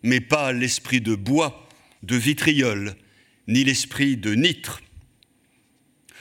mais 0.03 0.21
pas 0.21 0.51
l'esprit 0.51 1.01
de 1.01 1.15
bois, 1.15 1.67
de 2.03 2.15
vitriol, 2.15 2.95
ni 3.47 3.63
l'esprit 3.63 4.17
de 4.17 4.33
nitre. 4.33 4.81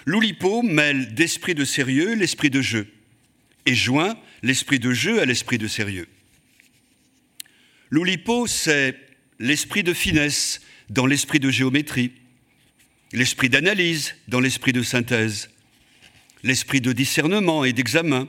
L'Oulipo 0.08 0.62
mêle 0.62 1.14
d'esprit 1.14 1.56
de 1.56 1.64
sérieux 1.64 2.14
l'esprit 2.14 2.48
de 2.48 2.60
jeu 2.60 2.86
et 3.66 3.74
joint 3.74 4.16
l'esprit 4.44 4.78
de 4.78 4.92
jeu 4.92 5.20
à 5.20 5.24
l'esprit 5.24 5.58
de 5.58 5.66
sérieux. 5.66 6.06
L'Oulipo, 7.90 8.46
c'est 8.46 8.96
l'esprit 9.40 9.82
de 9.82 9.92
finesse 9.92 10.60
dans 10.90 11.06
l'esprit 11.06 11.40
de 11.40 11.50
géométrie, 11.50 12.12
l'esprit 13.12 13.48
d'analyse 13.48 14.14
dans 14.28 14.38
l'esprit 14.38 14.72
de 14.72 14.84
synthèse, 14.84 15.50
l'esprit 16.44 16.80
de 16.80 16.92
discernement 16.92 17.64
et 17.64 17.72
d'examen, 17.72 18.28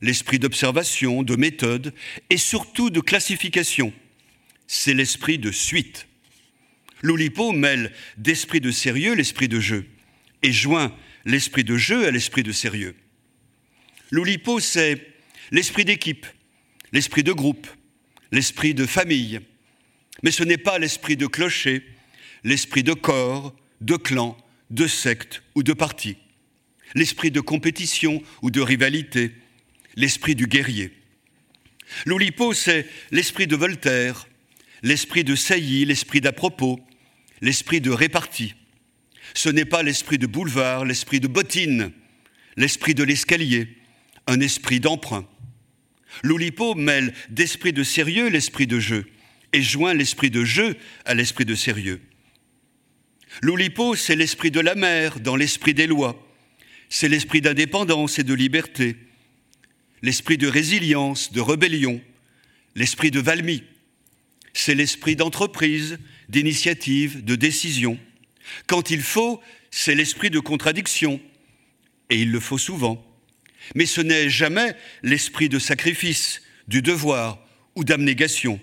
l'esprit 0.00 0.38
d'observation, 0.38 1.22
de 1.22 1.36
méthode 1.36 1.92
et 2.30 2.38
surtout 2.38 2.88
de 2.88 3.00
classification. 3.00 3.92
C'est 4.66 4.94
l'esprit 4.94 5.36
de 5.36 5.50
suite. 5.50 6.06
L'Oulipo 7.02 7.52
mêle 7.52 7.92
d'esprit 8.16 8.62
de 8.62 8.70
sérieux 8.70 9.12
l'esprit 9.14 9.48
de 9.48 9.60
jeu 9.60 9.86
et 10.42 10.52
joint 10.52 10.94
l'esprit 11.24 11.64
de 11.64 11.76
jeu 11.76 12.06
à 12.06 12.10
l'esprit 12.10 12.42
de 12.42 12.52
sérieux. 12.52 12.94
L'Oulipo, 14.10 14.60
c'est 14.60 15.06
l'esprit 15.50 15.84
d'équipe, 15.84 16.26
l'esprit 16.92 17.22
de 17.22 17.32
groupe, 17.32 17.66
l'esprit 18.32 18.74
de 18.74 18.86
famille. 18.86 19.40
Mais 20.22 20.30
ce 20.30 20.44
n'est 20.44 20.58
pas 20.58 20.78
l'esprit 20.78 21.16
de 21.16 21.26
clocher, 21.26 21.84
l'esprit 22.44 22.82
de 22.82 22.94
corps, 22.94 23.54
de 23.80 23.96
clan, 23.96 24.36
de 24.70 24.86
secte 24.86 25.42
ou 25.54 25.62
de 25.62 25.72
parti, 25.72 26.16
l'esprit 26.94 27.30
de 27.30 27.40
compétition 27.40 28.22
ou 28.42 28.50
de 28.50 28.60
rivalité, 28.60 29.32
l'esprit 29.96 30.34
du 30.34 30.46
guerrier. 30.46 30.92
L'Oulipo, 32.06 32.52
c'est 32.52 32.86
l'esprit 33.10 33.46
de 33.46 33.56
Voltaire, 33.56 34.28
l'esprit 34.82 35.24
de 35.24 35.34
Sailly, 35.34 35.84
l'esprit 35.84 36.20
d'à 36.20 36.32
propos, 36.32 36.80
l'esprit 37.40 37.80
de 37.80 37.90
répartie, 37.90 38.54
ce 39.38 39.48
n'est 39.48 39.64
pas 39.64 39.84
l'esprit 39.84 40.18
de 40.18 40.26
boulevard, 40.26 40.84
l'esprit 40.84 41.20
de 41.20 41.28
bottine, 41.28 41.92
l'esprit 42.56 42.96
de 42.96 43.04
l'escalier, 43.04 43.68
un 44.26 44.40
esprit 44.40 44.80
d'emprunt. 44.80 45.28
L'Oulipo 46.24 46.74
mêle 46.74 47.14
d'esprit 47.30 47.72
de 47.72 47.84
sérieux 47.84 48.30
l'esprit 48.30 48.66
de 48.66 48.80
jeu 48.80 49.06
et 49.52 49.62
joint 49.62 49.94
l'esprit 49.94 50.30
de 50.30 50.44
jeu 50.44 50.76
à 51.04 51.14
l'esprit 51.14 51.44
de 51.44 51.54
sérieux. 51.54 52.00
L'Oulipo, 53.40 53.94
c'est 53.94 54.16
l'esprit 54.16 54.50
de 54.50 54.58
la 54.58 54.74
mer 54.74 55.20
dans 55.20 55.36
l'esprit 55.36 55.72
des 55.72 55.86
lois, 55.86 56.20
c'est 56.88 57.08
l'esprit 57.08 57.40
d'indépendance 57.40 58.18
et 58.18 58.24
de 58.24 58.34
liberté, 58.34 58.96
l'esprit 60.02 60.36
de 60.36 60.48
résilience, 60.48 61.32
de 61.32 61.40
rébellion, 61.40 62.00
l'esprit 62.74 63.12
de 63.12 63.20
Valmy, 63.20 63.62
c'est 64.52 64.74
l'esprit 64.74 65.14
d'entreprise, 65.14 66.00
d'initiative, 66.28 67.24
de 67.24 67.36
décision. 67.36 68.00
Quand 68.66 68.90
il 68.90 69.02
faut, 69.02 69.40
c'est 69.70 69.94
l'esprit 69.94 70.30
de 70.30 70.40
contradiction, 70.40 71.20
et 72.10 72.20
il 72.20 72.30
le 72.30 72.40
faut 72.40 72.58
souvent. 72.58 73.04
Mais 73.74 73.86
ce 73.86 74.00
n'est 74.00 74.30
jamais 74.30 74.74
l'esprit 75.02 75.48
de 75.48 75.58
sacrifice, 75.58 76.42
du 76.68 76.82
devoir 76.82 77.38
ou 77.74 77.84
d'abnégation. 77.84 78.60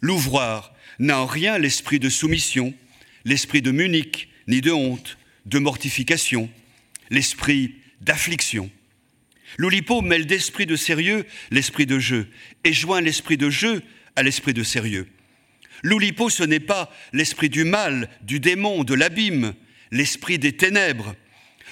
L'ouvroir 0.00 0.74
n'a 0.98 1.20
en 1.20 1.26
rien 1.26 1.58
l'esprit 1.58 1.98
de 1.98 2.08
soumission, 2.08 2.74
l'esprit 3.24 3.62
de 3.62 3.70
Munich, 3.70 4.28
ni 4.48 4.60
de 4.60 4.70
honte, 4.70 5.18
de 5.46 5.58
mortification, 5.58 6.50
l'esprit 7.10 7.76
d'affliction. 8.00 8.70
L'Oulipo 9.58 10.00
mêle 10.00 10.26
d'esprit 10.26 10.66
de 10.66 10.76
sérieux 10.76 11.26
l'esprit 11.50 11.86
de 11.86 11.98
jeu 11.98 12.28
et 12.64 12.72
joint 12.72 13.00
l'esprit 13.00 13.36
de 13.36 13.50
jeu 13.50 13.82
à 14.16 14.22
l'esprit 14.22 14.54
de 14.54 14.62
sérieux. 14.62 15.08
L'Oulipo, 15.82 16.30
ce 16.30 16.44
n'est 16.44 16.60
pas 16.60 16.92
l'esprit 17.12 17.48
du 17.48 17.64
mal, 17.64 18.08
du 18.22 18.40
démon, 18.40 18.84
de 18.84 18.94
l'abîme, 18.94 19.54
l'esprit 19.90 20.38
des 20.38 20.52
ténèbres. 20.52 21.14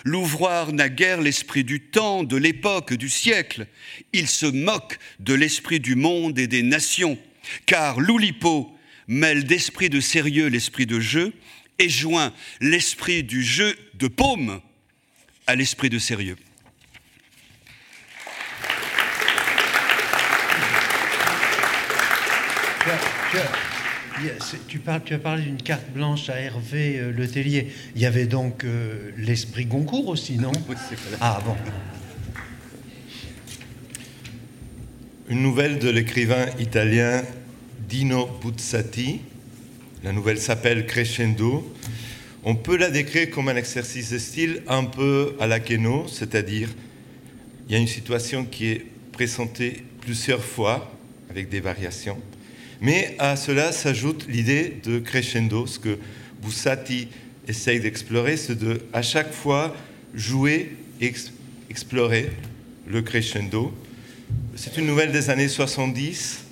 L'ouvroir 0.05 0.73
n'a 0.73 0.88
guère 0.88 1.20
l'esprit 1.20 1.62
du 1.62 1.81
temps, 1.81 2.25
de 2.25 2.37
l'époque, 2.37 2.94
du 2.94 3.09
siècle. 3.09 3.66
Il 4.12 4.29
se 4.29 4.46
moque 4.46 4.99
de 5.18 5.35
l'esprit 5.35 5.79
du 5.79 5.94
monde 5.94 6.38
et 6.38 6.46
des 6.46 6.62
nations, 6.62 7.18
car 7.66 8.01
l'Oulipo 8.01 8.77
mêle 9.07 9.44
d'esprit 9.44 9.90
de 9.90 10.01
sérieux 10.01 10.46
l'esprit 10.46 10.87
de 10.87 11.01
jeu 11.01 11.33
et 11.79 11.88
joint 11.88 12.33
l'esprit 12.61 13.25
du 13.25 13.42
jeu 13.42 13.77
de 13.94 14.09
paume 14.09 14.61
à 15.46 15.55
l'esprit 15.55 15.90
de 15.90 15.99
sérieux. 15.99 16.37
Tu, 24.68 24.78
parles, 24.78 25.02
tu 25.04 25.14
as 25.14 25.18
parlé 25.18 25.42
d'une 25.44 25.62
carte 25.62 25.90
blanche 25.92 26.28
à 26.28 26.40
Hervé 26.40 26.98
euh, 26.98 27.11
Letellier. 27.12 27.68
Il 27.94 28.02
y 28.02 28.06
avait 28.06 28.26
donc 28.26 28.64
euh, 28.64 29.11
l'esprit 29.16 29.64
Goncourt 29.64 30.09
aussi, 30.09 30.37
non? 30.37 30.52
Ah 31.20 31.40
bon. 31.44 31.56
Une 35.28 35.42
nouvelle 35.42 35.78
de 35.78 35.88
l'écrivain 35.88 36.46
italien 36.59 37.22
Dino 37.88 38.26
Buzzati. 38.42 39.20
La 40.02 40.12
nouvelle 40.12 40.38
s'appelle 40.38 40.87
Crescendo. 40.87 41.74
On 42.42 42.56
peut 42.56 42.76
la 42.76 42.90
décrire 42.90 43.30
comme 43.30 43.48
un 43.48 43.56
exercice 43.56 44.11
de 44.11 44.18
style 44.18 44.62
un 44.66 44.85
peu 44.85 45.37
à 45.40 45.46
la 45.46 45.61
Keno, 45.61 46.06
c'est-à-dire 46.09 46.68
il 47.68 47.72
y 47.72 47.76
a 47.76 47.78
une 47.78 47.87
situation 47.87 48.44
qui 48.44 48.68
est 48.68 48.87
présentée 49.12 49.85
plusieurs 50.00 50.42
fois 50.42 50.92
avec 51.28 51.48
des 51.48 51.61
variations. 51.61 52.18
Mais 52.81 53.14
à 53.19 53.37
cela 53.37 53.73
s'ajoute 53.73 54.27
l'idée 54.29 54.77
de 54.85 54.99
crescendo, 54.99 55.66
ce 55.66 55.79
que 55.79 55.99
Bussati 56.43 57.09
essaye 57.47 57.81
d'explorer, 57.81 58.37
c'est 58.37 58.59
de 58.59 58.81
à 58.93 59.03
chaque 59.03 59.33
fois 59.33 59.77
jouer 60.14 60.77
et 61.01 61.12
explorer 61.69 62.31
le 62.87 63.03
crescendo. 63.03 63.73
C'est 64.57 64.77
une 64.77 64.87
nouvelle 64.87 65.12
des 65.12 65.31
années 65.31 65.49
70. 65.49 66.45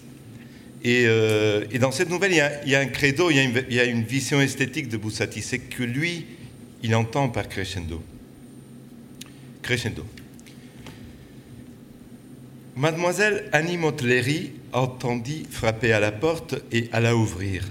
Euh, 0.87 1.65
et, 1.71 1.79
dans 1.79 1.91
cette 1.91 2.09
nouvelle, 2.09 2.33
il 2.33 2.71
y, 2.71 2.75
a, 2.75 2.81
un 2.81 2.87
credo, 2.87 3.31
il 3.31 3.37
y 3.37 3.41
a, 3.41 3.43
une, 3.43 3.65
il 3.69 3.77
y 3.77 3.81
a 3.81 3.85
une 3.85 4.05
vision 4.05 4.41
esthétique 4.41 4.89
de 4.89 4.97
Bussati. 4.97 5.43
C'est 5.43 5.59
que 5.59 5.83
lui, 5.83 6.25
il 6.83 6.95
entend 6.95 7.29
par 7.29 7.49
crescendo. 7.49 8.03
Crescendo. 9.63 10.05
Mademoiselle 12.79 13.51
Annie 13.51 13.77
Motleri 13.77 14.53
entendit 14.73 15.49
frapper 15.51 15.93
à 15.93 15.99
la 15.99 16.13
porte 16.13 16.55
et 16.71 16.89
alla 16.93 17.17
ouvrir. 17.17 17.65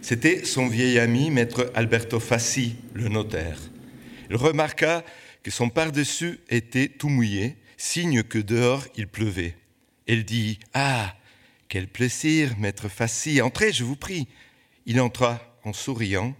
C'était 0.00 0.46
son 0.46 0.66
vieil 0.66 0.98
ami, 0.98 1.30
maître 1.30 1.70
Alberto 1.74 2.18
Fassi, 2.20 2.76
le 2.94 3.08
notaire. 3.08 3.58
Il 4.30 4.36
remarqua 4.36 5.04
que 5.42 5.50
son 5.50 5.68
par-dessus 5.68 6.40
était 6.48 6.88
tout 6.88 7.10
mouillé, 7.10 7.58
signe 7.76 8.22
que 8.22 8.38
dehors 8.38 8.86
il 8.96 9.08
pleuvait. 9.08 9.58
Elle 10.06 10.24
dit 10.24 10.58
Ah, 10.72 11.14
quel 11.68 11.86
plaisir, 11.86 12.56
maître 12.56 12.88
Fassi, 12.88 13.42
entrez, 13.42 13.74
je 13.74 13.84
vous 13.84 13.96
prie. 13.96 14.26
Il 14.86 15.02
entra 15.02 15.38
en 15.64 15.74
souriant 15.74 16.34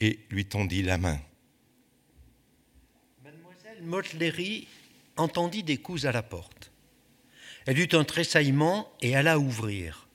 et 0.00 0.18
lui 0.30 0.44
tendit 0.44 0.82
la 0.82 0.98
main. 0.98 1.20
Mademoiselle 3.22 3.84
Motleri 3.84 4.66
entendit 5.16 5.62
des 5.62 5.76
coups 5.76 6.04
à 6.04 6.10
la 6.10 6.24
porte. 6.24 6.59
Elle 7.66 7.78
eut 7.78 7.88
un 7.92 8.04
tressaillement 8.04 8.92
et 9.00 9.14
alla 9.16 9.38
ouvrir. 9.38 10.08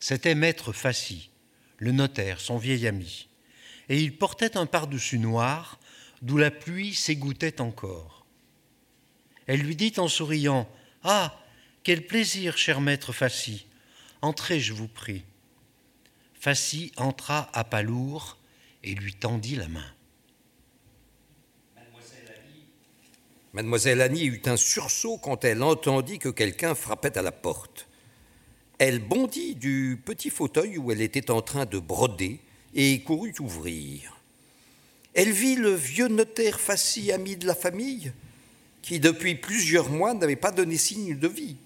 C'était 0.00 0.34
maître 0.34 0.72
Fassi, 0.72 1.30
le 1.78 1.92
notaire, 1.92 2.40
son 2.40 2.58
vieil 2.58 2.86
ami, 2.86 3.28
et 3.88 4.00
il 4.00 4.16
portait 4.16 4.56
un 4.56 4.66
pardessus 4.66 5.18
noir 5.18 5.78
d'où 6.22 6.36
la 6.36 6.50
pluie 6.50 6.94
s'égouttait 6.94 7.60
encore. 7.60 8.26
Elle 9.46 9.60
lui 9.60 9.76
dit 9.76 9.94
en 9.96 10.08
souriant 10.08 10.68
Ah, 11.02 11.40
quel 11.82 12.06
plaisir, 12.06 12.58
cher 12.58 12.80
maître 12.80 13.12
Fassi. 13.12 13.66
Entrez, 14.20 14.60
je 14.60 14.74
vous 14.74 14.88
prie. 14.88 15.24
Fassi 16.34 16.92
entra 16.96 17.48
à 17.52 17.64
pas 17.64 17.82
lourd 17.82 18.36
et 18.84 18.94
lui 18.94 19.14
tendit 19.14 19.56
la 19.56 19.68
main. 19.68 19.94
Mademoiselle 23.54 24.02
Annie 24.02 24.26
eut 24.26 24.42
un 24.44 24.58
sursaut 24.58 25.16
quand 25.16 25.44
elle 25.44 25.62
entendit 25.62 26.18
que 26.18 26.28
quelqu'un 26.28 26.74
frappait 26.74 27.16
à 27.16 27.22
la 27.22 27.32
porte. 27.32 27.88
Elle 28.78 29.00
bondit 29.00 29.54
du 29.54 30.00
petit 30.04 30.28
fauteuil 30.28 30.76
où 30.76 30.92
elle 30.92 31.00
était 31.00 31.30
en 31.30 31.40
train 31.40 31.64
de 31.64 31.78
broder 31.78 32.40
et 32.74 33.00
courut 33.00 33.34
ouvrir. 33.40 34.20
Elle 35.14 35.32
vit 35.32 35.56
le 35.56 35.72
vieux 35.72 36.08
notaire 36.08 36.60
Fassi, 36.60 37.10
ami 37.10 37.36
de 37.36 37.46
la 37.46 37.54
famille, 37.54 38.12
qui 38.82 39.00
depuis 39.00 39.34
plusieurs 39.34 39.88
mois 39.88 40.14
n'avait 40.14 40.36
pas 40.36 40.52
donné 40.52 40.76
signe 40.76 41.18
de 41.18 41.28
vie. 41.28 41.56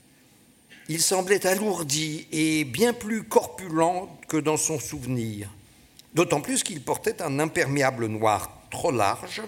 Il 0.88 1.02
semblait 1.02 1.46
alourdi 1.46 2.28
et 2.30 2.64
bien 2.64 2.92
plus 2.92 3.24
corpulent 3.24 4.08
que 4.28 4.36
dans 4.36 4.56
son 4.56 4.78
souvenir, 4.78 5.50
d'autant 6.14 6.40
plus 6.40 6.62
qu'il 6.62 6.80
portait 6.80 7.20
un 7.22 7.40
imperméable 7.40 8.06
noir 8.06 8.62
trop 8.70 8.92
large 8.92 9.42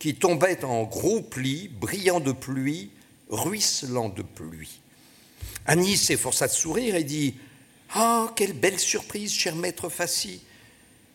qui 0.00 0.16
tombait 0.16 0.64
en 0.64 0.82
gros 0.82 1.20
plis, 1.20 1.68
brillant 1.68 2.18
de 2.18 2.32
pluie, 2.32 2.90
ruisselant 3.28 4.08
de 4.08 4.22
pluie. 4.22 4.80
Annie 5.66 5.96
s'efforça 5.96 6.48
de 6.48 6.52
sourire 6.52 6.96
et 6.96 7.04
dit 7.04 7.36
Ah, 7.90 8.32
quelle 8.34 8.54
belle 8.54 8.80
surprise, 8.80 9.32
cher 9.32 9.54
maître 9.54 9.88
Fassi 9.88 10.42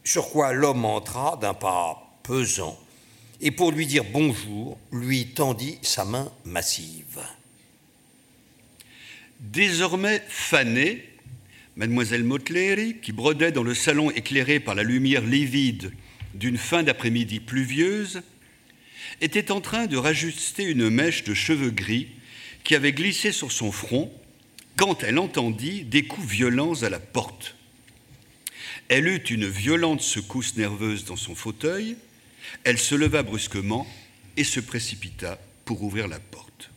Sur 0.05 0.29
quoi 0.29 0.53
l'homme 0.53 0.85
entra 0.85 1.35
d'un 1.41 1.53
pas 1.53 2.17
pesant 2.23 2.79
et 3.41 3.51
pour 3.51 3.71
lui 3.71 3.85
dire 3.85 4.03
bonjour, 4.11 4.77
lui 4.91 5.27
tendit 5.27 5.77
sa 5.81 6.05
main 6.05 6.31
massive. 6.45 7.19
Désormais 9.39 10.23
fanée, 10.29 11.03
mademoiselle 11.75 12.23
Motleri, 12.23 12.97
qui 13.01 13.11
brodait 13.11 13.51
dans 13.51 13.63
le 13.63 13.75
salon 13.75 14.09
éclairé 14.11 14.59
par 14.59 14.75
la 14.75 14.83
lumière 14.83 15.21
livide 15.21 15.91
d'une 16.33 16.57
fin 16.57 16.83
d'après-midi 16.83 17.39
pluvieuse, 17.39 18.21
était 19.21 19.51
en 19.51 19.61
train 19.61 19.87
de 19.87 19.97
rajuster 19.97 20.63
une 20.63 20.89
mèche 20.89 21.23
de 21.23 21.33
cheveux 21.33 21.71
gris 21.71 22.09
qui 22.63 22.75
avait 22.75 22.93
glissé 22.93 23.31
sur 23.31 23.51
son 23.51 23.71
front 23.71 24.11
quand 24.75 25.03
elle 25.03 25.19
entendit 25.19 25.83
des 25.83 26.03
coups 26.03 26.27
violents 26.27 26.83
à 26.83 26.89
la 26.89 26.99
porte. 26.99 27.55
Elle 28.89 29.07
eut 29.07 29.23
une 29.29 29.47
violente 29.47 30.01
secousse 30.01 30.57
nerveuse 30.57 31.05
dans 31.05 31.15
son 31.15 31.35
fauteuil, 31.35 31.95
elle 32.63 32.77
se 32.77 32.95
leva 32.95 33.23
brusquement 33.23 33.87
et 34.37 34.43
se 34.43 34.59
précipita 34.59 35.39
pour 35.63 35.81
ouvrir 35.83 36.07
la 36.07 36.19
porte. 36.19 36.69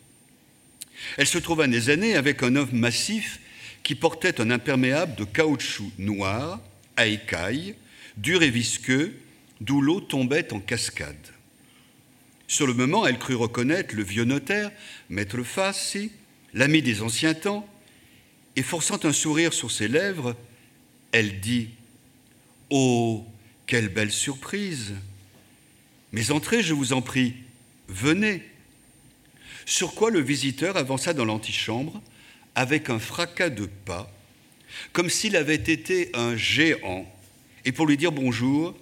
Elle 1.16 1.26
se 1.26 1.38
trouva 1.38 1.64
années 1.64 2.14
avec 2.14 2.42
un 2.42 2.56
homme 2.56 2.72
massif 2.72 3.40
qui 3.82 3.94
portait 3.94 4.40
un 4.40 4.50
imperméable 4.50 5.14
de 5.16 5.24
caoutchouc 5.24 5.90
noir, 5.98 6.60
à 6.96 7.06
écailles, 7.06 7.74
dur 8.16 8.42
et 8.42 8.50
visqueux, 8.50 9.18
d'où 9.60 9.80
l'eau 9.80 10.00
tombait 10.00 10.52
en 10.52 10.60
cascade. 10.60 11.16
Sur 12.48 12.66
le 12.66 12.72
moment, 12.72 13.06
elle 13.06 13.18
crut 13.18 13.36
reconnaître 13.36 13.94
le 13.94 14.02
vieux 14.02 14.24
notaire, 14.24 14.72
maître 15.10 15.42
Fassi, 15.42 16.10
l'ami 16.54 16.80
des 16.80 17.02
anciens 17.02 17.34
temps, 17.34 17.68
et 18.56 18.62
forçant 18.62 18.98
un 19.04 19.12
sourire 19.12 19.52
sur 19.52 19.70
ses 19.70 19.86
lèvres, 19.86 20.34
elle 21.12 21.40
dit 21.40 21.68
Oh, 22.70 23.26
quelle 23.66 23.90
belle 23.90 24.10
surprise 24.10 24.94
Mais 26.12 26.30
entrez, 26.30 26.62
je 26.62 26.72
vous 26.72 26.94
en 26.94 27.02
prie, 27.02 27.34
venez. 27.86 28.42
Sur 29.66 29.94
quoi 29.94 30.10
le 30.10 30.20
visiteur 30.20 30.78
avança 30.78 31.12
dans 31.12 31.26
l'antichambre 31.26 32.00
avec 32.54 32.88
un 32.88 32.98
fracas 32.98 33.50
de 33.50 33.66
pas, 33.66 34.10
comme 34.94 35.10
s'il 35.10 35.36
avait 35.36 35.54
été 35.54 36.10
un 36.14 36.34
géant, 36.34 37.06
et 37.66 37.72
pour 37.72 37.86
lui 37.86 37.98
dire 37.98 38.10
bonjour, 38.10 38.74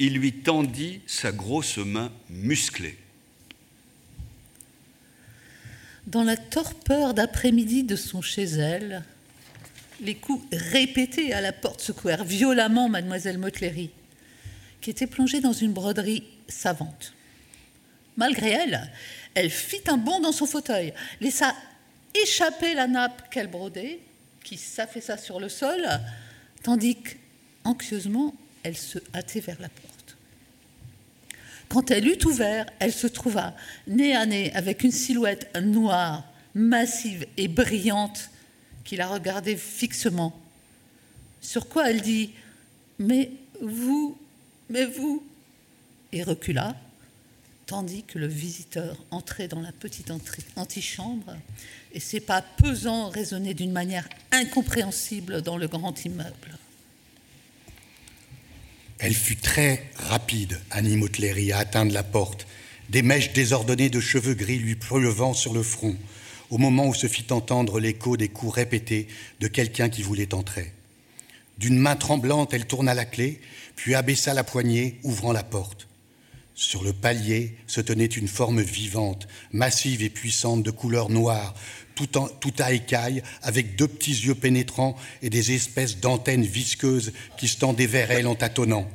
il 0.00 0.14
lui 0.14 0.32
tendit 0.32 1.02
sa 1.06 1.30
grosse 1.30 1.76
main 1.76 2.10
musclée. 2.30 2.96
Dans 6.06 6.24
la 6.24 6.38
torpeur 6.38 7.12
d'après-midi 7.12 7.84
de 7.84 7.96
son 7.96 8.22
chez 8.22 8.44
elle, 8.44 9.04
les 10.00 10.14
coups 10.14 10.42
répétés 10.50 11.34
à 11.34 11.42
la 11.42 11.52
porte 11.52 11.82
secouèrent 11.82 12.24
violemment 12.24 12.88
mademoiselle 12.88 13.36
Motlery, 13.36 13.90
qui 14.80 14.88
était 14.88 15.06
plongée 15.06 15.42
dans 15.42 15.52
une 15.52 15.72
broderie 15.72 16.24
savante. 16.48 17.12
Malgré 18.16 18.48
elle, 18.48 18.90
elle 19.34 19.50
fit 19.50 19.82
un 19.86 19.98
bond 19.98 20.20
dans 20.20 20.32
son 20.32 20.46
fauteuil, 20.46 20.94
laissa 21.20 21.54
échapper 22.14 22.72
la 22.72 22.86
nappe 22.86 23.28
qu'elle 23.30 23.48
brodait, 23.48 24.00
qui 24.42 24.56
s'affaissa 24.56 25.18
sur 25.18 25.38
le 25.38 25.50
sol, 25.50 25.86
tandis 26.62 26.96
qu'anxieusement, 26.96 28.34
elle 28.62 28.78
se 28.78 28.98
hâtait 29.14 29.40
vers 29.40 29.60
la 29.60 29.68
porte. 29.68 29.89
Quand 31.70 31.92
elle 31.92 32.08
eut 32.08 32.18
ouvert, 32.26 32.66
elle 32.80 32.92
se 32.92 33.06
trouva 33.06 33.54
nez 33.86 34.14
à 34.14 34.26
nez 34.26 34.52
avec 34.54 34.82
une 34.82 34.90
silhouette 34.90 35.56
noire, 35.62 36.24
massive 36.52 37.26
et 37.36 37.46
brillante 37.46 38.30
qui 38.82 38.96
la 38.96 39.06
regardait 39.06 39.56
fixement. 39.56 40.36
Sur 41.40 41.68
quoi 41.68 41.88
elle 41.88 42.02
dit 42.02 42.32
Mais 42.98 43.30
vous, 43.62 44.18
mais 44.68 44.84
vous 44.84 45.22
et 46.12 46.24
recula, 46.24 46.74
tandis 47.66 48.02
que 48.02 48.18
le 48.18 48.26
visiteur 48.26 48.96
entrait 49.12 49.46
dans 49.46 49.60
la 49.60 49.70
petite 49.70 50.10
antichambre 50.56 51.36
et 51.92 52.00
ses 52.00 52.18
pas 52.18 52.42
pesants 52.42 53.10
résonnaient 53.10 53.54
d'une 53.54 53.70
manière 53.70 54.08
incompréhensible 54.32 55.40
dans 55.40 55.56
le 55.56 55.68
grand 55.68 56.04
immeuble. 56.04 56.58
Elle 59.02 59.14
fut 59.14 59.36
très 59.36 59.82
rapide, 59.96 60.60
Annie 60.70 60.98
Motleri, 60.98 61.52
à 61.52 61.58
atteindre 61.58 61.94
la 61.94 62.02
porte, 62.02 62.46
des 62.90 63.00
mèches 63.00 63.32
désordonnées 63.32 63.88
de 63.88 63.98
cheveux 63.98 64.34
gris 64.34 64.58
lui 64.58 64.74
pleuvant 64.74 65.32
sur 65.32 65.54
le 65.54 65.62
front, 65.62 65.96
au 66.50 66.58
moment 66.58 66.86
où 66.86 66.92
se 66.92 67.06
fit 67.06 67.24
entendre 67.30 67.80
l'écho 67.80 68.18
des 68.18 68.28
coups 68.28 68.52
répétés 68.52 69.08
de 69.40 69.48
quelqu'un 69.48 69.88
qui 69.88 70.02
voulait 70.02 70.34
entrer. 70.34 70.74
D'une 71.56 71.78
main 71.78 71.96
tremblante, 71.96 72.52
elle 72.52 72.66
tourna 72.66 72.92
la 72.92 73.06
clé, 73.06 73.40
puis 73.74 73.94
abaissa 73.94 74.34
la 74.34 74.44
poignée, 74.44 74.98
ouvrant 75.02 75.32
la 75.32 75.44
porte. 75.44 75.88
Sur 76.54 76.82
le 76.82 76.92
palier 76.92 77.56
se 77.66 77.80
tenait 77.80 78.04
une 78.04 78.28
forme 78.28 78.60
vivante, 78.60 79.28
massive 79.50 80.02
et 80.02 80.10
puissante, 80.10 80.62
de 80.62 80.70
couleur 80.70 81.08
noire, 81.08 81.54
tout, 81.94 82.54
à 82.58 82.72
écailles, 82.72 83.22
avec 83.42 83.76
deux 83.76 83.88
petits 83.88 84.12
yeux 84.12 84.34
pénétrants 84.34 84.96
et 85.22 85.30
des 85.30 85.52
espèces 85.52 85.98
d'antennes 85.98 86.44
visqueuses 86.44 87.12
qui 87.38 87.48
se 87.48 87.58
tendaient 87.58 87.86
vers 87.86 88.10
elle 88.10 88.26
en 88.26 88.34
tâtonnant. 88.34 88.88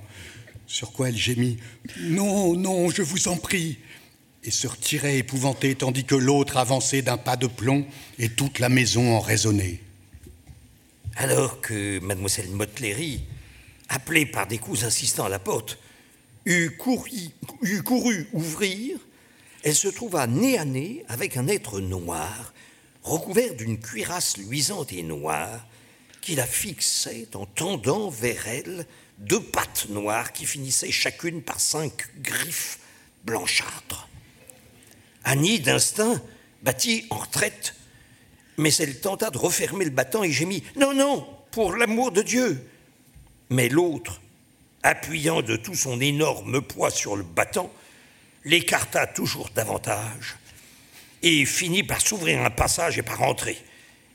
Sur 0.67 0.91
quoi 0.91 1.09
elle 1.09 1.17
gémit 1.17 1.57
Non, 1.99 2.55
non, 2.55 2.89
je 2.89 3.01
vous 3.01 3.27
en 3.27 3.37
prie 3.37 3.77
et 4.43 4.51
se 4.51 4.67
retirait 4.67 5.17
épouvantée, 5.17 5.75
tandis 5.75 6.05
que 6.05 6.15
l'autre 6.15 6.57
avançait 6.57 7.01
d'un 7.01 7.17
pas 7.17 7.35
de 7.35 7.47
plomb 7.47 7.85
et 8.19 8.29
toute 8.29 8.59
la 8.59 8.69
maison 8.69 9.15
en 9.15 9.19
résonnait. 9.19 9.79
Alors 11.15 11.61
que 11.61 11.99
mademoiselle 11.99 12.49
Motlery, 12.49 13.21
appelée 13.89 14.25
par 14.25 14.47
des 14.47 14.57
coups 14.57 14.83
insistants 14.83 15.25
à 15.25 15.29
la 15.29 15.39
porte, 15.39 15.79
eut 16.45 16.77
couru 16.77 18.27
ouvrir, 18.33 18.97
elle 19.63 19.75
se 19.75 19.87
trouva 19.87 20.27
nez 20.27 20.59
à 20.59 20.65
nez 20.65 21.03
avec 21.07 21.37
un 21.37 21.47
être 21.47 21.79
noir, 21.79 22.53
recouvert 23.05 23.53
d'une 23.53 23.79
cuirasse 23.79 24.37
luisante 24.37 24.91
et 24.91 25.03
noire, 25.03 25.65
qui 26.21 26.35
la 26.35 26.47
fixait 26.47 27.27
en 27.35 27.45
tendant 27.45 28.09
vers 28.09 28.47
elle 28.47 28.85
deux 29.19 29.41
pattes 29.41 29.87
noires 29.89 30.33
qui 30.33 30.45
finissaient 30.45 30.91
chacune 30.91 31.43
par 31.43 31.59
cinq 31.59 32.07
griffes 32.21 32.79
blanchâtres. 33.23 34.09
Annie, 35.23 35.59
d'instinct, 35.59 36.21
battit 36.63 37.05
en 37.11 37.17
retraite, 37.17 37.75
mais 38.57 38.73
elle 38.75 38.99
tenta 38.99 39.29
de 39.29 39.37
refermer 39.37 39.85
le 39.85 39.91
battant 39.91 40.23
et 40.23 40.31
gémit 40.31 40.63
Non, 40.75 40.93
non, 40.93 41.27
pour 41.51 41.75
l'amour 41.75 42.11
de 42.11 42.23
Dieu 42.23 42.67
Mais 43.49 43.69
l'autre, 43.69 44.19
appuyant 44.81 45.43
de 45.43 45.55
tout 45.55 45.75
son 45.75 46.01
énorme 46.01 46.61
poids 46.61 46.89
sur 46.89 47.15
le 47.15 47.23
battant, 47.23 47.71
l'écarta 48.43 49.05
toujours 49.05 49.49
davantage 49.53 50.37
et 51.25 51.43
finit 51.43 51.83
par 51.83 51.99
s'ouvrir 51.99 52.41
un 52.45 52.51
passage 52.51 52.99
et 52.99 53.03
par 53.03 53.23
entrer. 53.23 53.57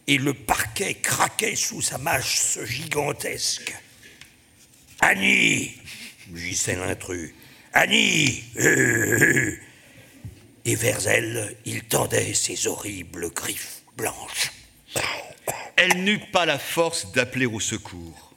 Et 0.07 0.17
le 0.17 0.33
parquet 0.33 0.95
craquait 0.95 1.57
sous 1.57 1.83
sa 1.83 1.99
mâche 1.99 2.59
gigantesque. 2.65 3.75
Annie 5.01 5.73
gissait 6.35 6.77
l'intrus. 6.77 7.35
Annie 7.73 8.45
Et 10.65 10.75
vers 10.77 11.07
elle, 11.09 11.57
il 11.65 11.83
tendait 11.85 12.33
ses 12.33 12.69
horribles 12.69 13.31
griffes 13.31 13.83
blanches. 13.97 14.53
Elle 15.77 16.05
n'eut 16.05 16.23
pas 16.33 16.47
la 16.47 16.59
force 16.59 17.11
d'appeler 17.13 17.47
au 17.47 17.59
secours. 17.59 18.35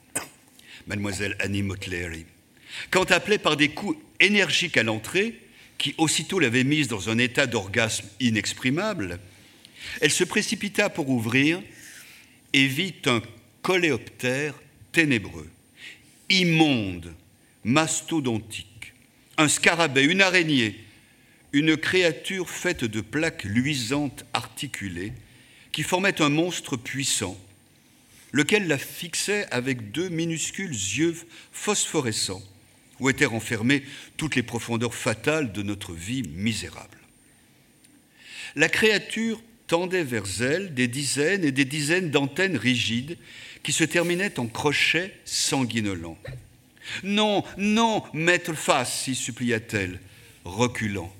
Mademoiselle 0.86 1.36
Annie 1.38 1.62
Motlery, 1.62 2.26
quand 2.90 3.10
appelée 3.12 3.38
par 3.38 3.56
des 3.56 3.68
coups 3.68 3.98
énergiques 4.20 4.76
à 4.76 4.82
l'entrée, 4.82 5.43
qui 5.78 5.94
aussitôt 5.98 6.38
l'avaient 6.38 6.64
mise 6.64 6.88
dans 6.88 7.10
un 7.10 7.18
état 7.18 7.46
d'orgasme 7.46 8.06
inexprimable, 8.20 9.18
elle 10.00 10.10
se 10.10 10.24
précipita 10.24 10.88
pour 10.88 11.08
ouvrir 11.08 11.62
et 12.52 12.66
vit 12.66 12.94
un 13.06 13.22
coléoptère 13.62 14.54
ténébreux, 14.92 15.50
immonde, 16.30 17.12
mastodontique, 17.64 18.94
un 19.36 19.48
scarabée, 19.48 20.04
une 20.04 20.22
araignée, 20.22 20.84
une 21.52 21.76
créature 21.76 22.50
faite 22.50 22.84
de 22.84 23.00
plaques 23.00 23.44
luisantes 23.44 24.24
articulées 24.32 25.12
qui 25.72 25.82
formait 25.82 26.22
un 26.22 26.28
monstre 26.28 26.76
puissant, 26.76 27.38
lequel 28.32 28.68
la 28.68 28.78
fixait 28.78 29.46
avec 29.50 29.90
deux 29.90 30.08
minuscules 30.08 30.70
yeux 30.70 31.16
phosphorescents 31.52 32.42
où 33.04 33.10
étaient 33.10 33.28
toutes 34.16 34.34
les 34.34 34.42
profondeurs 34.42 34.94
fatales 34.94 35.52
de 35.52 35.62
notre 35.62 35.92
vie 35.92 36.22
misérable. 36.22 36.96
La 38.56 38.70
créature 38.70 39.42
tendait 39.66 40.04
vers 40.04 40.24
elle 40.40 40.72
des 40.72 40.88
dizaines 40.88 41.44
et 41.44 41.52
des 41.52 41.66
dizaines 41.66 42.10
d'antennes 42.10 42.56
rigides 42.56 43.18
qui 43.62 43.72
se 43.72 43.84
terminaient 43.84 44.40
en 44.40 44.46
crochets 44.46 45.12
sanguinolents. 45.26 46.16
Non, 47.02 47.44
non, 47.58 48.02
maître 48.14 48.54
face, 48.54 49.02
s'y 49.02 49.14
supplia-t-elle, 49.14 50.00
reculant. 50.46 51.14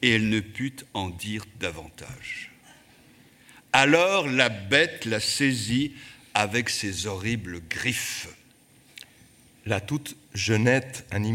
Et 0.00 0.14
elle 0.14 0.30
ne 0.30 0.40
put 0.40 0.76
en 0.94 1.10
dire 1.10 1.44
davantage. 1.60 2.50
Alors 3.74 4.26
la 4.26 4.48
bête 4.48 5.04
la 5.04 5.20
saisit 5.20 5.92
avec 6.32 6.70
ses 6.70 7.06
horribles 7.06 7.60
griffes. 7.68 8.28
La 9.66 9.82
toute 9.82 10.16
jeunette 10.38 11.04
Annie 11.10 11.34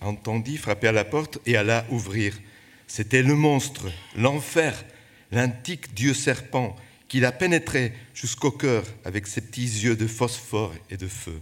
entendit 0.00 0.58
frapper 0.58 0.88
à 0.88 0.92
la 0.92 1.04
porte 1.04 1.38
et 1.46 1.56
alla 1.56 1.84
ouvrir. 1.90 2.38
C'était 2.86 3.22
le 3.22 3.34
monstre, 3.34 3.90
l'enfer, 4.16 4.84
l'antique 5.32 5.94
dieu 5.94 6.14
serpent 6.14 6.76
qui 7.08 7.20
la 7.20 7.32
pénétrait 7.32 7.92
jusqu'au 8.14 8.50
cœur 8.50 8.84
avec 9.04 9.26
ses 9.26 9.40
petits 9.40 9.62
yeux 9.62 9.96
de 9.96 10.06
phosphore 10.06 10.72
et 10.90 10.96
de 10.96 11.08
feu. 11.08 11.40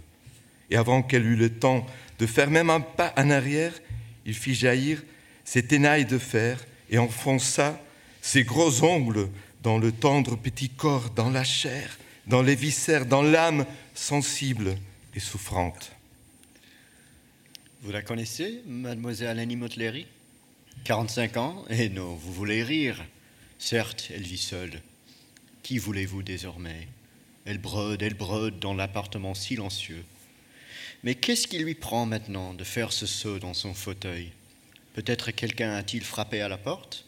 Et 0.69 0.77
avant 0.77 1.03
qu'elle 1.03 1.25
eût 1.25 1.35
le 1.35 1.49
temps 1.49 1.85
de 2.19 2.25
faire 2.25 2.49
même 2.49 2.69
un 2.69 2.81
pas 2.81 3.13
en 3.17 3.29
arrière, 3.29 3.73
il 4.25 4.33
fit 4.33 4.55
jaillir 4.55 5.03
ses 5.43 5.63
ténailles 5.63 6.05
de 6.05 6.17
fer 6.17 6.65
et 6.89 6.97
enfonça 6.97 7.81
ses 8.21 8.43
gros 8.43 8.83
ongles 8.83 9.29
dans 9.61 9.77
le 9.77 9.91
tendre 9.91 10.37
petit 10.37 10.69
corps, 10.69 11.09
dans 11.09 11.29
la 11.29 11.43
chair, 11.43 11.97
dans 12.27 12.41
les 12.41 12.55
viscères, 12.55 13.05
dans 13.05 13.21
l'âme 13.21 13.65
sensible 13.93 14.75
et 15.15 15.19
souffrante. 15.19 15.91
Vous 17.83 17.91
la 17.91 18.03
connaissez, 18.03 18.61
mademoiselle 18.67 19.39
Annie 19.39 19.55
Motlery 19.55 20.05
45 20.83 21.37
ans? 21.37 21.65
Et 21.71 21.89
non, 21.89 22.13
vous 22.13 22.31
voulez 22.31 22.61
rire. 22.61 23.03
Certes, 23.57 24.11
elle 24.13 24.21
vit 24.21 24.37
seule. 24.37 24.83
Qui 25.63 25.79
voulez-vous 25.79 26.21
désormais? 26.21 26.87
Elle 27.43 27.57
brode, 27.57 28.03
elle 28.03 28.13
brode 28.13 28.59
dans 28.59 28.75
l'appartement 28.75 29.33
silencieux. 29.33 30.05
Mais 31.03 31.15
qu'est-ce 31.15 31.47
qui 31.47 31.57
lui 31.57 31.73
prend 31.73 32.05
maintenant 32.05 32.53
de 32.53 32.63
faire 32.63 32.93
ce 32.93 33.07
saut 33.07 33.39
dans 33.39 33.55
son 33.55 33.73
fauteuil? 33.73 34.31
Peut-être 34.93 35.31
quelqu'un 35.31 35.73
a-t-il 35.73 36.03
frappé 36.03 36.39
à 36.41 36.49
la 36.49 36.59
porte? 36.59 37.05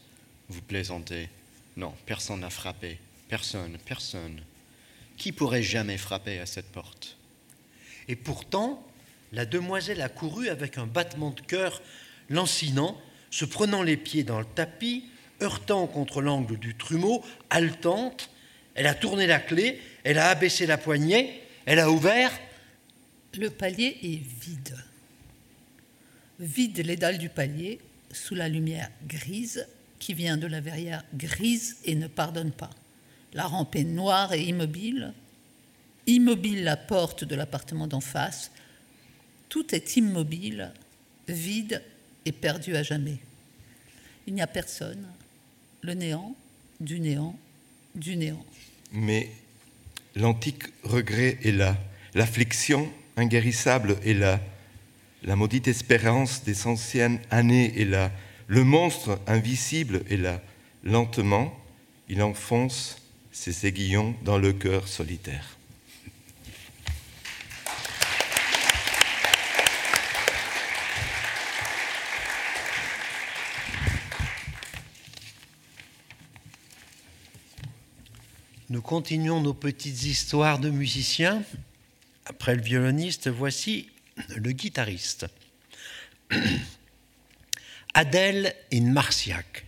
Vous 0.49 0.63
plaisantez. 0.63 1.29
Non, 1.77 1.93
personne 2.07 2.39
n'a 2.39 2.49
frappé. 2.49 2.97
Personne, 3.29 3.77
personne. 3.85 4.41
Qui 5.17 5.33
pourrait 5.33 5.61
jamais 5.61 5.99
frapper 5.99 6.39
à 6.39 6.47
cette 6.47 6.71
porte? 6.71 7.15
Et 8.07 8.15
pourtant, 8.15 8.83
la 9.33 9.45
demoiselle 9.45 10.01
a 10.01 10.09
couru 10.09 10.47
avec 10.47 10.77
un 10.77 10.85
battement 10.85 11.31
de 11.31 11.41
cœur 11.41 11.81
lancinant, 12.29 12.99
se 13.31 13.45
prenant 13.45 13.81
les 13.81 13.97
pieds 13.97 14.23
dans 14.23 14.39
le 14.39 14.45
tapis, 14.45 15.05
heurtant 15.41 15.87
contre 15.87 16.21
l'angle 16.21 16.57
du 16.57 16.75
trumeau, 16.75 17.23
haletante. 17.49 18.29
Elle 18.75 18.87
a 18.87 18.93
tourné 18.93 19.27
la 19.27 19.39
clé, 19.39 19.81
elle 20.03 20.19
a 20.19 20.29
abaissé 20.29 20.67
la 20.67 20.77
poignée, 20.77 21.41
elle 21.65 21.79
a 21.79 21.89
ouvert. 21.89 22.31
Le 23.37 23.49
palier 23.49 23.97
est 24.03 24.21
vide. 24.41 24.77
Vide 26.39 26.85
les 26.85 26.95
dalles 26.95 27.17
du 27.17 27.29
palier 27.29 27.79
sous 28.11 28.35
la 28.35 28.47
lumière 28.47 28.89
grise 29.07 29.67
qui 29.97 30.13
vient 30.13 30.37
de 30.37 30.47
la 30.47 30.61
verrière 30.61 31.03
grise 31.15 31.77
et 31.85 31.95
ne 31.95 32.07
pardonne 32.07 32.51
pas. 32.51 32.69
La 33.33 33.45
rampe 33.45 33.75
est 33.75 33.83
noire 33.83 34.33
et 34.33 34.43
immobile. 34.43 35.13
Immobile 36.05 36.63
la 36.63 36.77
porte 36.77 37.23
de 37.23 37.35
l'appartement 37.35 37.87
d'en 37.87 38.01
face. 38.01 38.51
Tout 39.53 39.75
est 39.75 39.97
immobile, 39.97 40.73
vide 41.27 41.83
et 42.25 42.31
perdu 42.31 42.75
à 42.75 42.81
jamais. 42.81 43.19
Il 44.25 44.33
n'y 44.33 44.41
a 44.41 44.47
personne. 44.47 45.05
Le 45.81 45.93
néant, 45.93 46.35
du 46.79 46.99
néant, 46.99 47.37
du 47.93 48.15
néant. 48.15 48.43
Mais 48.93 49.29
l'antique 50.15 50.63
regret 50.81 51.37
est 51.43 51.51
là. 51.51 51.77
L'affliction 52.15 52.91
inguérissable 53.15 53.97
est 54.03 54.15
là. 54.15 54.41
La 55.21 55.35
maudite 55.35 55.67
espérance 55.67 56.43
des 56.43 56.65
anciennes 56.65 57.19
années 57.29 57.79
est 57.79 57.85
là. 57.85 58.11
Le 58.47 58.63
monstre 58.63 59.19
invisible 59.27 60.01
est 60.09 60.17
là. 60.17 60.41
Lentement, 60.83 61.55
il 62.09 62.23
enfonce 62.23 62.97
ses 63.31 63.67
aiguillons 63.67 64.15
dans 64.25 64.39
le 64.39 64.51
cœur 64.51 64.87
solitaire. 64.87 65.59
Nous 78.73 78.81
continuons 78.81 79.39
nos 79.39 79.53
petites 79.53 80.01
histoires 80.01 80.57
de 80.57 80.71
musiciens. 80.71 81.43
Après 82.25 82.55
le 82.55 82.61
violoniste, 82.63 83.29
voici 83.29 83.87
le 84.35 84.51
guitariste. 84.51 85.27
Adèle 87.93 88.55
in 88.73 88.91
Marciac. 88.91 89.67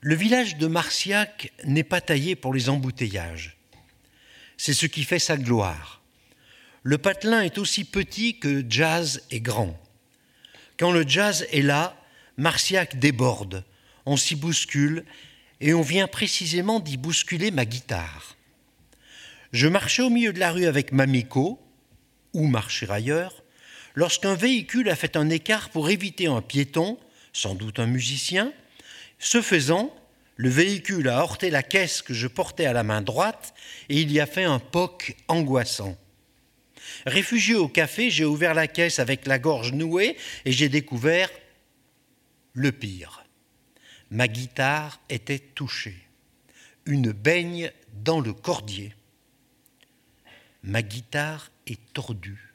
Le 0.00 0.16
village 0.16 0.56
de 0.56 0.66
Marciac 0.66 1.52
n'est 1.62 1.84
pas 1.84 2.00
taillé 2.00 2.34
pour 2.34 2.52
les 2.52 2.68
embouteillages. 2.68 3.56
C'est 4.56 4.74
ce 4.74 4.86
qui 4.86 5.04
fait 5.04 5.20
sa 5.20 5.36
gloire. 5.36 6.02
Le 6.82 6.98
patelin 6.98 7.42
est 7.42 7.58
aussi 7.58 7.84
petit 7.84 8.40
que 8.40 8.64
jazz 8.68 9.22
est 9.30 9.38
grand. 9.38 9.80
Quand 10.80 10.90
le 10.90 11.06
jazz 11.06 11.46
est 11.52 11.62
là, 11.62 11.96
Marciac 12.36 12.98
déborde, 12.98 13.64
on 14.04 14.16
s'y 14.16 14.34
bouscule 14.34 15.04
et 15.62 15.74
on 15.74 15.80
vient 15.80 16.08
précisément 16.08 16.80
d'y 16.80 16.96
bousculer 16.96 17.52
ma 17.52 17.64
guitare. 17.64 18.36
Je 19.52 19.68
marchais 19.68 20.02
au 20.02 20.10
milieu 20.10 20.32
de 20.32 20.40
la 20.40 20.50
rue 20.50 20.66
avec 20.66 20.92
Mamiko, 20.92 21.60
ou 22.34 22.46
marcher 22.48 22.90
ailleurs, 22.90 23.44
lorsqu'un 23.94 24.34
véhicule 24.34 24.88
a 24.88 24.96
fait 24.96 25.16
un 25.16 25.30
écart 25.30 25.70
pour 25.70 25.88
éviter 25.88 26.26
un 26.26 26.42
piéton, 26.42 26.98
sans 27.32 27.54
doute 27.54 27.78
un 27.78 27.86
musicien. 27.86 28.52
Ce 29.20 29.40
faisant, 29.40 29.94
le 30.34 30.48
véhicule 30.48 31.08
a 31.08 31.20
heurté 31.20 31.48
la 31.48 31.62
caisse 31.62 32.02
que 32.02 32.12
je 32.12 32.26
portais 32.26 32.66
à 32.66 32.72
la 32.72 32.82
main 32.82 33.00
droite 33.00 33.54
et 33.88 34.00
il 34.00 34.10
y 34.10 34.18
a 34.18 34.26
fait 34.26 34.44
un 34.44 34.58
poc 34.58 35.14
angoissant. 35.28 35.96
Réfugié 37.06 37.54
au 37.54 37.68
café, 37.68 38.10
j'ai 38.10 38.24
ouvert 38.24 38.54
la 38.54 38.66
caisse 38.66 38.98
avec 38.98 39.28
la 39.28 39.38
gorge 39.38 39.72
nouée 39.72 40.16
et 40.44 40.50
j'ai 40.50 40.68
découvert 40.68 41.30
le 42.52 42.72
pire. 42.72 43.21
Ma 44.12 44.28
guitare 44.28 45.00
était 45.08 45.38
touchée. 45.38 45.96
Une 46.84 47.12
baigne 47.12 47.72
dans 48.04 48.20
le 48.20 48.34
cordier. 48.34 48.94
Ma 50.62 50.82
guitare 50.82 51.50
est 51.66 51.80
tordue. 51.94 52.52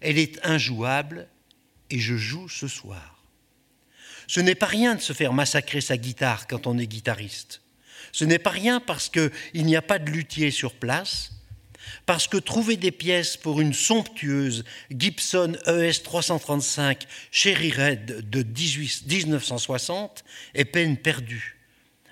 Elle 0.00 0.16
est 0.16 0.42
injouable 0.42 1.28
et 1.90 1.98
je 1.98 2.16
joue 2.16 2.48
ce 2.48 2.68
soir. 2.68 3.22
Ce 4.26 4.40
n'est 4.40 4.54
pas 4.54 4.64
rien 4.64 4.94
de 4.94 5.02
se 5.02 5.12
faire 5.12 5.34
massacrer 5.34 5.82
sa 5.82 5.98
guitare 5.98 6.46
quand 6.46 6.66
on 6.66 6.78
est 6.78 6.86
guitariste. 6.86 7.60
Ce 8.10 8.24
n'est 8.24 8.38
pas 8.38 8.48
rien 8.48 8.80
parce 8.80 9.10
qu'il 9.10 9.30
n'y 9.66 9.76
a 9.76 9.82
pas 9.82 9.98
de 9.98 10.10
luthier 10.10 10.50
sur 10.50 10.72
place, 10.72 11.32
parce 12.06 12.26
que 12.28 12.36
trouver 12.36 12.76
des 12.76 12.90
pièces 12.90 13.36
pour 13.36 13.60
une 13.60 13.74
somptueuse 13.74 14.64
Gibson 14.90 15.56
ES 15.66 16.02
335 16.02 17.06
Cherry 17.30 17.70
Red 17.70 18.28
de 18.30 18.42
1960 18.42 20.24
est 20.54 20.64
peine 20.64 20.96
perdue. 20.96 21.56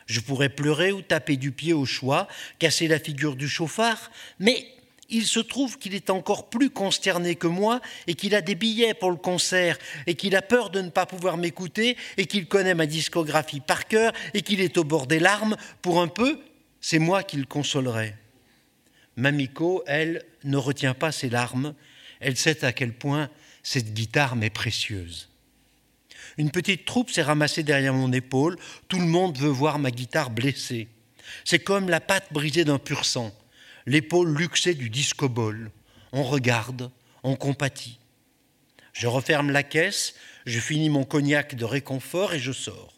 Je 0.06 0.20
pourrais 0.20 0.48
pleurer 0.48 0.90
ou 0.92 1.02
taper 1.02 1.36
du 1.36 1.52
pied 1.52 1.74
au 1.74 1.84
choix, 1.84 2.28
casser 2.58 2.88
la 2.88 2.98
figure 2.98 3.36
du 3.36 3.48
chauffard, 3.48 4.10
mais 4.38 4.66
il 5.10 5.26
se 5.26 5.40
trouve 5.40 5.78
qu'il 5.78 5.94
est 5.94 6.10
encore 6.10 6.50
plus 6.50 6.70
consterné 6.70 7.34
que 7.34 7.46
moi 7.46 7.80
et 8.06 8.14
qu'il 8.14 8.34
a 8.34 8.40
des 8.40 8.54
billets 8.54 8.94
pour 8.94 9.10
le 9.10 9.16
concert 9.16 9.78
et 10.06 10.14
qu'il 10.14 10.36
a 10.36 10.42
peur 10.42 10.70
de 10.70 10.80
ne 10.80 10.90
pas 10.90 11.06
pouvoir 11.06 11.36
m'écouter 11.36 11.96
et 12.16 12.26
qu'il 12.26 12.46
connaît 12.46 12.74
ma 12.74 12.86
discographie 12.86 13.60
par 13.60 13.86
cœur 13.86 14.12
et 14.34 14.42
qu'il 14.42 14.60
est 14.60 14.76
au 14.76 14.84
bord 14.84 15.06
des 15.06 15.18
larmes. 15.18 15.56
Pour 15.82 16.00
un 16.00 16.08
peu, 16.08 16.38
c'est 16.80 16.98
moi 16.98 17.22
qui 17.22 17.36
le 17.36 17.46
consolerai. 17.46 18.14
Mamiko, 19.18 19.82
elle, 19.88 20.24
ne 20.44 20.56
retient 20.56 20.94
pas 20.94 21.10
ses 21.10 21.28
larmes. 21.28 21.74
Elle 22.20 22.36
sait 22.36 22.64
à 22.64 22.72
quel 22.72 22.92
point 22.92 23.28
cette 23.64 23.92
guitare 23.92 24.36
m'est 24.36 24.48
précieuse. 24.48 25.28
Une 26.38 26.52
petite 26.52 26.84
troupe 26.84 27.10
s'est 27.10 27.22
ramassée 27.22 27.64
derrière 27.64 27.94
mon 27.94 28.12
épaule. 28.12 28.56
Tout 28.86 29.00
le 29.00 29.06
monde 29.06 29.36
veut 29.36 29.48
voir 29.48 29.80
ma 29.80 29.90
guitare 29.90 30.30
blessée. 30.30 30.86
C'est 31.44 31.58
comme 31.58 31.90
la 31.90 32.00
patte 32.00 32.32
brisée 32.32 32.64
d'un 32.64 32.78
pur 32.78 33.04
sang, 33.04 33.36
l'épaule 33.86 34.32
luxée 34.36 34.74
du 34.74 34.88
disco-ball. 34.88 35.72
On 36.12 36.22
regarde, 36.22 36.92
on 37.24 37.34
compatit. 37.34 37.98
Je 38.92 39.08
referme 39.08 39.50
la 39.50 39.64
caisse, 39.64 40.14
je 40.46 40.60
finis 40.60 40.90
mon 40.90 41.04
cognac 41.04 41.56
de 41.56 41.64
réconfort 41.64 42.34
et 42.34 42.38
je 42.38 42.52
sors. 42.52 42.94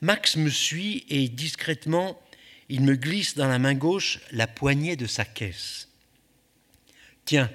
Max 0.00 0.36
me 0.36 0.50
suit 0.50 1.06
et 1.08 1.28
discrètement 1.28 2.20
il 2.68 2.82
me 2.82 2.96
glisse 2.96 3.34
dans 3.34 3.48
la 3.48 3.58
main 3.58 3.74
gauche 3.74 4.20
la 4.32 4.46
poignée 4.46 4.96
de 4.96 5.06
sa 5.06 5.24
caisse. 5.24 5.88
Tiens, 7.24 7.50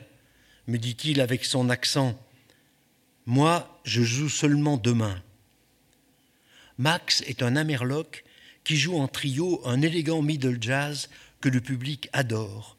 me 0.67 0.77
dit-il 0.77 1.21
avec 1.21 1.45
son 1.45 1.69
accent, 1.69 2.19
moi 3.25 3.79
je 3.83 4.01
joue 4.01 4.29
seulement 4.29 4.77
demain. 4.77 5.21
Max 6.77 7.21
est 7.27 7.43
un 7.43 7.55
amerloc 7.55 8.23
qui 8.63 8.77
joue 8.77 8.97
en 8.97 9.07
trio 9.07 9.61
un 9.65 9.81
élégant 9.81 10.21
middle 10.21 10.57
jazz 10.61 11.09
que 11.41 11.49
le 11.49 11.61
public 11.61 12.09
adore. 12.13 12.77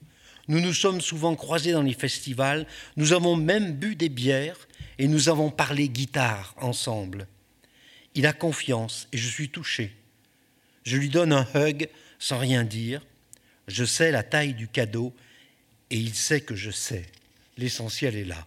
Nous 0.48 0.60
nous 0.60 0.74
sommes 0.74 1.00
souvent 1.00 1.36
croisés 1.36 1.72
dans 1.72 1.82
les 1.82 1.94
festivals, 1.94 2.66
nous 2.96 3.12
avons 3.12 3.36
même 3.36 3.72
bu 3.72 3.94
des 3.94 4.08
bières 4.08 4.68
et 4.98 5.08
nous 5.08 5.28
avons 5.28 5.50
parlé 5.50 5.88
guitare 5.88 6.54
ensemble. 6.58 7.26
Il 8.14 8.26
a 8.26 8.32
confiance 8.32 9.08
et 9.12 9.18
je 9.18 9.28
suis 9.28 9.48
touché. 9.48 9.94
Je 10.84 10.96
lui 10.96 11.08
donne 11.08 11.32
un 11.32 11.46
hug 11.54 11.88
sans 12.18 12.38
rien 12.38 12.64
dire. 12.64 13.04
Je 13.68 13.84
sais 13.84 14.10
la 14.10 14.22
taille 14.22 14.54
du 14.54 14.68
cadeau 14.68 15.14
et 15.90 15.98
il 15.98 16.14
sait 16.14 16.40
que 16.40 16.54
je 16.54 16.70
sais. 16.70 17.06
L'essentiel 17.56 18.16
est 18.16 18.24
là. 18.24 18.46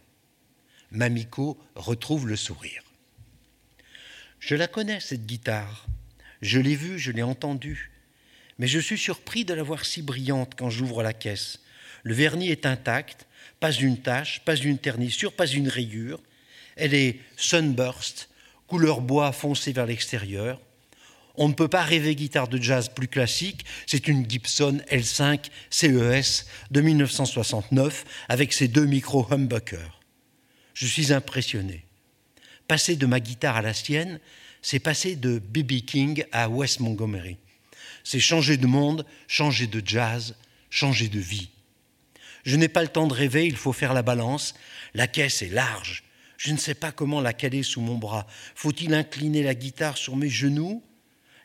Mamiko 0.92 1.58
retrouve 1.76 2.28
le 2.28 2.36
sourire. 2.36 2.84
Je 4.40 4.56
la 4.56 4.68
connais, 4.68 5.00
cette 5.00 5.26
guitare. 5.26 5.88
Je 6.42 6.60
l'ai 6.60 6.76
vue, 6.76 7.00
je 7.00 7.12
l'ai 7.12 7.24
entendue. 7.24 7.92
Mais 8.60 8.68
je 8.68 8.80
suis 8.80 8.98
surpris 8.98 9.46
de 9.46 9.54
la 9.54 9.64
voir 9.64 9.86
si 9.86 10.02
brillante 10.02 10.54
quand 10.56 10.70
j'ouvre 10.70 11.04
la 11.04 11.14
caisse. 11.14 11.60
Le 12.04 12.14
vernis 12.14 12.50
est 12.50 12.66
intact, 12.66 13.28
pas 13.60 13.72
une 13.72 14.02
tache, 14.02 14.42
pas 14.46 14.56
une 14.56 14.78
ternissure, 14.78 15.34
pas 15.34 15.48
une 15.48 15.68
rayure. 15.68 16.22
Elle 16.76 16.94
est 16.94 17.20
sunburst, 17.36 18.30
couleur 18.68 19.02
bois 19.02 19.32
foncé 19.32 19.74
vers 19.74 19.86
l'extérieur. 19.86 20.62
On 21.38 21.48
ne 21.48 21.54
peut 21.54 21.68
pas 21.68 21.84
rêver 21.84 22.16
guitare 22.16 22.48
de 22.48 22.62
jazz 22.62 22.90
plus 22.90 23.08
classique. 23.08 23.64
C'est 23.86 24.08
une 24.08 24.28
Gibson 24.28 24.82
L5 24.92 25.46
CES 25.70 26.48
de 26.72 26.82
1969 26.82 28.06
avec 28.28 28.54
ses 28.54 28.68
deux 28.68 28.86
micros 28.86 29.28
humbucker. 29.32 30.02
Je 30.74 30.88
suis 30.88 31.14
impressionné. 31.14 31.86
Passer 32.68 32.96
de 32.96 33.06
ma 33.06 33.20
guitare 33.20 33.56
à 33.56 33.62
la 33.62 33.74
sienne, 33.74 34.20
c'est 34.64 34.80
passer 34.80 35.16
de 35.16 35.40
B.B. 35.40 35.86
King 35.86 36.26
à 36.32 36.50
Wes 36.50 36.80
Montgomery. 36.80 37.38
C'est 38.04 38.20
changer 38.20 38.58
de 38.58 38.68
monde, 38.68 39.06
changer 39.28 39.68
de 39.68 39.82
jazz, 39.86 40.36
changer 40.70 41.08
de 41.08 41.20
vie. 41.20 41.50
Je 42.44 42.56
n'ai 42.56 42.68
pas 42.68 42.82
le 42.82 42.88
temps 42.88 43.08
de 43.08 43.14
rêver, 43.14 43.46
il 43.46 43.56
faut 43.56 43.74
faire 43.74 43.94
la 43.94 44.02
balance. 44.02 44.56
La 44.94 45.08
caisse 45.08 45.42
est 45.42 45.50
large. 45.50 46.04
Je 46.38 46.52
ne 46.52 46.58
sais 46.58 46.76
pas 46.76 46.92
comment 46.92 47.22
la 47.22 47.34
caler 47.34 47.64
sous 47.64 47.82
mon 47.82 47.98
bras. 47.98 48.26
Faut-il 48.56 48.94
incliner 48.94 49.44
la 49.44 49.56
guitare 49.56 49.98
sur 49.98 50.16
mes 50.16 50.30
genoux? 50.30 50.84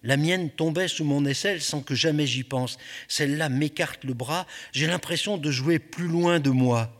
La 0.03 0.17
mienne 0.17 0.51
tombait 0.51 0.89
sous 0.89 1.05
mon 1.05 1.25
aisselle 1.25 1.61
sans 1.61 1.81
que 1.81 1.95
jamais 1.95 2.27
j'y 2.27 2.43
pense. 2.43 2.79
Celle-là 3.09 3.49
m'écarte 3.49 4.05
le 4.05 4.15
bras, 4.15 4.47
j'ai 4.73 4.87
l'impression 4.87 5.39
de 5.39 5.51
jouer 5.51 5.79
plus 5.79 6.09
loin 6.09 6.41
de 6.41 6.51
moi. 6.51 6.93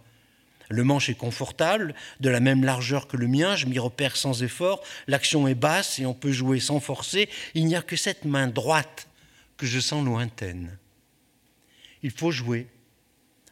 Le 0.69 0.85
manche 0.85 1.11
est 1.11 1.15
confortable, 1.15 1.95
de 2.21 2.31
la 2.31 2.41
même 2.41 2.65
largeur 2.65 3.07
que 3.07 3.19
le 3.19 3.29
mien, 3.29 3.57
je 3.57 3.67
m'y 3.67 3.79
repère 3.79 4.17
sans 4.17 4.43
effort, 4.43 4.83
l'action 5.07 5.47
est 5.47 5.55
basse 5.55 5.99
et 5.99 6.07
on 6.07 6.15
peut 6.15 6.33
jouer 6.33 6.61
sans 6.61 6.81
forcer, 6.81 7.29
il 7.55 7.67
n'y 7.67 7.77
a 7.77 7.83
que 7.83 7.97
cette 7.97 8.25
main 8.25 8.47
droite 8.47 9.09
que 9.59 9.67
je 9.67 9.81
sens 9.81 10.05
lointaine. 10.05 10.79
Il 12.03 12.11
faut 12.11 12.31
jouer. 12.31 12.69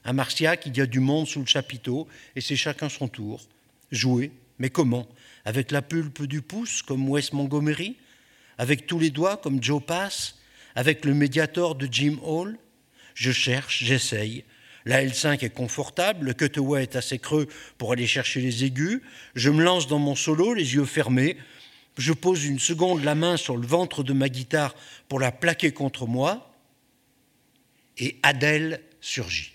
À 0.03 0.15
Marciac, 0.15 0.65
il 0.65 0.77
y 0.77 0.81
a 0.81 0.87
du 0.87 1.01
monde 1.01 1.29
sous 1.29 1.41
le 1.41 1.47
chapiteau 1.47 2.09
et 2.35 2.41
c'est 2.41 2.57
chacun 2.57 2.89
son 2.89 3.07
tour. 3.07 3.43
Jouer, 3.91 4.33
mais 4.59 4.71
comment? 4.71 5.07
Avec 5.45 5.71
la 5.71 5.83
pulpe 5.83 6.23
du 6.23 6.41
pouce, 6.41 6.83
comme 6.83 7.09
Wes 7.09 7.33
Montgomery? 7.33 7.97
Avec 8.61 8.87
tous 8.87 8.99
les 8.99 9.09
doigts 9.09 9.39
comme 9.39 9.63
Joe 9.63 9.83
Pass, 9.83 10.37
avec 10.75 11.07
le 11.07 11.15
médiator 11.15 11.77
de 11.77 11.89
Jim 11.91 12.19
Hall. 12.23 12.59
Je 13.15 13.33
cherche, 13.33 13.83
j'essaye. 13.83 14.45
La 14.85 15.03
L5 15.03 15.43
est 15.43 15.55
confortable, 15.55 16.27
le 16.27 16.35
cutaway 16.35 16.83
est 16.83 16.95
assez 16.95 17.19
creux 17.19 17.49
pour 17.79 17.93
aller 17.93 18.07
chercher 18.07 18.43
les 18.43 18.65
aigus. 18.65 19.01
Je 19.35 19.49
me 19.49 19.65
lance 19.65 19.87
dans 19.87 19.99
mon 19.99 20.15
solo, 20.15 20.53
les 20.53 20.75
yeux 20.75 20.85
fermés. 20.85 21.39
Je 21.97 22.13
pose 22.13 22.45
une 22.45 22.59
seconde 22.59 23.03
la 23.03 23.15
main 23.15 23.39
sur 23.39 23.57
le 23.57 23.67
ventre 23.67 24.03
de 24.03 24.13
ma 24.13 24.29
guitare 24.29 24.75
pour 25.09 25.21
la 25.21 25.33
plaquer 25.33 25.73
contre 25.73 26.07
moi. 26.07 26.55
Et 27.97 28.19
Adèle 28.23 28.83
surgit. 29.01 29.53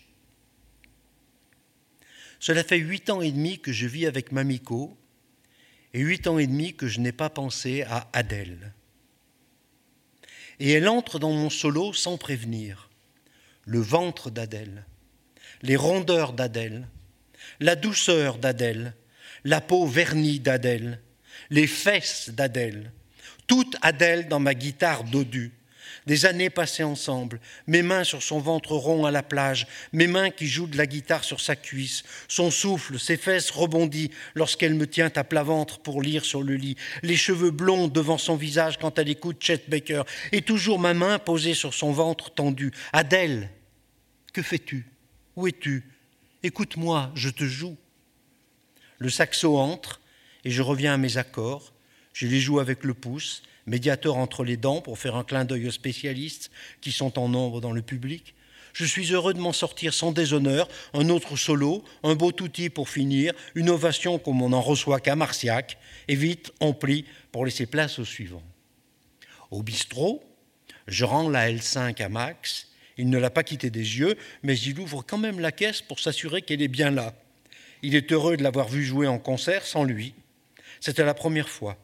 Cela 2.39 2.63
fait 2.63 2.77
huit 2.77 3.11
ans 3.11 3.21
et 3.21 3.31
demi 3.31 3.59
que 3.59 3.71
je 3.71 3.85
vis 3.85 4.07
avec 4.07 4.31
Mamiko 4.31 4.97
et 5.93 5.99
huit 5.99 6.25
ans 6.25 6.39
et 6.39 6.47
demi 6.47 6.73
que 6.73 6.87
je 6.87 6.99
n'ai 6.99 7.11
pas 7.11 7.29
pensé 7.29 7.83
à 7.83 8.09
Adèle 8.11 8.73
et 10.59 10.71
elle 10.71 10.87
entre 10.87 11.19
dans 11.19 11.31
mon 11.31 11.49
solo 11.49 11.93
sans 11.93 12.17
prévenir. 12.17 12.89
Le 13.65 13.79
ventre 13.79 14.29
d'Adèle, 14.29 14.85
les 15.61 15.75
rondeurs 15.75 16.33
d'Adèle, 16.33 16.87
la 17.59 17.75
douceur 17.75 18.37
d'Adèle, 18.37 18.93
la 19.43 19.61
peau 19.61 19.85
vernie 19.85 20.39
d'Adèle, 20.39 21.01
les 21.49 21.67
fesses 21.67 22.29
d'Adèle, 22.29 22.91
toute 23.47 23.75
Adèle 23.81 24.27
dans 24.27 24.39
ma 24.39 24.53
guitare 24.53 25.03
dodue, 25.03 25.53
Des 26.05 26.27
années 26.27 26.51
passées 26.51 26.83
ensemble, 26.83 27.39
mes 27.65 27.81
mains 27.81 28.03
sur 28.03 28.21
son 28.21 28.39
ventre 28.39 28.73
rond 28.73 29.05
à 29.05 29.11
la 29.11 29.23
plage, 29.23 29.65
mes 29.91 30.05
mains 30.05 30.29
qui 30.29 30.47
jouent 30.47 30.67
de 30.67 30.77
la 30.77 30.85
guitare 30.85 31.23
sur 31.23 31.41
sa 31.41 31.55
cuisse, 31.55 32.03
son 32.27 32.51
souffle, 32.51 32.99
ses 32.99 33.17
fesses 33.17 33.49
rebondis 33.49 34.11
lorsqu'elle 34.35 34.75
me 34.75 34.85
tient 34.85 35.11
à 35.15 35.23
plat 35.23 35.41
ventre 35.41 35.79
pour 35.79 36.03
lire 36.03 36.23
sur 36.23 36.43
le 36.43 36.55
lit, 36.55 36.75
les 37.01 37.15
cheveux 37.15 37.49
blonds 37.49 37.87
devant 37.87 38.19
son 38.19 38.35
visage 38.35 38.77
quand 38.77 38.99
elle 38.99 39.09
écoute 39.09 39.43
Chet 39.43 39.63
Baker, 39.67 40.03
et 40.31 40.43
toujours 40.43 40.77
ma 40.77 40.93
main 40.93 41.17
posée 41.17 41.55
sur 41.55 41.73
son 41.73 41.91
ventre 41.91 42.31
tendu. 42.31 42.71
Adèle, 42.93 43.49
que 44.31 44.43
fais-tu? 44.43 44.85
Où 45.35 45.47
es-tu? 45.47 45.83
Écoute-moi, 46.43 47.11
je 47.15 47.29
te 47.29 47.45
joue. 47.45 47.77
Le 48.99 49.09
saxo 49.09 49.57
entre 49.57 50.01
et 50.43 50.51
je 50.51 50.61
reviens 50.61 50.93
à 50.93 50.97
mes 50.97 51.17
accords. 51.17 51.73
Je 52.13 52.27
les 52.27 52.39
joue 52.39 52.59
avec 52.59 52.83
le 52.83 52.93
pouce, 52.93 53.43
médiateur 53.65 54.17
entre 54.17 54.43
les 54.43 54.57
dents 54.57 54.81
pour 54.81 54.99
faire 54.99 55.15
un 55.15 55.23
clin 55.23 55.45
d'œil 55.45 55.67
aux 55.67 55.71
spécialistes 55.71 56.51
qui 56.81 56.91
sont 56.91 57.17
en 57.19 57.29
nombre 57.29 57.61
dans 57.61 57.71
le 57.71 57.81
public. 57.81 58.35
Je 58.73 58.85
suis 58.85 59.13
heureux 59.13 59.33
de 59.33 59.39
m'en 59.39 59.53
sortir 59.53 59.93
sans 59.93 60.11
déshonneur, 60.11 60.67
un 60.93 61.07
autre 61.07 61.37
solo, 61.37 61.83
un 62.03 62.15
beau 62.15 62.33
outil 62.41 62.69
pour 62.69 62.89
finir, 62.89 63.33
une 63.55 63.69
ovation 63.69 64.19
comme 64.19 64.41
on 64.41 64.49
n'en 64.49 64.61
reçoit 64.61 64.99
qu'à 64.99 65.15
Marciac, 65.15 65.77
et 66.09 66.15
vite 66.15 66.51
on 66.59 66.73
plie 66.73 67.05
pour 67.31 67.45
laisser 67.45 67.65
place 67.65 67.99
au 67.99 68.05
suivant. 68.05 68.43
Au 69.49 69.63
bistrot, 69.63 70.21
je 70.87 71.05
rends 71.05 71.29
la 71.29 71.49
L5 71.49 72.01
à 72.03 72.09
Max. 72.09 72.67
Il 72.97 73.09
ne 73.09 73.17
l'a 73.17 73.29
pas 73.29 73.43
quittée 73.43 73.69
des 73.69 73.99
yeux, 73.99 74.15
mais 74.43 74.57
il 74.57 74.79
ouvre 74.79 75.03
quand 75.03 75.17
même 75.17 75.39
la 75.39 75.51
caisse 75.51 75.81
pour 75.81 75.99
s'assurer 75.99 76.41
qu'elle 76.41 76.61
est 76.61 76.67
bien 76.67 76.91
là. 76.91 77.13
Il 77.81 77.95
est 77.95 78.11
heureux 78.11 78.35
de 78.35 78.43
l'avoir 78.43 78.67
vu 78.67 78.83
jouer 78.83 79.07
en 79.07 79.19
concert 79.19 79.65
sans 79.65 79.83
lui. 79.83 80.13
C'était 80.81 81.05
la 81.05 81.13
première 81.13 81.49
fois. 81.49 81.77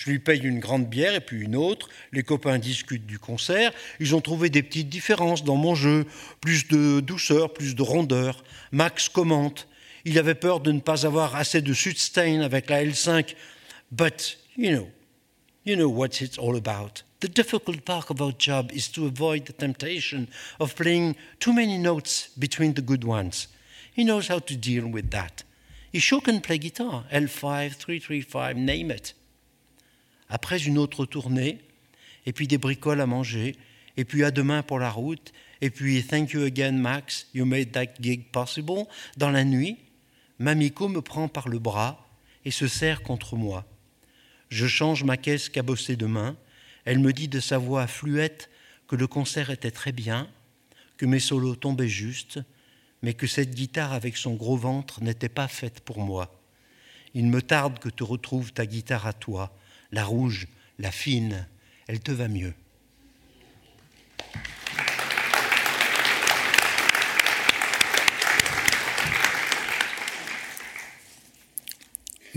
Je 0.00 0.08
lui 0.08 0.18
paye 0.18 0.40
une 0.40 0.60
grande 0.60 0.88
bière 0.88 1.14
et 1.14 1.20
puis 1.20 1.42
une 1.42 1.54
autre. 1.54 1.90
Les 2.12 2.22
copains 2.22 2.58
discutent 2.58 3.04
du 3.04 3.18
concert. 3.18 3.70
Ils 4.00 4.14
ont 4.14 4.22
trouvé 4.22 4.48
des 4.48 4.62
petites 4.62 4.88
différences 4.88 5.44
dans 5.44 5.56
mon 5.56 5.74
jeu, 5.74 6.06
plus 6.40 6.66
de 6.68 7.00
douceur, 7.00 7.52
plus 7.52 7.74
de 7.74 7.82
rondeur. 7.82 8.42
Max 8.72 9.10
commente. 9.10 9.68
Il 10.06 10.18
avait 10.18 10.34
peur 10.34 10.60
de 10.60 10.72
ne 10.72 10.80
pas 10.80 11.04
avoir 11.04 11.36
assez 11.36 11.60
de 11.60 11.74
sustain 11.74 12.40
avec 12.40 12.70
la 12.70 12.82
L5. 12.82 13.34
But, 13.92 14.38
you 14.56 14.70
know, 14.70 14.88
you 15.66 15.76
know 15.76 15.90
what 15.90 16.22
it's 16.22 16.38
all 16.38 16.56
about. 16.56 17.04
The 17.20 17.28
difficult 17.28 17.82
part 17.82 18.10
of 18.10 18.22
our 18.22 18.32
job 18.38 18.72
is 18.72 18.90
to 18.92 19.04
avoid 19.04 19.44
the 19.44 19.52
temptation 19.52 20.28
of 20.60 20.74
playing 20.76 21.14
too 21.40 21.52
many 21.52 21.76
notes 21.76 22.30
between 22.38 22.72
the 22.72 22.80
good 22.80 23.04
ones. 23.04 23.48
He 23.94 24.04
knows 24.04 24.28
how 24.28 24.38
to 24.38 24.56
deal 24.56 24.88
with 24.88 25.10
that. 25.10 25.44
He 25.92 25.98
sure 25.98 26.22
can 26.22 26.40
play 26.40 26.56
guitar, 26.56 27.04
L5, 27.12 27.74
335, 27.74 28.56
name 28.56 28.90
it. 28.90 29.12
Après 30.30 30.62
une 30.62 30.78
autre 30.78 31.04
tournée, 31.04 31.58
et 32.24 32.32
puis 32.32 32.46
des 32.46 32.58
bricoles 32.58 33.00
à 33.00 33.06
manger, 33.06 33.56
et 33.96 34.04
puis 34.04 34.24
à 34.24 34.30
demain 34.30 34.62
pour 34.62 34.78
la 34.78 34.90
route, 34.90 35.32
et 35.60 35.70
puis 35.70 36.02
thank 36.02 36.30
you 36.30 36.42
again 36.42 36.72
Max, 36.72 37.26
you 37.34 37.44
made 37.44 37.72
that 37.72 38.00
gig 38.00 38.30
possible. 38.30 38.86
Dans 39.16 39.30
la 39.30 39.44
nuit, 39.44 39.76
Mamiko 40.38 40.88
me 40.88 41.02
prend 41.02 41.28
par 41.28 41.48
le 41.48 41.58
bras 41.58 42.08
et 42.44 42.50
se 42.50 42.66
serre 42.66 43.02
contre 43.02 43.36
moi. 43.36 43.66
Je 44.48 44.66
change 44.66 45.04
ma 45.04 45.16
caisse 45.16 45.48
cabossée 45.48 45.96
de 45.96 46.06
main. 46.06 46.36
Elle 46.84 46.98
me 46.98 47.12
dit 47.12 47.28
de 47.28 47.40
sa 47.40 47.58
voix 47.58 47.86
fluette 47.86 48.48
que 48.88 48.96
le 48.96 49.06
concert 49.06 49.50
était 49.50 49.70
très 49.70 49.92
bien, 49.92 50.28
que 50.96 51.06
mes 51.06 51.20
solos 51.20 51.56
tombaient 51.56 51.88
juste, 51.88 52.40
mais 53.02 53.14
que 53.14 53.26
cette 53.26 53.54
guitare 53.54 53.92
avec 53.92 54.16
son 54.16 54.34
gros 54.34 54.56
ventre 54.56 55.02
n'était 55.02 55.28
pas 55.28 55.48
faite 55.48 55.80
pour 55.80 56.00
moi. 56.00 56.40
Il 57.14 57.26
me 57.26 57.42
tarde 57.42 57.78
que 57.78 57.88
tu 57.88 58.02
retrouves 58.02 58.52
ta 58.52 58.66
guitare 58.66 59.06
à 59.06 59.12
toi, 59.12 59.54
la 59.92 60.04
rouge, 60.04 60.48
la 60.78 60.90
fine, 60.90 61.46
elle 61.86 62.00
te 62.00 62.12
va 62.12 62.28
mieux. 62.28 62.54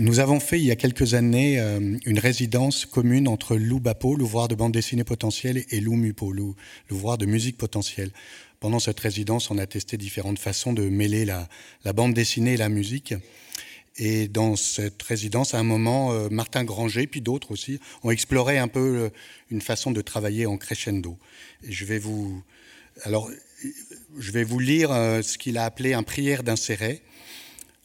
Nous 0.00 0.18
avons 0.18 0.40
fait 0.40 0.58
il 0.58 0.64
y 0.64 0.72
a 0.72 0.76
quelques 0.76 1.14
années 1.14 1.60
euh, 1.60 1.96
une 2.04 2.18
résidence 2.18 2.84
commune 2.84 3.28
entre 3.28 3.56
Lou 3.56 3.78
Bapo, 3.78 4.16
l'ouvroir 4.16 4.48
de 4.48 4.56
bande 4.56 4.72
dessinée 4.72 5.04
potentielle, 5.04 5.64
et 5.70 5.80
Lou 5.80 5.94
Mupo, 5.94 6.32
l'ouvroir 6.32 7.16
de 7.16 7.26
musique 7.26 7.56
potentielle. 7.56 8.10
Pendant 8.58 8.80
cette 8.80 8.98
résidence, 8.98 9.52
on 9.52 9.58
a 9.58 9.66
testé 9.66 9.96
différentes 9.96 10.40
façons 10.40 10.72
de 10.72 10.88
mêler 10.88 11.24
la, 11.24 11.48
bande 11.92 12.12
dessinée 12.12 12.54
et 12.54 12.56
la 12.56 12.68
musique. 12.68 13.14
Et 13.96 14.28
dans 14.28 14.56
cette 14.56 15.02
résidence, 15.02 15.54
à 15.54 15.58
un 15.58 15.64
moment, 15.64 16.12
euh, 16.12 16.28
Martin 16.30 16.64
Granger, 16.64 17.06
puis 17.06 17.20
d'autres 17.20 17.52
aussi, 17.52 17.78
ont 18.02 18.10
exploré 18.10 18.58
un 18.58 18.68
peu 18.68 18.80
euh, 18.80 19.08
une 19.50 19.60
façon 19.60 19.92
de 19.92 20.00
travailler 20.00 20.46
en 20.46 20.56
crescendo. 20.56 21.16
Et 21.62 21.72
je 21.72 21.84
vais 21.84 21.98
vous, 21.98 22.42
alors, 23.02 23.30
je 24.18 24.32
vais 24.32 24.44
vous 24.44 24.58
lire 24.58 24.90
ce 24.90 25.38
qu'il 25.38 25.58
a 25.58 25.64
appelé 25.64 25.94
un 25.94 26.02
prière 26.02 26.42
d'inséré. 26.42 27.02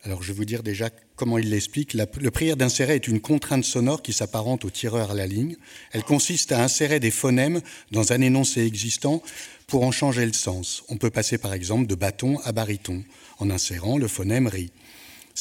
Alors, 0.03 0.24
je 0.24 0.30
vais 0.30 0.34
vous 0.34 0.45
dire 0.45 0.64
déjà 0.64 0.89
comment 1.16 1.38
il 1.38 1.49
l'explique. 1.49 1.93
Le 1.93 2.32
prière 2.32 2.55
d'insérer 2.55 2.95
est 2.95 3.07
une 3.10 3.20
contrainte 3.20 3.66
sonore 3.66 4.01
qui 4.01 4.14
s'apparente 4.14 4.64
au 4.64 4.70
tireur 4.70 5.12
à 5.12 5.14
la 5.14 5.28
ligne. 5.28 5.57
Elle 5.91 6.03
consiste 6.03 6.53
à 6.53 6.64
insérer 6.64 7.01
des 7.01 7.12
phonèmes 7.12 7.60
dans 7.91 8.14
un 8.14 8.22
énoncé 8.22 8.66
existant 8.66 9.22
pour 9.68 9.84
en 9.84 9.91
changer 9.91 10.26
le 10.26 10.32
sens. 10.32 10.84
On 10.88 10.95
peut 10.95 11.10
passer 11.10 11.38
par 11.38 11.53
exemple 11.53 11.88
de 11.88 11.95
bâton 11.95 12.39
à 12.45 12.53
baryton 12.53 13.03
en 13.39 13.49
insérant 13.49 13.97
le 13.97 14.07
phonème 14.07 14.47
ri. 14.47 14.72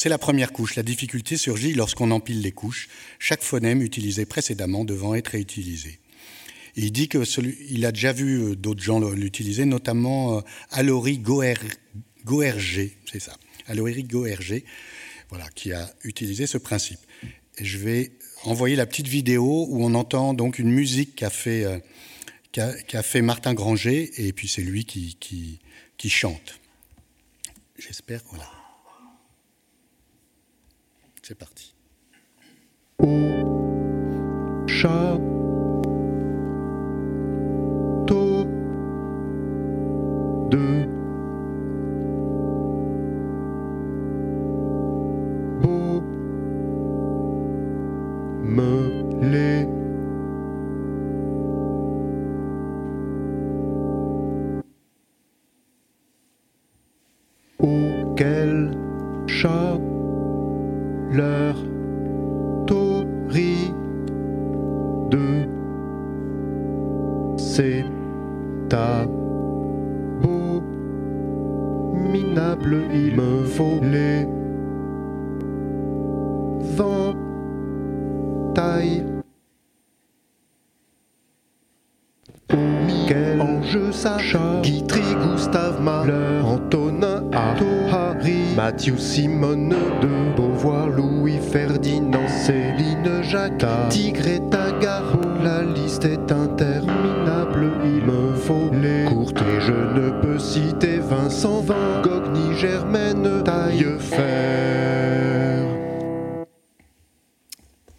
C'est 0.00 0.08
la 0.08 0.16
première 0.16 0.52
couche. 0.52 0.76
La 0.76 0.84
difficulté 0.84 1.36
surgit 1.36 1.74
lorsqu'on 1.74 2.12
empile 2.12 2.40
les 2.40 2.52
couches, 2.52 2.88
chaque 3.18 3.42
phonème 3.42 3.82
utilisé 3.82 4.26
précédemment 4.26 4.84
devant 4.84 5.16
être 5.16 5.26
réutilisé. 5.26 5.98
Il 6.76 6.92
dit 6.92 7.08
qu'il 7.08 7.84
a 7.84 7.90
déjà 7.90 8.12
vu 8.12 8.38
euh, 8.38 8.54
d'autres 8.54 8.80
gens 8.80 9.00
l'utiliser, 9.00 9.64
notamment 9.64 10.38
euh, 10.38 10.40
Alori 10.70 11.18
Goerger, 11.18 12.96
c'est 13.10 13.18
ça, 13.18 13.36
Alori 13.66 14.04
Goerger, 14.04 14.64
voilà, 15.30 15.48
qui 15.56 15.72
a 15.72 15.92
utilisé 16.04 16.46
ce 16.46 16.58
principe. 16.58 17.00
Et 17.56 17.64
je 17.64 17.78
vais 17.78 18.12
envoyer 18.44 18.76
la 18.76 18.86
petite 18.86 19.08
vidéo 19.08 19.66
où 19.68 19.84
on 19.84 19.94
entend 19.96 20.32
donc 20.32 20.60
une 20.60 20.70
musique 20.70 21.16
qu'a 21.16 21.30
fait, 21.30 21.64
euh, 21.64 23.02
fait 23.02 23.22
Martin 23.22 23.52
Granger, 23.52 24.12
et 24.16 24.32
puis 24.32 24.46
c'est 24.46 24.62
lui 24.62 24.84
qui, 24.84 25.16
qui, 25.18 25.58
qui 25.96 26.08
chante. 26.08 26.60
J'espère, 27.80 28.20
voilà. 28.30 28.57
C'est 31.28 31.34
parti. 31.34 31.74
Chat. 34.66 35.18
Deux. 40.50 40.88
Simone 89.28 89.76
de 90.00 90.36
Beauvoir, 90.36 90.88
Louis 90.88 91.38
Ferdinand, 91.38 92.26
Céline 92.28 93.22
Jacques, 93.22 93.66
Tigretta 93.90 94.72
Garbo. 94.80 95.28
La 95.44 95.62
liste 95.62 96.06
est 96.06 96.32
interminable, 96.32 97.72
il 97.84 98.06
me 98.06 98.34
faut 98.34 98.70
les 98.72 99.04
courtes 99.04 99.42
et 99.42 99.60
je 99.60 99.72
ne 99.72 100.22
peux 100.22 100.38
citer 100.38 100.98
Vincent 100.98 101.60
Van 101.60 102.00
Gogh 102.02 102.32
ni 102.32 102.56
Germaine 102.56 103.44
Taillefer. 103.44 104.16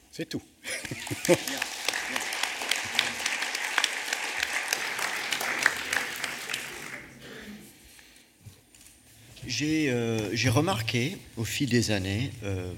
C'est 0.09 0.27
tout. 0.27 0.41
Euh, 9.61 10.29
j'ai 10.33 10.49
remarqué 10.49 11.17
au 11.37 11.43
fil 11.43 11.69
des 11.69 11.91
années, 11.91 12.31
euh, 12.43 12.71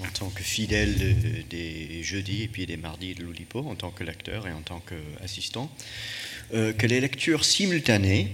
en 0.00 0.08
tant 0.12 0.28
que 0.30 0.42
fidèle 0.42 0.94
des 1.48 2.02
jeudis 2.02 2.42
et 2.42 2.48
puis 2.48 2.66
des 2.66 2.76
mardis 2.76 3.14
de 3.14 3.22
l'Oulipo, 3.22 3.60
en 3.60 3.74
tant 3.74 3.90
que 3.90 4.02
lecteur 4.02 4.48
et 4.48 4.52
en 4.52 4.62
tant 4.62 4.80
qu'assistant, 4.80 5.70
euh, 6.54 6.72
que 6.72 6.86
les 6.86 7.00
lectures 7.00 7.44
simultanées, 7.44 8.32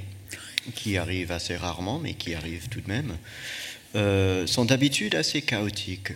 qui 0.74 0.96
arrivent 0.96 1.32
assez 1.32 1.54
rarement, 1.56 1.98
mais 1.98 2.14
qui 2.14 2.34
arrivent 2.34 2.68
tout 2.68 2.80
de 2.80 2.88
même, 2.88 3.16
sont 4.46 4.64
d'habitude 4.64 5.14
assez 5.14 5.40
chaotiques. 5.40 6.12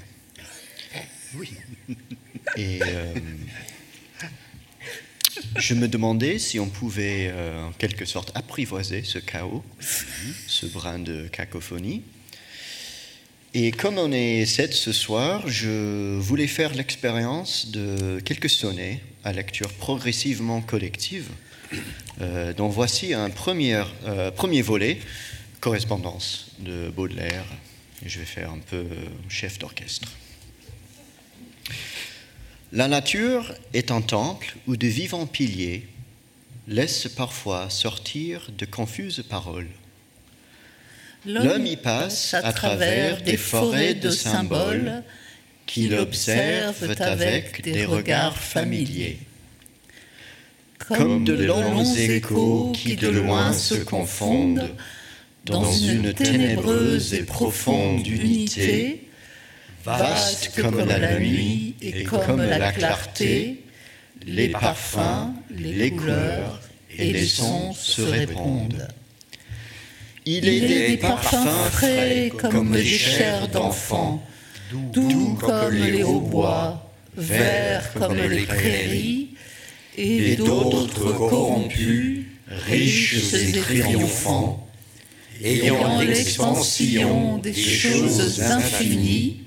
Oui. 1.35 1.51
Et 2.57 2.81
je 5.57 5.75
me 5.75 5.89
demandais 5.89 6.39
si 6.39 6.59
on 6.59 6.69
pouvait 6.69 7.33
en 7.33 7.73
quelque 7.73 8.05
sorte 8.05 8.33
apprivoiser 8.35 9.03
ce 9.05 9.19
chaos, 9.19 9.65
ce 10.47 10.67
brin 10.67 10.99
de 10.99 11.29
cacophonie, 11.29 12.03
et 13.53 13.73
comme 13.73 13.99
on 13.99 14.13
est 14.13 14.47
sept 14.47 14.75
ce 14.75 14.93
soir, 14.93 15.43
je 15.49 16.17
voulais 16.19 16.47
faire 16.47 16.73
l'expérience 16.73 17.67
de 17.73 18.21
quelques 18.21 18.49
sonnets 18.49 19.01
à 19.25 19.33
lecture 19.33 19.73
progressivement 19.73 20.61
collective, 20.61 21.29
euh, 22.21 22.53
dont 22.53 22.69
voici 22.69 23.13
un 23.13 23.29
premier, 23.29 23.83
euh, 24.07 24.31
premier 24.31 24.63
volet, 24.63 24.99
correspondance 25.59 26.53
de 26.61 26.91
Baudelaire. 26.91 27.45
Et 28.07 28.09
je 28.09 28.21
vais 28.21 28.25
faire 28.25 28.53
un 28.53 28.61
peu 28.61 28.85
chef 29.29 29.59
d'orchestre. 29.59 30.13
La 32.73 32.87
nature 32.87 33.53
est 33.75 33.91
un 33.91 34.01
temple 34.01 34.55
où 34.69 34.77
de 34.77 34.87
vivants 34.87 35.27
piliers 35.27 35.89
laissent 36.69 37.09
parfois 37.09 37.69
sortir 37.69 38.49
de 38.57 38.65
confuses 38.65 39.25
paroles. 39.29 39.67
L'homme 41.27 41.67
y 41.67 41.77
passe 41.77 42.33
à 42.33 42.53
travers 42.53 43.23
des 43.23 43.37
forêts 43.37 43.95
de 43.95 44.11
symboles 44.11 45.03
qu'il 45.67 45.95
observe 45.95 46.95
avec 47.01 47.63
des 47.63 47.85
regards 47.85 48.39
familiers. 48.39 49.19
Comme 50.79 51.25
de 51.25 51.35
longs 51.35 51.85
échos 51.95 52.73
qui 52.73 52.95
de 52.95 53.09
loin 53.09 53.53
se 53.53 53.75
confondent 53.75 54.71
dans 55.45 55.73
une 55.73 56.15
ténébreuse 56.15 57.15
et 57.15 57.25
profonde 57.25 58.07
unité, 58.07 59.10
vaste 59.85 60.53
comme 60.61 60.79
la 60.79 61.19
nuit 61.19 61.75
et 61.81 62.05
comme 62.05 62.43
la 62.43 62.73
clarté, 62.73 63.65
les 64.27 64.49
parfums, 64.49 65.33
les 65.51 65.91
couleurs 65.91 66.61
et 66.97 67.13
les 67.13 67.27
sons 67.27 67.73
se 67.73 68.03
répondent. 68.03 68.89
Il 70.27 70.49
est 70.49 70.89
des 70.91 70.97
parfums 70.99 71.71
frais 71.73 72.31
comme 72.39 72.73
des 72.73 72.85
chairs 72.85 73.49
d'enfants, 73.49 74.23
doux 74.73 75.37
comme 75.41 75.75
les 75.75 76.03
hautbois, 76.03 76.91
verts 77.17 77.93
comme 77.95 78.17
les 78.17 78.43
prairies, 78.43 79.35
et 79.97 80.37
d'autres 80.37 81.13
corrompus, 81.13 82.27
riches 82.49 83.35
et 83.35 83.53
triomphants, 83.53 84.69
ayant 85.43 86.01
l'expansion 86.01 87.39
des 87.39 87.55
choses 87.55 88.43
infinies, 88.43 89.45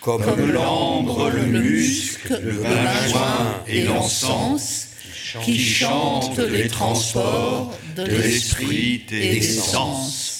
comme 0.00 0.52
l'ambre, 0.52 1.30
le 1.30 1.42
musc, 1.42 2.28
le 2.28 2.52
benjoin 2.52 3.62
et 3.68 3.82
l'encens, 3.84 4.88
qui 5.44 5.58
chante 5.58 6.38
les 6.38 6.68
transports 6.68 7.76
de 7.96 8.04
l'esprit 8.04 9.04
et 9.10 9.34
des 9.34 9.42
sens. 9.42 10.36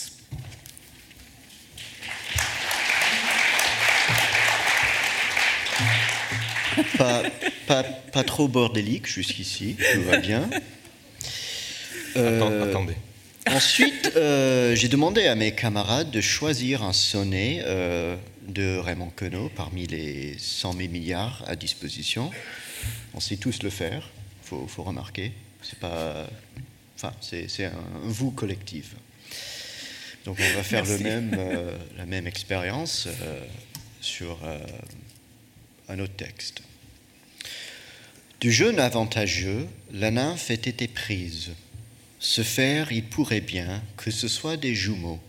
Pas, 6.97 7.23
pas, 7.67 7.83
pas, 7.83 8.25
trop 8.25 8.49
bordélique 8.49 9.07
jusqu'ici, 9.07 9.77
tout 9.93 10.03
va 10.03 10.19
bien. 10.19 10.49
Euh, 12.17 12.69
attendez. 12.69 12.95
Ensuite, 13.49 14.13
euh, 14.17 14.75
j'ai 14.75 14.89
demandé 14.89 15.27
à 15.27 15.35
mes 15.35 15.53
camarades 15.53 16.11
de 16.11 16.21
choisir 16.21 16.83
un 16.83 16.93
sonnet 16.93 17.63
euh, 17.65 18.17
de 18.51 18.77
Raymond 18.77 19.11
Queneau 19.11 19.51
parmi 19.55 19.87
les 19.87 20.37
100 20.39 20.75
000 20.75 20.89
milliards 20.91 21.45
à 21.47 21.57
disposition. 21.57 22.31
On 23.15 23.21
sait 23.21 23.37
tous 23.37 23.63
le 23.63 23.71
faire 23.71 24.11
faut, 24.51 24.67
faut 24.67 24.83
remarquer. 24.83 25.33
C'est 25.63 25.79
pas, 25.79 26.29
enfin, 26.97 27.13
c'est 27.21 27.65
un 27.65 27.73
vous 28.03 28.33
collectif. 28.33 28.95
Donc 30.25 30.39
on 30.41 30.57
va 30.57 30.63
faire 30.63 30.85
le 30.85 30.99
même, 30.99 31.37
euh, 31.39 31.79
la 31.97 32.05
même 32.05 32.27
expérience 32.27 33.07
euh, 33.07 33.45
sur 34.01 34.39
euh, 34.45 34.59
un 35.89 35.99
autre 36.01 36.17
texte. 36.17 36.63
Du 38.41 38.51
jeune 38.53 38.81
avantageux, 38.81 39.69
la 39.93 40.11
nymphe 40.11 40.51
ait 40.51 40.55
été 40.55 40.89
prise. 40.89 41.51
Se 42.19 42.43
faire, 42.43 42.91
il 42.91 43.05
pourrait 43.05 43.41
bien 43.41 43.83
que 43.97 44.11
ce 44.11 44.29
soit 44.29 44.57
des 44.57 44.75
jumeaux. 44.75 45.21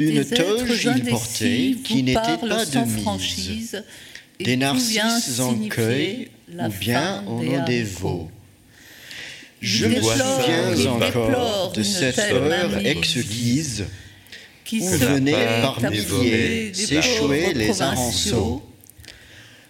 Une 0.00 0.24
toge 0.24 0.88
il 0.96 1.04
portait 1.04 1.74
qui 1.84 2.02
n'était 2.02 2.38
pas 2.40 2.64
de 2.64 2.78
mise. 2.78 3.84
Des 4.40 4.56
narcisses 4.56 5.40
en 5.40 5.54
cueil 5.68 6.30
ou 6.58 6.68
bien 6.80 7.22
au 7.26 7.42
nom 7.42 7.64
des 7.64 7.82
veaux. 7.82 8.30
Je 9.60 9.84
me 9.84 10.00
souviens 10.00 10.90
encore 10.90 11.72
de 11.72 11.82
cette 11.82 12.18
heure 12.18 12.78
exquise 12.78 13.84
où 14.72 14.88
venaient 14.88 15.60
par 15.60 15.78
milliers 15.82 16.72
s'échouer 16.72 17.52
les 17.52 17.82
aranceaux. 17.82 18.62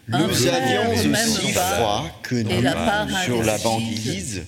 Nous 0.07 0.47
avions 0.47 0.93
aussi 0.93 1.53
froid 1.53 2.21
que 2.23 2.37
nous 2.37 3.25
sur 3.25 3.43
la 3.43 3.59
banquise. 3.59 4.43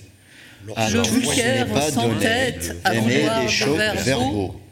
N'ai 0.65 1.65
pas 1.65 1.91
donné 1.91 2.53
d'aimer 2.85 3.27
des 3.41 3.49
chocs 3.49 3.77
verbaux. 4.05 4.62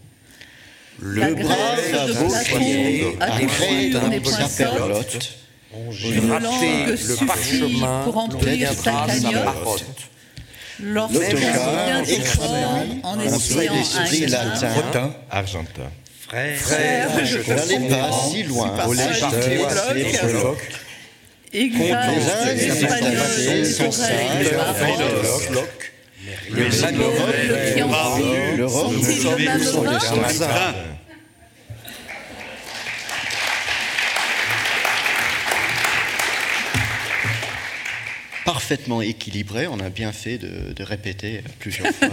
Le 1.02 1.34
brave 1.34 1.96
avoué 1.96 3.18
a 3.20 3.40
créé 3.40 3.94
sa 4.24 4.48
perlotte 4.64 5.42
j'ai 5.92 6.20
raté 6.20 6.86
le 6.86 7.26
parchemin 7.26 8.02
pour 8.04 8.14
remplir 8.14 8.74
sa 8.74 9.06
cagnotte. 9.08 9.86
Vient 10.80 12.04
extrême 12.04 13.02
en 13.04 13.20
essayant 13.20 13.74
un 13.74 14.28
latin 14.28 15.14
argentin. 15.30 15.92
Frère, 16.28 16.58
frère 16.60 17.26
je 17.26 17.38
n'allais 17.38 17.90
pas 17.90 18.12
si 18.30 18.44
loin. 18.44 18.74
Au. 18.88 18.94
Exact, 21.54 22.12
le 26.54 26.64
le 28.58 28.68
parfaitement 38.46 39.02
équilibré. 39.02 39.68
On 39.68 39.80
a 39.80 39.90
bien 39.90 40.12
fait 40.12 40.38
de, 40.38 40.84
répéter 40.84 41.42
plusieurs 41.60 41.94
fois. 41.94 42.10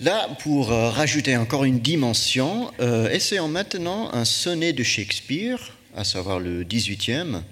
Là, 0.00 0.28
pour 0.40 0.72
euh, 0.72 0.90
rajouter 0.90 1.36
encore 1.36 1.64
une 1.64 1.78
dimension, 1.78 2.72
euh, 2.80 3.08
essayons 3.10 3.46
maintenant 3.46 4.10
un 4.12 4.24
sonnet 4.24 4.72
de 4.72 4.82
Shakespeare, 4.82 5.76
à 5.96 6.02
savoir 6.02 6.40
le 6.40 6.64
18e, 6.64 7.42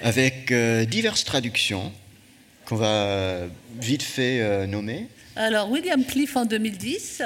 avec 0.00 0.50
euh, 0.50 0.86
diverses 0.86 1.24
traductions 1.24 1.92
qu'on 2.72 2.78
va 2.78 3.48
vite 3.78 4.02
fait 4.02 4.66
nommer. 4.66 5.06
Alors, 5.36 5.70
William 5.70 6.02
Cliff 6.06 6.36
en 6.36 6.46
2010. 6.46 7.22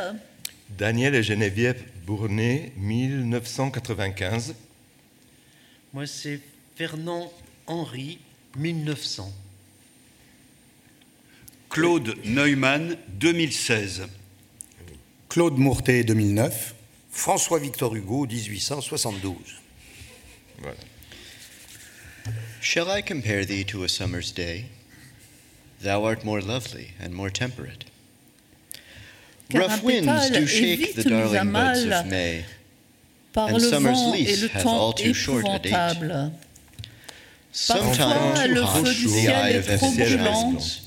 Daniel 0.77 1.15
et 1.15 1.23
Geneviève 1.23 1.85
Bournet, 2.05 2.73
1995. 2.77 4.57
Moi, 5.93 6.05
c'est 6.09 6.41
Fernand 6.75 7.33
Henri, 7.69 8.19
1900. 8.57 9.33
Claude 11.71 12.17
Neumann, 12.25 12.97
2016. 13.09 14.09
Claude 15.29 15.59
Mourtet, 15.59 16.03
2009. 16.03 16.75
François 17.13 17.61
Victor 17.61 17.95
Hugo, 17.95 18.27
1872. 18.27 19.37
Voilà. 20.59 20.77
Shall 22.61 22.89
I 22.91 23.01
compare 23.01 23.45
thee 23.45 23.65
to 23.67 23.85
a 23.85 23.89
summer's 23.89 24.33
day? 24.33 24.65
Thou 25.81 26.05
art 26.05 26.25
more 26.25 26.41
lovely 26.41 26.93
and 26.99 27.15
more 27.15 27.31
temperate. 27.31 27.85
Rough 29.53 29.83
winds 29.83 30.31
do 30.31 30.47
shake 30.47 30.95
the 30.95 31.05
darling 31.05 31.53
buds 31.53 31.85
of 31.85 32.07
May, 32.07 32.45
and 33.37 33.63
summer's 33.63 34.03
lease 34.13 34.49
hath 34.51 34.67
all 34.67 34.93
too 34.93 35.15
short 35.15 35.47
a 35.47 35.59
date. 35.59 35.73
Parfois, 37.69 38.47
le 38.49 38.67
feu 38.67 38.83
du 38.83 39.09
ciel 39.09 39.57
est 39.57 39.79
trop 39.79 39.91
brûlant. 39.93 40.81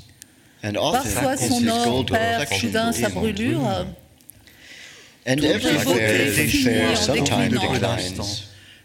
Parfois, 0.62 1.38
son 1.38 1.68
or 1.70 2.06
perd 2.06 2.48
soudain 2.50 2.92
sa 2.92 3.10
brûlure. 3.10 3.88
And 5.26 5.44
everywhere 5.44 6.32
the 6.32 6.48
fair 6.48 6.96
sometimes 6.96 7.54
declines. 7.54 8.18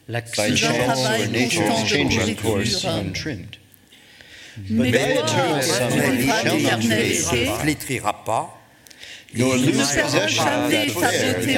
By 0.06 0.12
L'accent 0.12 0.34
C'est 0.34 0.52
un 0.52 0.56
chance 0.56 0.98
or 0.98 1.28
nature's 1.28 1.84
changing 1.84 2.36
course 2.36 2.84
untrimmed. 2.84 3.56
Mais 4.70 4.92
toi, 4.92 5.24
ne 6.76 7.58
flétrira 7.60 8.24
pas. 8.24 8.56
Et 9.36 9.40
il 9.40 9.76
ne 9.76 9.82
of 9.82 10.28
jamais 10.28 10.86
thou 10.86 11.00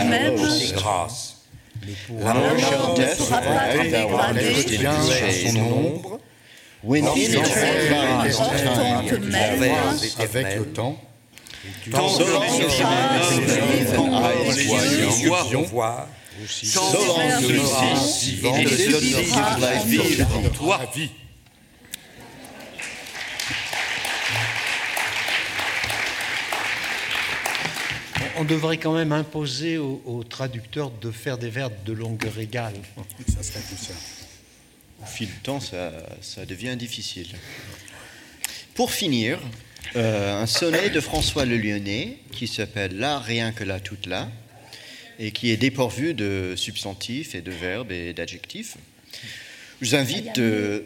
même. 0.04 0.36
grâces. 0.74 1.36
La 2.18 2.34
mort 2.34 2.98
ne 2.98 3.04
pourra 3.16 3.40
pas 3.40 3.74
bien 4.78 4.94
son 5.52 5.60
ombre, 5.60 6.18
When 6.82 7.04
que 7.04 7.10
même, 9.16 9.62
Avec 10.18 10.56
le 10.56 10.66
temps, 10.66 10.98
Tant 11.90 12.14
que 12.16 12.22
les 12.22 12.36
as 12.36 12.58
yeux 12.58 12.68
you 12.68 12.80
humains 12.80 13.40
live, 13.40 13.98
ont 13.98 14.22
eyes 14.22 14.52
les 14.54 14.68
wide 14.68 15.00
yeux 20.96 21.10
On 28.38 28.44
devrait 28.44 28.76
quand 28.76 28.94
même 28.94 29.12
imposer 29.12 29.78
aux, 29.78 30.02
aux 30.04 30.22
traducteurs 30.22 30.90
de 30.90 31.10
faire 31.10 31.38
des 31.38 31.48
vers 31.48 31.70
de 31.70 31.92
longueur 31.92 32.38
égale. 32.38 32.74
ça 33.34 33.42
serait 33.42 33.60
plus 33.60 33.78
simple. 33.78 33.98
Au 35.02 35.06
fil 35.06 35.26
du 35.28 35.38
temps, 35.40 35.60
ça, 35.60 35.92
ça 36.20 36.44
devient 36.44 36.76
difficile. 36.76 37.28
Pour 38.74 38.92
finir, 38.92 39.38
euh, 39.96 40.42
un 40.42 40.46
sonnet 40.46 40.90
de 40.90 41.00
François 41.00 41.46
Le 41.46 41.56
Lyonnais 41.56 42.18
qui 42.32 42.46
s'appelle 42.46 42.98
Là, 42.98 43.18
rien 43.18 43.52
que 43.52 43.64
là, 43.64 43.80
toute 43.80 44.06
là, 44.06 44.28
et 45.18 45.30
qui 45.30 45.50
est 45.50 45.56
dépourvu 45.56 46.12
de 46.12 46.52
substantifs 46.56 47.34
et 47.34 47.40
de 47.40 47.50
verbes 47.50 47.90
et 47.90 48.12
d'adjectifs. 48.12 48.76
Je 49.80 49.86
vous 49.86 49.94
invite 49.94 50.38
euh, 50.38 50.80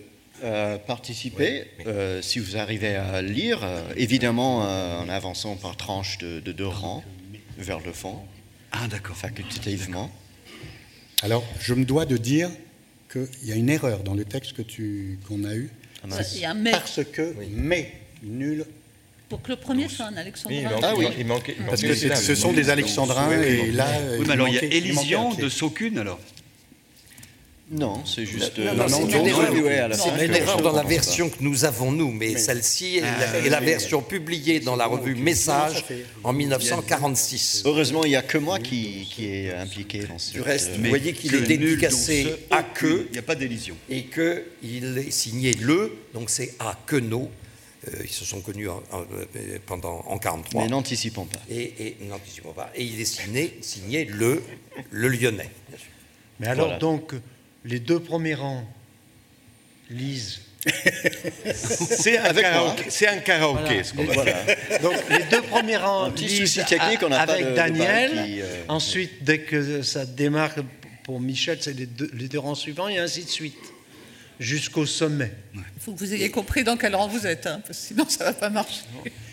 à 0.45 0.79
participer, 0.79 1.65
euh, 1.87 2.23
si 2.23 2.39
vous 2.39 2.57
arrivez 2.57 2.97
à 2.97 3.23
lire, 3.23 3.61
euh, 3.65 3.83
évidemment 3.97 4.65
euh, 4.65 5.01
en 5.01 5.09
avançant 5.09 5.57
par 5.57 5.77
tranches 5.77 6.19
de, 6.19 6.41
de 6.41 6.53
deux 6.53 6.67
rangs 6.67 7.03
vers 7.61 7.81
le 7.81 7.93
fond, 7.93 8.19
Ah, 8.73 8.87
d'accord. 8.89 9.17
facultativement. 9.17 10.11
Alors, 11.23 11.45
je 11.61 11.75
me 11.75 11.85
dois 11.85 12.07
de 12.07 12.17
dire 12.17 12.51
qu'il 13.13 13.27
y 13.45 13.53
a 13.53 13.57
une 13.57 13.69
erreur 13.69 14.03
dans 14.03 14.15
le 14.15 14.25
texte 14.25 14.53
que 14.55 14.63
tu 14.63 15.19
qu'on 15.29 15.45
a 15.45 15.55
eu. 15.55 15.71
il 16.35 16.41
y 16.41 16.45
a 16.45 16.55
mais. 16.55 16.71
Parce 16.71 17.01
que 17.05 17.35
mais 17.51 17.93
nul. 18.23 18.65
Pour 19.29 19.43
que 19.43 19.51
le 19.51 19.57
premier 19.57 19.89
soit 19.89 20.07
un 20.07 20.09
Oui, 20.09 20.15
il 20.17 20.19
alexandrin. 20.21 20.71
manque- 20.71 20.81
Ah 20.83 20.95
oui. 20.97 21.07
il 21.19 21.27
manquait- 21.27 21.55
il 21.59 21.65
Parce 21.67 21.83
manquait 21.83 21.89
que 21.89 21.95
c'est- 21.95 22.01
syllabe. 22.09 22.19
ce 22.19 22.35
sont 22.35 22.53
des 22.53 22.69
alexandrins 22.71 23.31
et 23.43 23.71
là. 23.71 23.87
Oui, 24.19 24.25
mais 24.27 24.33
alors 24.33 24.49
il 24.49 24.55
y 24.55 24.59
a 24.59 24.61
pied. 24.61 25.43
de 25.43 25.49
Saukune 25.49 25.99
alors. 25.99 26.19
Non, 27.71 28.05
c'est 28.05 28.27
juste 28.27 28.59
Non, 28.59 28.67
euh, 28.67 28.75
non, 28.75 28.89
c'est 28.89 29.17
une 29.17 30.35
erreur. 30.35 30.61
dans 30.61 30.73
la 30.73 30.83
version 30.83 31.31
que 31.31 31.37
nous 31.41 31.65
avons, 31.65 31.93
nous, 31.93 32.11
mais 32.11 32.37
celle-ci 32.37 32.97
est, 32.99 33.49
la- 33.49 33.61
version 33.61 34.03
publiée 34.03 34.59
dans 34.59 34.75
la 34.75 34.87
revue 34.87 35.15
Message 35.15 35.85
en 36.25 36.33
1946. 36.33 37.63
Heureusement, 37.65 38.05
il 38.05 38.09
n'y 38.09 38.17
a 38.17 38.23
que 38.23 38.39
moi 38.39 38.59
qui, 38.59 39.07
est 39.21 39.53
impliqué 39.55 40.01
dans 40.01 40.19
ce. 40.19 40.33
Du 40.33 40.41
reste, 40.41 40.73
vous 40.77 40.89
voyez 40.89 41.13
qu'il 41.13 41.33
est 41.35 41.43
dédicacé 41.43 42.35
à 42.51 42.65
que 42.65 43.07
Il 43.09 43.13
n'y 43.13 43.19
a 43.19 43.23
pas 43.23 43.37
d'élision. 43.37 43.77
et 43.89 44.05
qu'il 44.05 44.99
est 44.99 45.11
signé 45.13 45.53
le, 45.55 45.93
donc 46.13 46.29
c'est 46.31 46.55
à 46.59 46.77
Queneau. 46.87 47.31
Euh, 47.89 47.93
ils 48.05 48.11
se 48.11 48.25
sont 48.27 48.41
connus 48.41 48.69
en, 48.69 48.83
en- 48.93 49.01
euh, 49.01 49.59
pendant, 49.65 50.05
en 50.07 50.19
43. 50.19 50.65
Mais 50.65 50.69
n'anticipons 50.69 51.25
pas. 51.25 51.39
Et, 51.49 51.97
n'anticipons 52.03 52.53
pas. 52.53 52.71
Et 52.75 52.83
il 52.85 53.01
est 53.01 53.05
signé, 53.07 53.57
signé 53.63 54.05
le, 54.05 54.43
le 54.91 55.09
Lyonnais. 55.09 55.49
Mais 56.41 56.49
alors, 56.49 56.79
donc, 56.79 57.15
les 57.65 57.81
deux 57.81 58.01
premiers 58.01 58.35
rangs 58.35 58.65
lisent. 59.91 60.41
C'est 61.55 62.19
un 62.19 62.25
un 62.27 63.19
karaoké, 63.19 63.83
Voilà. 63.95 64.13
Voilà. 64.13 64.45
Donc, 64.83 64.95
les 65.09 65.25
deux 65.25 65.43
premiers 65.43 65.79
rangs 65.79 66.05
Un 66.05 66.11
petit 66.11 66.27
lisent 66.27 66.41
souci 66.53 66.65
technique, 66.65 67.03
on 67.03 67.09
pas 67.27 67.33
avec 67.33 67.47
de 67.47 67.55
Daniel. 67.55 68.11
qui, 68.11 68.43
euh, 68.43 68.63
Ensuite, 68.69 69.25
dès 69.25 69.41
que 69.41 69.81
ça 69.83 70.05
démarre 70.05 70.55
pour 71.03 71.19
Michel, 71.21 71.59
c'est 71.61 71.73
les 71.73 71.87
deux, 71.87 72.11
les 72.13 72.29
deux 72.29 72.39
rangs 72.39 72.55
suivants, 72.55 72.89
et 72.89 72.99
ainsi 72.99 73.25
de 73.25 73.31
suite, 73.31 73.57
jusqu'au 74.39 74.85
sommet. 74.85 75.33
Il 75.55 75.63
faut 75.81 75.93
que 75.93 75.99
vous 75.99 76.13
ayez 76.13 76.31
compris 76.31 76.63
dans 76.63 76.77
quel 76.77 76.95
rang 76.95 77.09
vous 77.09 77.27
êtes, 77.27 77.47
hein, 77.47 77.63
parce 77.67 77.79
que 77.79 77.87
sinon 77.87 78.07
ça 78.09 78.25
ne 78.25 78.29
va 78.31 78.35
pas 78.35 78.51
marcher. 78.51 78.83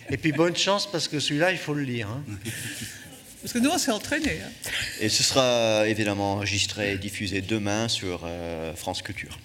Et 0.09 0.15
puis, 0.15 0.31
bonne 0.31 0.55
chance, 0.55 0.89
parce 0.89 1.09
que 1.09 1.19
celui-là, 1.19 1.51
il 1.51 1.57
faut 1.57 1.73
le 1.73 1.83
lire. 1.83 2.07
hein. 2.07 2.23
Parce 3.41 3.53
que 3.53 3.59
nous, 3.59 3.69
on 3.69 3.77
s'est 3.77 3.91
entraînés. 3.91 4.39
hein. 4.43 4.69
Et 4.99 5.09
ce 5.09 5.23
sera 5.23 5.87
évidemment 5.87 6.33
enregistré 6.33 6.93
et 6.93 6.97
diffusé 6.97 7.41
demain 7.41 7.87
sur 7.87 8.21
euh, 8.25 8.73
France 8.75 9.01
Culture. 9.01 9.39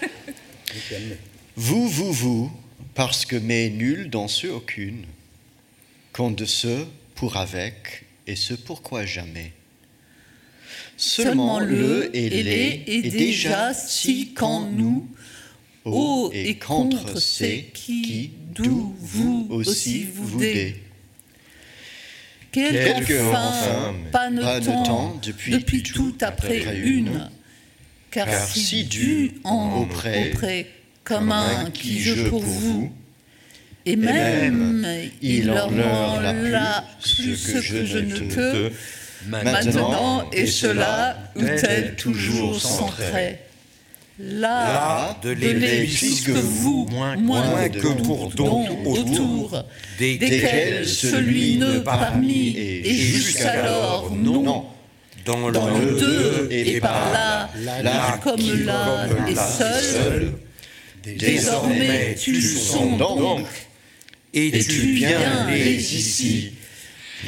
Vous, 1.56 1.88
vous, 1.88 2.12
vous, 2.12 2.52
parce 2.94 3.26
que 3.26 3.36
mais 3.36 3.70
nul 3.70 4.08
dans 4.08 4.28
ce 4.28 4.46
aucune, 4.46 5.04
compte 6.12 6.36
de 6.36 6.44
ce 6.44 6.86
pour 7.16 7.36
avec 7.36 8.04
et 8.26 8.36
ce 8.36 8.54
pourquoi 8.54 9.04
jamais. 9.04 9.52
Seulement 10.96 11.58
le 11.58 12.14
et 12.16 12.30
les 12.30 12.84
est 12.86 13.02
déjà 13.10 13.74
si 13.74 14.32
quand 14.32 14.70
nous, 14.70 15.08
ô 15.84 16.30
et 16.32 16.56
contre 16.56 17.18
c'est 17.20 17.66
qui, 17.74 18.30
d'où 18.54 18.94
vous 19.00 19.48
aussi 19.50 20.04
vous 20.04 20.38
dé. 20.38 20.76
Quelque 22.52 23.06
Quelque 23.06 23.28
enfin, 23.28 23.48
enfin, 23.48 23.94
pas 24.10 24.30
de 24.30 24.40
pas 24.40 24.60
temps, 24.60 24.82
temps, 24.82 25.20
depuis, 25.24 25.52
depuis 25.52 25.82
tout 25.82 26.10
tout 26.10 26.16
après 26.20 26.58
après 26.58 26.76
une, 26.80 27.06
une, 27.06 27.28
car, 28.10 28.26
car 28.26 28.46
si 28.48 28.84
dû 28.84 29.32
en 29.44 29.82
auprès, 29.82 30.32
auprès, 30.32 30.66
comme 31.04 31.30
un 31.30 31.70
qui 31.70 32.00
je 32.00 32.28
pour 32.28 32.42
vous, 32.42 32.92
et 33.86 33.96
même, 33.96 34.80
même 34.80 35.10
il 35.22 35.46
leur 35.46 35.68
rend 35.68 36.20
là 36.20 36.84
plus 37.00 37.36
ce 37.36 37.72
que 37.72 37.84
je 37.84 37.98
ne 37.98 38.34
peux, 38.34 38.72
maintenant 39.28 40.28
et 40.32 40.46
cela 40.46 41.18
où 41.36 41.42
tel 41.42 41.94
toujours 41.96 42.60
sans 42.60 42.88
trait. 42.88 43.44
Là, 44.22 45.16
de 45.22 45.32
de 45.34 45.46
l'est 45.48 45.84
puisque 45.84 46.28
vous, 46.30 46.86
moins- 46.90 47.16
moins, 47.16 47.68
que 47.70 47.78
que 47.78 47.88
pour 48.02 48.30
dont 48.30 48.66
autour, 48.84 49.64
Des- 49.98 50.18
desquels 50.18 50.86
celui 50.86 51.56
ne 51.56 51.78
parmi, 51.78 52.54
et 52.56 52.92
jusqu'alors 52.92 54.10
non, 54.14 54.66
dans, 55.24 55.50
dans 55.50 55.68
le 55.68 55.80
le 55.92 55.98
deux, 55.98 56.48
et 56.50 56.80
par 56.80 57.10
là, 57.12 57.48
là, 57.64 57.82
là 57.82 58.20
comme 58.22 58.64
là, 58.64 59.06
et 59.28 59.34
seul, 59.34 60.32
désormais 61.04 62.14
tu 62.14 62.40
sont 62.42 62.96
donc, 62.96 63.46
et 64.34 64.50
tu 64.50 64.80
viens 64.92 65.46
les 65.48 65.96
ici. 65.96 66.52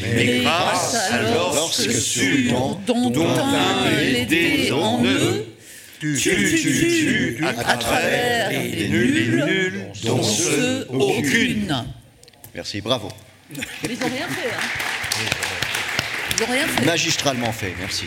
Mais 0.01 0.41
grâce 0.43 0.95
à 0.95 1.23
lorsque 1.35 1.93
sûr 1.93 2.79
dont 2.87 3.29
un 3.29 3.91
l'été 4.03 4.73
en 4.73 5.05
eux, 5.05 5.47
tu 6.03 7.37
tues 7.39 7.45
à 7.47 7.77
travers 7.77 8.51
les 8.51 8.89
nuls, 8.89 9.87
dont 10.05 10.23
ceux 10.23 10.87
aucune. 10.91 11.85
Merci, 12.55 12.81
bravo. 12.81 13.09
Mais 13.55 13.61
ils 13.91 13.99
n'ont 13.99 14.07
rien 14.09 14.29
fait, 14.29 14.49
hein 14.51 15.27
Ils 16.37 16.41
n'ont 16.41 16.53
rien 16.53 16.67
fait. 16.67 16.85
Magistralement 16.85 17.53
fait, 17.53 17.75
merci. 17.79 18.07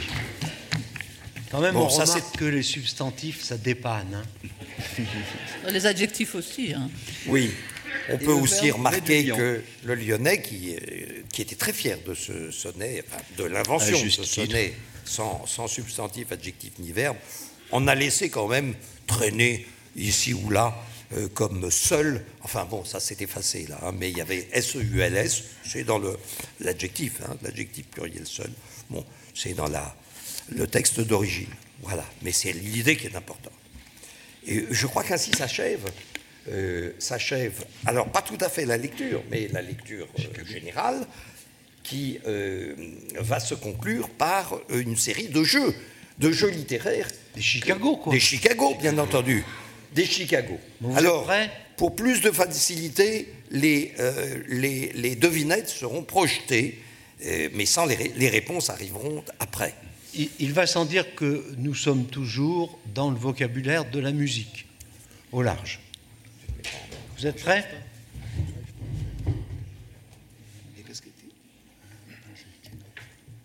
Quand 1.52 1.62
même, 1.62 1.74
Bon, 1.74 1.86
on 1.86 1.90
ça, 1.90 2.04
remarque 2.04 2.38
que 2.38 2.46
les 2.46 2.64
substantifs, 2.64 3.42
ça 3.44 3.58
dépanne. 3.58 4.14
hein. 4.14 5.04
Les 5.72 5.86
adjectifs 5.86 6.36
aussi, 6.36 6.74
hein. 6.74 6.90
Oui. 7.28 7.52
On 8.10 8.18
peut 8.18 8.34
aussi 8.34 8.70
remarquer 8.72 9.26
que 9.28 9.64
le 9.86 9.96
Lyonnais, 9.96 10.42
qui, 10.42 10.76
euh, 10.76 11.22
qui 11.32 11.42
était 11.42 11.56
très 11.56 11.74
fier 11.74 11.98
de 12.06 12.14
ce 12.14 12.52
sonnet, 12.52 13.04
enfin, 13.08 13.22
de 13.38 13.46
l'invention 13.46 14.00
de 14.04 14.10
ce 14.10 14.24
sonnet, 14.24 14.74
sans, 15.06 15.46
sans 15.48 15.68
substantif, 15.68 16.32
adjectif 16.32 16.72
ni 16.80 16.92
verbe, 16.92 17.18
on 17.72 17.88
a 17.88 17.96
laissé 17.96 18.30
quand 18.30 18.48
même 18.48 18.74
traîner 19.08 19.68
ici 19.96 20.34
ou 20.34 20.50
là 20.50 20.76
euh, 21.14 21.28
comme 21.30 21.70
seul. 21.72 22.24
Enfin 22.42 22.66
bon, 22.66 22.84
ça 22.84 23.00
s'est 23.00 23.18
effacé 23.20 23.66
là, 23.68 23.80
hein, 23.84 23.92
mais 23.98 24.10
il 24.10 24.18
y 24.18 24.22
avait 24.22 24.48
S-E-U-L-S, 24.52 25.44
c'est 25.64 25.84
dans 25.84 26.02
l'adjectif, 26.60 27.22
hein, 27.26 27.36
l'adjectif 27.42 27.86
pluriel 27.88 28.26
seul. 28.26 28.52
C'est 29.34 29.54
dans 29.54 29.70
le 30.50 30.68
texte 30.68 31.02
d'origine. 31.02 31.50
Voilà, 31.82 32.06
mais 32.22 32.32
c'est 32.32 32.54
l'idée 32.54 32.96
qui 32.96 33.08
est 33.08 33.16
importante. 33.16 33.52
Et 34.48 34.66
je 34.70 34.88
crois 34.88 35.04
qu'ainsi 35.04 35.32
s'achève, 35.32 35.86
euh, 36.50 36.92
s'achève, 37.00 37.66
alors 37.86 38.08
pas 38.12 38.22
tout 38.22 38.38
à 38.40 38.50
fait 38.50 38.66
la 38.66 38.78
lecture, 38.78 39.24
mais 39.32 39.50
la 39.52 39.62
lecture 39.62 40.08
euh, 40.20 40.46
générale, 40.46 41.06
qui 41.84 42.20
euh, 42.28 42.76
va 43.16 43.40
se 43.40 43.56
conclure 43.56 44.10
par 44.10 44.60
une 44.70 44.96
série 44.96 45.28
de 45.28 45.44
jeux, 45.44 45.74
de 46.20 46.32
jeux 46.32 46.50
littéraires. 46.50 47.08
Des 47.36 47.42
Chicago, 47.42 47.98
quoi. 47.98 48.14
Des 48.14 48.20
Chicago, 48.20 48.76
bien 48.80 48.98
entendu. 48.98 49.44
Des 49.94 50.06
Chicago. 50.06 50.58
Vous 50.82 50.96
alors, 50.98 51.30
pour 51.78 51.96
plus 51.96 52.22
de 52.22 52.32
facilité, 52.32 53.34
les, 53.52 53.94
euh, 54.00 54.44
les, 54.48 54.92
les 54.94 55.16
devinettes 55.16 55.70
seront 55.70 56.04
projetées 56.04 56.80
Euh, 57.26 57.50
mais 57.54 57.66
sans 57.66 57.86
les, 57.86 58.12
les 58.18 58.30
réponses 58.30 58.70
arriveront 58.70 59.24
après. 59.40 59.74
Il, 60.14 60.30
il 60.40 60.52
va 60.52 60.68
sans 60.68 60.84
dire 60.84 61.16
que 61.16 61.46
nous 61.58 61.74
sommes 61.74 62.08
toujours 62.08 62.78
dans 62.94 63.10
le 63.10 63.18
vocabulaire 63.18 63.90
de 63.90 64.00
la 64.02 64.12
musique, 64.12 64.66
au 65.32 65.42
large. 65.42 65.80
Vous 67.18 67.26
êtes 67.26 67.40
prêts 67.40 67.64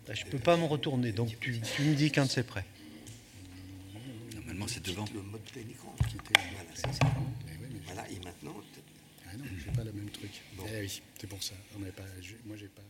Je 0.13 0.25
ne 0.25 0.29
peux 0.31 0.39
pas 0.39 0.57
me 0.57 0.65
retourner, 0.65 1.11
donc 1.11 1.37
tu, 1.39 1.59
tu 1.61 1.81
me 1.83 1.95
dis 1.95 2.11
quand 2.11 2.29
c'est 2.29 2.43
prêt. 2.43 2.65
Normalement, 4.35 4.67
c'est 4.67 4.83
devant. 4.83 5.05
Le 5.13 5.21
mode 5.21 5.41
plein 5.41 5.61
écran. 5.61 5.95
Voilà, 5.99 6.69
c'est 6.73 6.93
ça. 6.93 7.11
Voilà, 7.85 8.09
et 8.09 8.15
maintenant, 8.23 8.55
Ah 9.27 9.37
non, 9.37 9.45
j'ai 9.63 9.71
pas 9.71 9.83
le 9.83 9.91
même 9.93 10.09
truc. 10.09 10.31
Eh 10.73 10.79
oui, 10.81 11.01
c'est 11.19 11.27
pour 11.27 11.41
ça. 11.41 11.53
On 11.77 11.81
pas, 11.91 12.03
je- 12.21 12.33
moi, 12.45 12.57
j'ai 12.57 12.67
pas. 12.67 12.81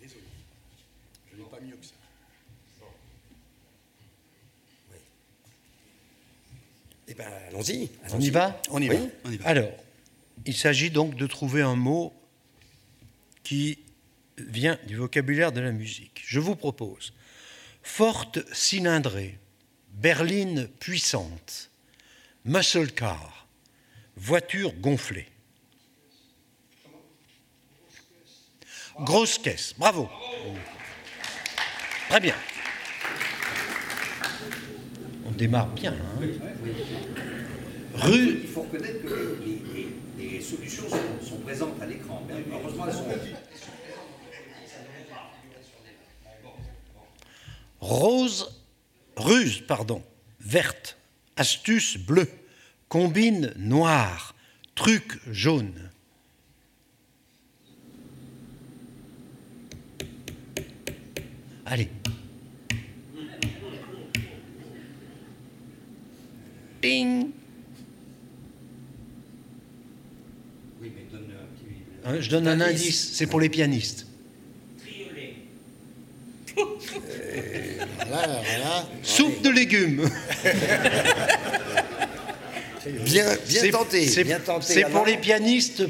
Désolé. 0.00 0.20
Je 1.32 1.36
n'ai 1.36 1.44
pas 1.48 1.60
mieux 1.60 1.76
que 1.76 1.86
ça. 1.86 1.92
eh 7.06 7.14
ben, 7.14 7.26
allons-y. 7.48 7.90
On 8.02 8.06
allons-y. 8.06 8.26
y 8.26 8.30
va 8.30 8.62
On 8.70 8.80
y 8.80 8.88
Oui. 8.88 8.96
va. 8.96 9.02
On 9.24 9.30
y 9.30 9.36
va. 9.36 9.46
Alors, 9.48 9.70
il 10.46 10.54
s'agit 10.56 10.90
donc 10.90 11.16
de 11.16 11.26
trouver 11.26 11.62
un 11.62 11.76
mot 11.76 12.12
qui 13.44 13.78
vient 14.38 14.78
du 14.86 14.96
vocabulaire 14.96 15.52
de 15.52 15.60
la 15.60 15.70
musique. 15.70 16.22
Je 16.26 16.40
vous 16.40 16.56
propose 16.56 17.12
forte 17.82 18.40
cylindrée, 18.52 19.38
berline 19.92 20.66
puissante, 20.80 21.70
muscle 22.44 22.90
car, 22.92 23.46
voiture 24.16 24.72
gonflée. 24.74 25.28
Grosse 29.00 29.38
caisse, 29.38 29.74
bravo. 29.76 30.08
Très 32.08 32.20
bien. 32.20 32.36
On 35.26 35.32
démarre 35.32 35.66
bien. 35.68 35.92
hein. 35.92 37.33
Rue, 37.94 38.40
Il 38.42 38.48
faut 38.48 38.62
reconnaître 38.62 39.02
que 39.04 39.38
les, 39.44 39.62
les- 39.74 40.30
les 40.32 40.40
solutions 40.40 40.84
sont, 40.88 41.26
sont 41.26 41.36
présentes 41.38 41.80
à 41.80 41.86
l'écran. 41.86 42.26
Heureusement, 42.52 42.86
elles 42.86 42.92
sont. 42.94 43.04
Rose, 47.80 48.62
ruse, 49.16 49.62
pardon, 49.66 50.02
verte, 50.40 50.96
astuce 51.36 51.98
bleue, 51.98 52.28
combine 52.88 53.52
noir, 53.56 54.34
truc 54.74 55.18
jaune. 55.30 55.90
Allez. 61.66 61.88
Ding. 66.82 67.32
Hein, 72.04 72.16
Je 72.20 72.28
donne 72.30 72.48
un 72.48 72.60
indice, 72.60 73.12
c'est 73.14 73.26
pour 73.26 73.40
les 73.40 73.48
pianistes. 73.48 74.06
Voilà, 76.56 78.40
voilà. 78.44 78.86
Soupe 79.02 79.42
de 79.42 79.50
légumes. 79.50 80.08
Bien, 83.04 83.24
tenté. 83.72 84.06
C'est 84.06 84.24
bien 84.24 84.38
tenté, 84.40 84.66
c'est 84.74 84.84
pour 84.84 85.06
les 85.06 85.16
pianistes 85.16 85.84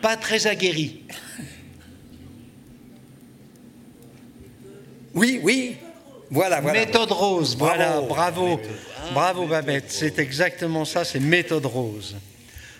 pas 0.00 0.16
très 0.16 0.46
aguerris. 0.46 1.00
Oui, 5.14 5.38
oui. 5.42 5.76
Voilà, 6.30 6.60
voilà. 6.60 6.80
méthode 6.80 7.10
rose, 7.10 7.56
voilà, 7.58 8.00
Bravo. 8.00 8.06
bravo. 8.06 8.60
Bravo 9.12 9.46
Babette, 9.46 9.90
c'est 9.90 10.18
exactement 10.20 10.84
ça, 10.84 11.04
c'est 11.04 11.18
méthode 11.18 11.66
rose. 11.66 12.16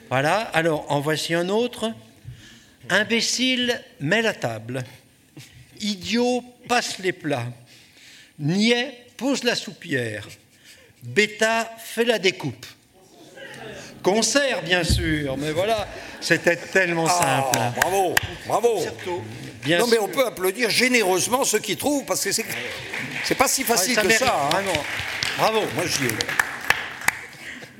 Voilà, 0.08 0.38
alors 0.54 0.86
en 0.88 1.00
voici 1.00 1.34
un 1.34 1.48
autre. 1.48 1.92
Imbécile, 2.90 3.80
met 4.00 4.20
la 4.22 4.34
table. 4.34 4.82
Idiot, 5.80 6.42
passe 6.68 6.98
les 6.98 7.12
plats. 7.12 7.46
Niais, 8.38 9.06
pose 9.16 9.44
la 9.44 9.54
soupière. 9.54 10.26
Bêta, 11.02 11.70
fait 11.78 12.04
la 12.04 12.18
découpe. 12.18 12.66
Concert, 14.02 14.62
bien 14.62 14.82
sûr, 14.82 15.36
mais 15.36 15.52
voilà, 15.52 15.86
c'était 16.20 16.56
tellement 16.56 17.06
simple. 17.06 17.58
Ah, 17.58 17.74
bravo, 17.76 18.14
bravo. 18.46 18.82
Bien 19.62 19.78
non, 19.78 19.86
mais 19.88 19.98
on 19.98 20.08
peut 20.08 20.26
applaudir 20.26 20.70
généreusement 20.70 21.44
ceux 21.44 21.58
qui 21.58 21.76
trouvent, 21.76 22.04
parce 22.06 22.24
que 22.24 22.32
c'est 22.32 23.34
pas 23.34 23.46
si 23.48 23.62
facile 23.62 23.96
Ouais, 23.96 24.02
que 24.02 24.06
mérite, 24.08 24.24
ça. 24.24 24.34
hein. 24.44 24.48
vraiment. 24.48 24.82
Bravo. 25.36 25.60
Moi, 25.74 25.84
j'y 25.86 26.06
ai. 26.06 26.08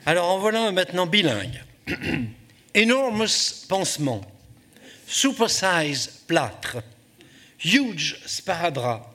Alors 0.07 0.29
en 0.31 0.39
voilà 0.39 0.61
un 0.61 0.73
maintenant 0.73 1.07
bilingue. 1.07 1.63
Enormous 2.77 3.65
pansement. 3.69 4.21
Supersize 5.11 6.09
plâtre. 6.29 6.79
Huge 7.65 8.17
sparadrap. 8.27 9.13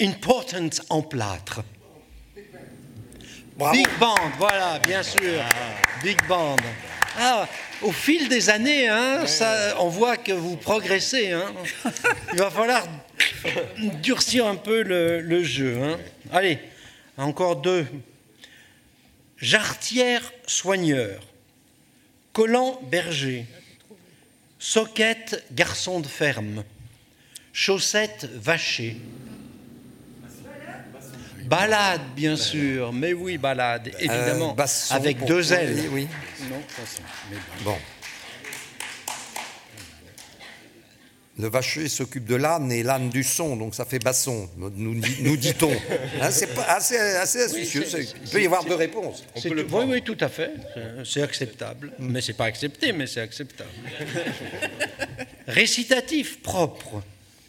Important 0.00 0.70
en 0.90 1.02
plâtre. 1.02 1.62
Bravo. 3.56 3.74
Big 3.74 3.88
band, 3.98 4.30
voilà, 4.38 4.78
bien 4.78 5.02
sûr. 5.02 5.42
Big 6.04 6.16
band. 6.28 6.56
Ah, 7.18 7.48
au 7.82 7.90
fil 7.90 8.28
des 8.28 8.48
années, 8.48 8.86
hein, 8.88 9.26
ça, 9.26 9.74
on 9.80 9.88
voit 9.88 10.18
que 10.18 10.32
vous 10.32 10.56
progressez. 10.56 11.32
hein. 11.32 11.52
Il 12.32 12.38
va 12.38 12.50
falloir 12.50 12.86
durcir 14.02 14.46
un 14.46 14.56
peu 14.56 14.82
le, 14.82 15.20
le 15.20 15.42
jeu. 15.42 15.82
hein. 15.82 15.98
Allez, 16.32 16.60
encore 17.16 17.56
deux. 17.56 17.86
Jarretière 19.38 20.32
soigneur. 20.46 21.20
Collant 22.32 22.78
berger. 22.84 23.46
Soquette 24.58 25.44
garçon 25.52 26.00
de 26.00 26.06
ferme. 26.06 26.64
Chaussette 27.52 28.28
vachée. 28.34 28.96
Balade, 31.44 32.00
bien 32.16 32.36
sûr, 32.36 32.92
mais 32.92 33.12
oui, 33.12 33.38
balade, 33.38 33.92
évidemment, 34.00 34.50
Euh, 34.50 34.54
basson 34.54 34.94
avec 34.94 35.24
deux 35.24 35.52
ailes. 35.52 35.76
Oui, 35.76 35.88
oui. 35.92 36.08
Non, 36.50 36.60
façon. 36.68 37.02
Mais 37.30 37.36
bon. 37.64 37.70
Bon. 37.70 37.78
Le 41.38 41.48
vacher 41.48 41.88
s'occupe 41.88 42.24
de 42.24 42.34
l'âne 42.34 42.72
et 42.72 42.82
l'âne 42.82 43.10
du 43.10 43.22
son, 43.22 43.56
donc 43.56 43.74
ça 43.74 43.84
fait 43.84 43.98
basson, 43.98 44.48
nous, 44.56 44.94
dit- 44.94 45.18
nous 45.22 45.36
dit-on. 45.36 45.70
Hein, 46.22 46.30
c'est 46.30 46.54
pas 46.54 46.62
assez, 46.64 46.96
assez 46.96 47.42
astucieux. 47.42 47.84
il 48.24 48.30
peut 48.30 48.40
y 48.42 48.46
avoir 48.46 48.64
deux 48.64 48.74
réponses. 48.74 49.22
Oui, 49.44 49.62
oui, 49.86 50.02
tout 50.02 50.16
à 50.20 50.28
fait. 50.30 50.50
C'est- 50.74 51.04
C'est 51.04 51.22
acceptable. 51.22 51.92
Mais 51.98 52.22
c'est 52.22 52.32
pas 52.32 52.46
accepté, 52.46 52.92
mais 52.92 53.06
c'est 53.06 53.20
acceptable. 53.20 53.68
Récitatif 55.46 56.40
propre. 56.42 57.02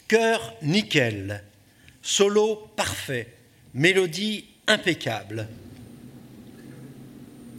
Cœur 0.06 0.54
nickel. 0.62 1.42
Solo 2.02 2.56
parfait. 2.76 3.28
Mélodie 3.74 4.46
impeccable. 4.66 5.48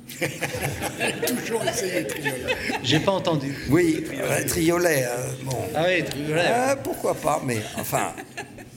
Toujours 1.45 1.63
essayer 1.67 2.03
de 2.03 2.07
trioler. 2.09 2.55
J'ai 2.83 2.99
pas 2.99 3.11
entendu. 3.11 3.53
Oui, 3.69 4.03
euh, 4.13 4.45
triolet, 4.47 5.05
euh, 5.05 5.27
bon. 5.43 5.57
Ah 5.75 5.85
oui, 5.87 6.03
triolet. 6.03 6.45
Ah, 6.47 6.75
pourquoi 6.75 7.15
pas, 7.15 7.41
mais 7.45 7.57
enfin, 7.77 8.13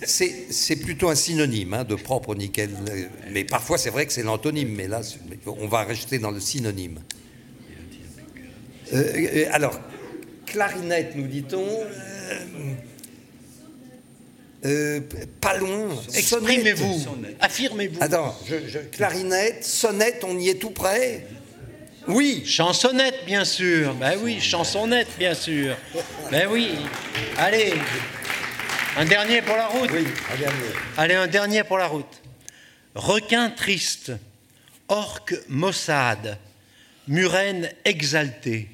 c'est 0.02 0.46
c'est 0.50 0.76
plutôt 0.76 1.08
un 1.08 1.14
synonyme 1.14 1.74
hein, 1.74 1.84
de 1.84 1.94
propre 1.94 2.34
nickel. 2.34 2.70
euh, 2.90 3.04
Mais 3.32 3.44
parfois, 3.44 3.78
c'est 3.78 3.90
vrai 3.90 4.06
que 4.06 4.12
c'est 4.12 4.22
l'antonyme, 4.22 4.74
mais 4.74 4.88
là, 4.88 5.00
on 5.46 5.66
va 5.66 5.84
rester 5.84 6.18
dans 6.18 6.30
le 6.30 6.40
synonyme. 6.40 7.00
Euh, 8.92 9.02
euh, 9.16 9.44
alors, 9.52 9.80
clarinette, 10.46 11.16
nous 11.16 11.26
dit-on. 11.26 11.64
Euh, 14.64 15.00
pas 15.40 15.56
loin. 15.56 15.88
Exprimez-vous. 16.14 17.04
Affirmez-vous. 17.40 18.02
Attends, 18.02 18.36
je- 18.48 18.68
je- 18.68 18.78
clarinette, 18.78 19.64
sonnette, 19.64 20.22
on 20.24 20.38
y 20.38 20.48
est 20.50 20.54
tout 20.60 20.70
près 20.70 21.26
Oui. 22.08 22.44
Chansonnette, 22.46 23.24
bien 23.26 23.44
sûr. 23.44 23.94
Ben 23.94 24.18
oui, 24.22 24.40
chansonnette, 24.40 25.08
bien 25.18 25.34
sûr. 25.34 25.76
Ben 26.30 26.48
oui. 26.50 26.70
Allez. 27.38 27.72
Un 28.96 29.04
dernier 29.04 29.40
pour 29.42 29.56
la 29.56 29.68
route. 29.68 29.90
Oui, 29.92 30.04
un 30.32 30.36
dernier. 30.36 30.56
Allez, 30.96 31.14
un 31.14 31.26
dernier 31.26 31.64
pour 31.64 31.78
la 31.78 31.86
route. 31.86 32.20
Requin 32.94 33.48
triste, 33.50 34.12
orque 34.88 35.34
maussade, 35.48 36.38
murène 37.08 37.70
exaltée, 37.84 38.68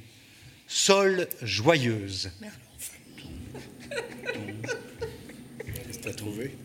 sol 0.66 1.28
joyeuse. 1.42 2.30
que 6.08 6.16
tu 6.16 6.22
as 6.22 6.26
trouvé? 6.26 6.56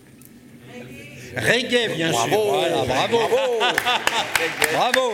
Reggae, 1.36 1.96
bien 1.96 2.12
Bravo, 2.12 2.30
sûr. 2.30 2.46
Voilà, 2.46 2.86
bravo. 2.86 3.18
bravo. 3.28 3.60
Bravo. 4.74 5.14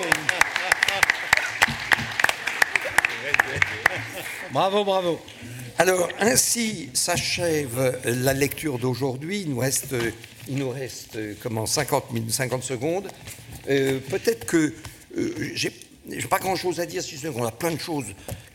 Bravo, 4.51 4.83
bravo. 4.83 5.21
Alors, 5.77 6.09
ainsi 6.19 6.89
s'achève 6.93 7.99
la 8.05 8.33
lecture 8.33 8.79
d'aujourd'hui. 8.79 9.41
Il 9.41 9.51
nous 9.51 9.59
reste, 9.59 9.95
il 10.47 10.57
nous 10.57 10.69
reste 10.69 11.17
comment, 11.41 11.65
50, 11.65 12.11
minutes, 12.11 12.31
50 12.31 12.63
secondes. 12.63 13.07
Euh, 13.69 13.99
Peut-être 14.09 14.45
que 14.45 14.73
euh, 15.17 15.33
j'ai 15.53 15.71
j'ai 16.11 16.27
pas 16.27 16.39
grand-chose 16.39 16.79
à 16.79 16.87
dire, 16.87 17.03
si 17.03 17.17
ce 17.17 17.27
n'est 17.27 17.33
qu'on 17.33 17.45
a 17.45 17.51
plein 17.51 17.71
de 17.71 17.79
choses, 17.79 18.05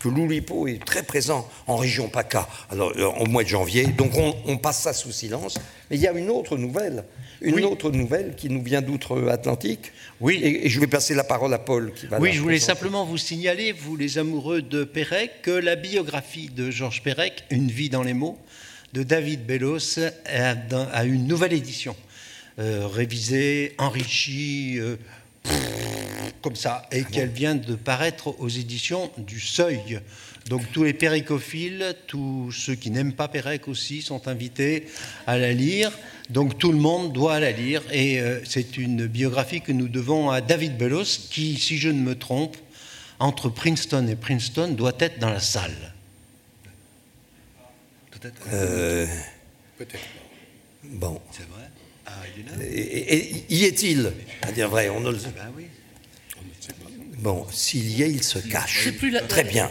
que 0.05 0.09
l'Oulipo 0.11 0.67
est 0.69 0.85
très 0.85 1.03
présent 1.03 1.49
en 1.67 1.77
région 1.77 2.09
PACA 2.09 2.47
alors, 2.71 2.93
euh, 2.97 3.07
au 3.21 3.27
mois 3.27 3.43
de 3.43 3.49
janvier, 3.49 3.87
donc 3.87 4.13
on, 4.17 4.35
on 4.47 4.59
passe 4.59 4.83
ça 4.83 4.93
sous 4.93 5.13
silence. 5.13 5.59
Mais 5.91 5.97
il 5.97 6.03
y 6.03 6.07
a 6.07 6.13
une 6.13 6.29
autre 6.29 6.59
nouvelle, 6.59 7.05
une 7.41 7.55
Oui. 7.55 7.63
autre 7.65 7.91
nouvelle 7.91 8.35
qui 8.37 8.51
nous 8.51 8.63
vient 8.63 8.83
d'outre-Atlantique. 8.83 9.93
Oui. 10.21 10.41
Et, 10.43 10.67
et 10.67 10.69
je 10.69 10.79
vais 10.79 10.87
passer 10.87 11.15
la 11.15 11.25
parole 11.25 11.55
à 11.55 11.59
Paul 11.59 11.93
qui 11.95 12.07
va 12.07 12.19
Oui, 12.21 12.33
je 12.33 12.41
voulais 12.43 12.59
simplement 12.59 13.05
vous 13.07 13.17
signaler, 13.19 13.73
vous 13.73 13.97
les 13.97 14.19
amoureux 14.19 14.61
de 14.61 14.85
Pérec, 14.85 15.31
que 15.43 15.51
la 15.51 15.75
biographie 15.77 16.51
de 16.55 16.71
Georges 16.71 17.03
Pérec, 17.03 17.45
Une 17.51 17.69
vie 17.69 17.89
dans 17.89 18.03
les 18.03 18.15
mots, 18.15 18.39
de 18.93 19.03
David 19.03 19.47
Bellos, 19.47 19.99
a 20.27 21.05
une 21.05 21.27
nouvelle 21.27 21.53
édition, 21.55 21.97
euh, 22.59 22.87
révisée, 22.87 23.75
enrichie, 23.79 24.77
euh, 24.79 24.97
comme 26.45 26.57
ça, 26.57 26.87
et 26.93 27.05
qu'elle 27.05 27.31
vient 27.31 27.55
de 27.55 27.75
paraître 27.75 28.39
aux 28.39 28.51
éditions 28.51 29.11
du 29.17 29.41
Seuil. 29.41 30.01
Donc 30.51 30.71
tous 30.73 30.85
les 30.85 30.93
péricophiles, 30.93 31.97
tous 32.07 32.53
ceux 32.53 32.75
qui 32.75 32.91
n'aiment 32.91 33.15
pas 33.15 33.29
Pérec 33.29 33.67
aussi, 33.67 34.03
sont 34.03 34.29
invités 34.29 34.87
à 35.27 35.39
la 35.39 35.55
lire. 35.55 35.91
Donc 36.29 36.59
tout 36.59 36.71
le 36.71 36.79
monde 36.79 37.15
doit 37.15 37.41
la 37.41 37.51
lire, 37.51 37.83
et 37.91 38.21
euh, 38.21 38.41
c'est 38.45 38.77
une 38.77 39.07
biographie 39.07 39.63
que 39.63 39.73
nous 39.73 39.89
devons 39.89 40.29
à 40.29 40.43
David 40.43 40.77
Bellos, 40.77 41.29
qui, 41.31 41.59
si 41.59 41.79
je 41.79 41.89
ne 41.89 42.01
me 42.01 42.15
trompe, 42.15 42.59
entre 43.19 43.49
Princeton 43.49 44.07
et 44.07 44.17
Princeton, 44.17 44.69
doit 44.69 44.97
être 44.99 45.19
dans 45.19 45.31
la 45.31 45.41
salle. 45.41 45.95
Euh, 48.53 49.07
Peut-être. 49.79 49.99
bon. 50.85 51.21
C'est 51.31 51.49
vrai 51.49 51.64
Et, 52.63 53.45
y 53.49 53.65
est-il? 53.65 54.13
À 54.43 54.53
dire 54.53 54.69
vrai, 54.69 54.89
on 54.89 55.01
ne 55.01 55.11
le 55.11 55.17
Ben 55.17 55.31
oui. 55.57 55.67
Bon, 57.19 57.47
s'il 57.51 57.91
y 57.91 58.03
est, 58.03 58.11
il 58.11 58.23
se 58.23 58.39
cache. 58.39 58.83
C'est 58.85 58.93
plus 58.93 59.11
la- 59.11 59.23
Très 59.23 59.45
bien. 59.45 59.71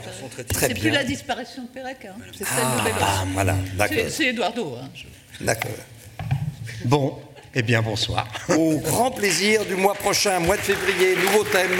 C'est 0.59 0.73
plus 0.73 0.89
la 0.89 1.03
disparition 1.03 1.63
de 1.63 1.67
Pérec, 1.67 1.97
hein. 2.05 2.15
c'est 2.31 2.45
celle 2.45 2.57
Ah, 2.59 2.83
bah, 2.99 3.25
voilà, 3.33 3.55
d'accord. 3.75 3.97
C'est- 4.09 4.27
Eduardo. 4.29 4.75
hein. 4.81 4.89
D'accord. 5.41 5.71
Bon, 6.85 7.19
eh 7.53 7.61
bien 7.61 7.81
bonsoir. 7.83 8.27
Au 8.49 8.77
grand 8.79 9.11
plaisir 9.11 9.65
du 9.65 9.75
mois 9.75 9.93
prochain, 9.93 10.39
mois 10.39 10.57
de 10.57 10.61
février, 10.61 11.15
nouveau 11.15 11.43
thème. 11.43 11.79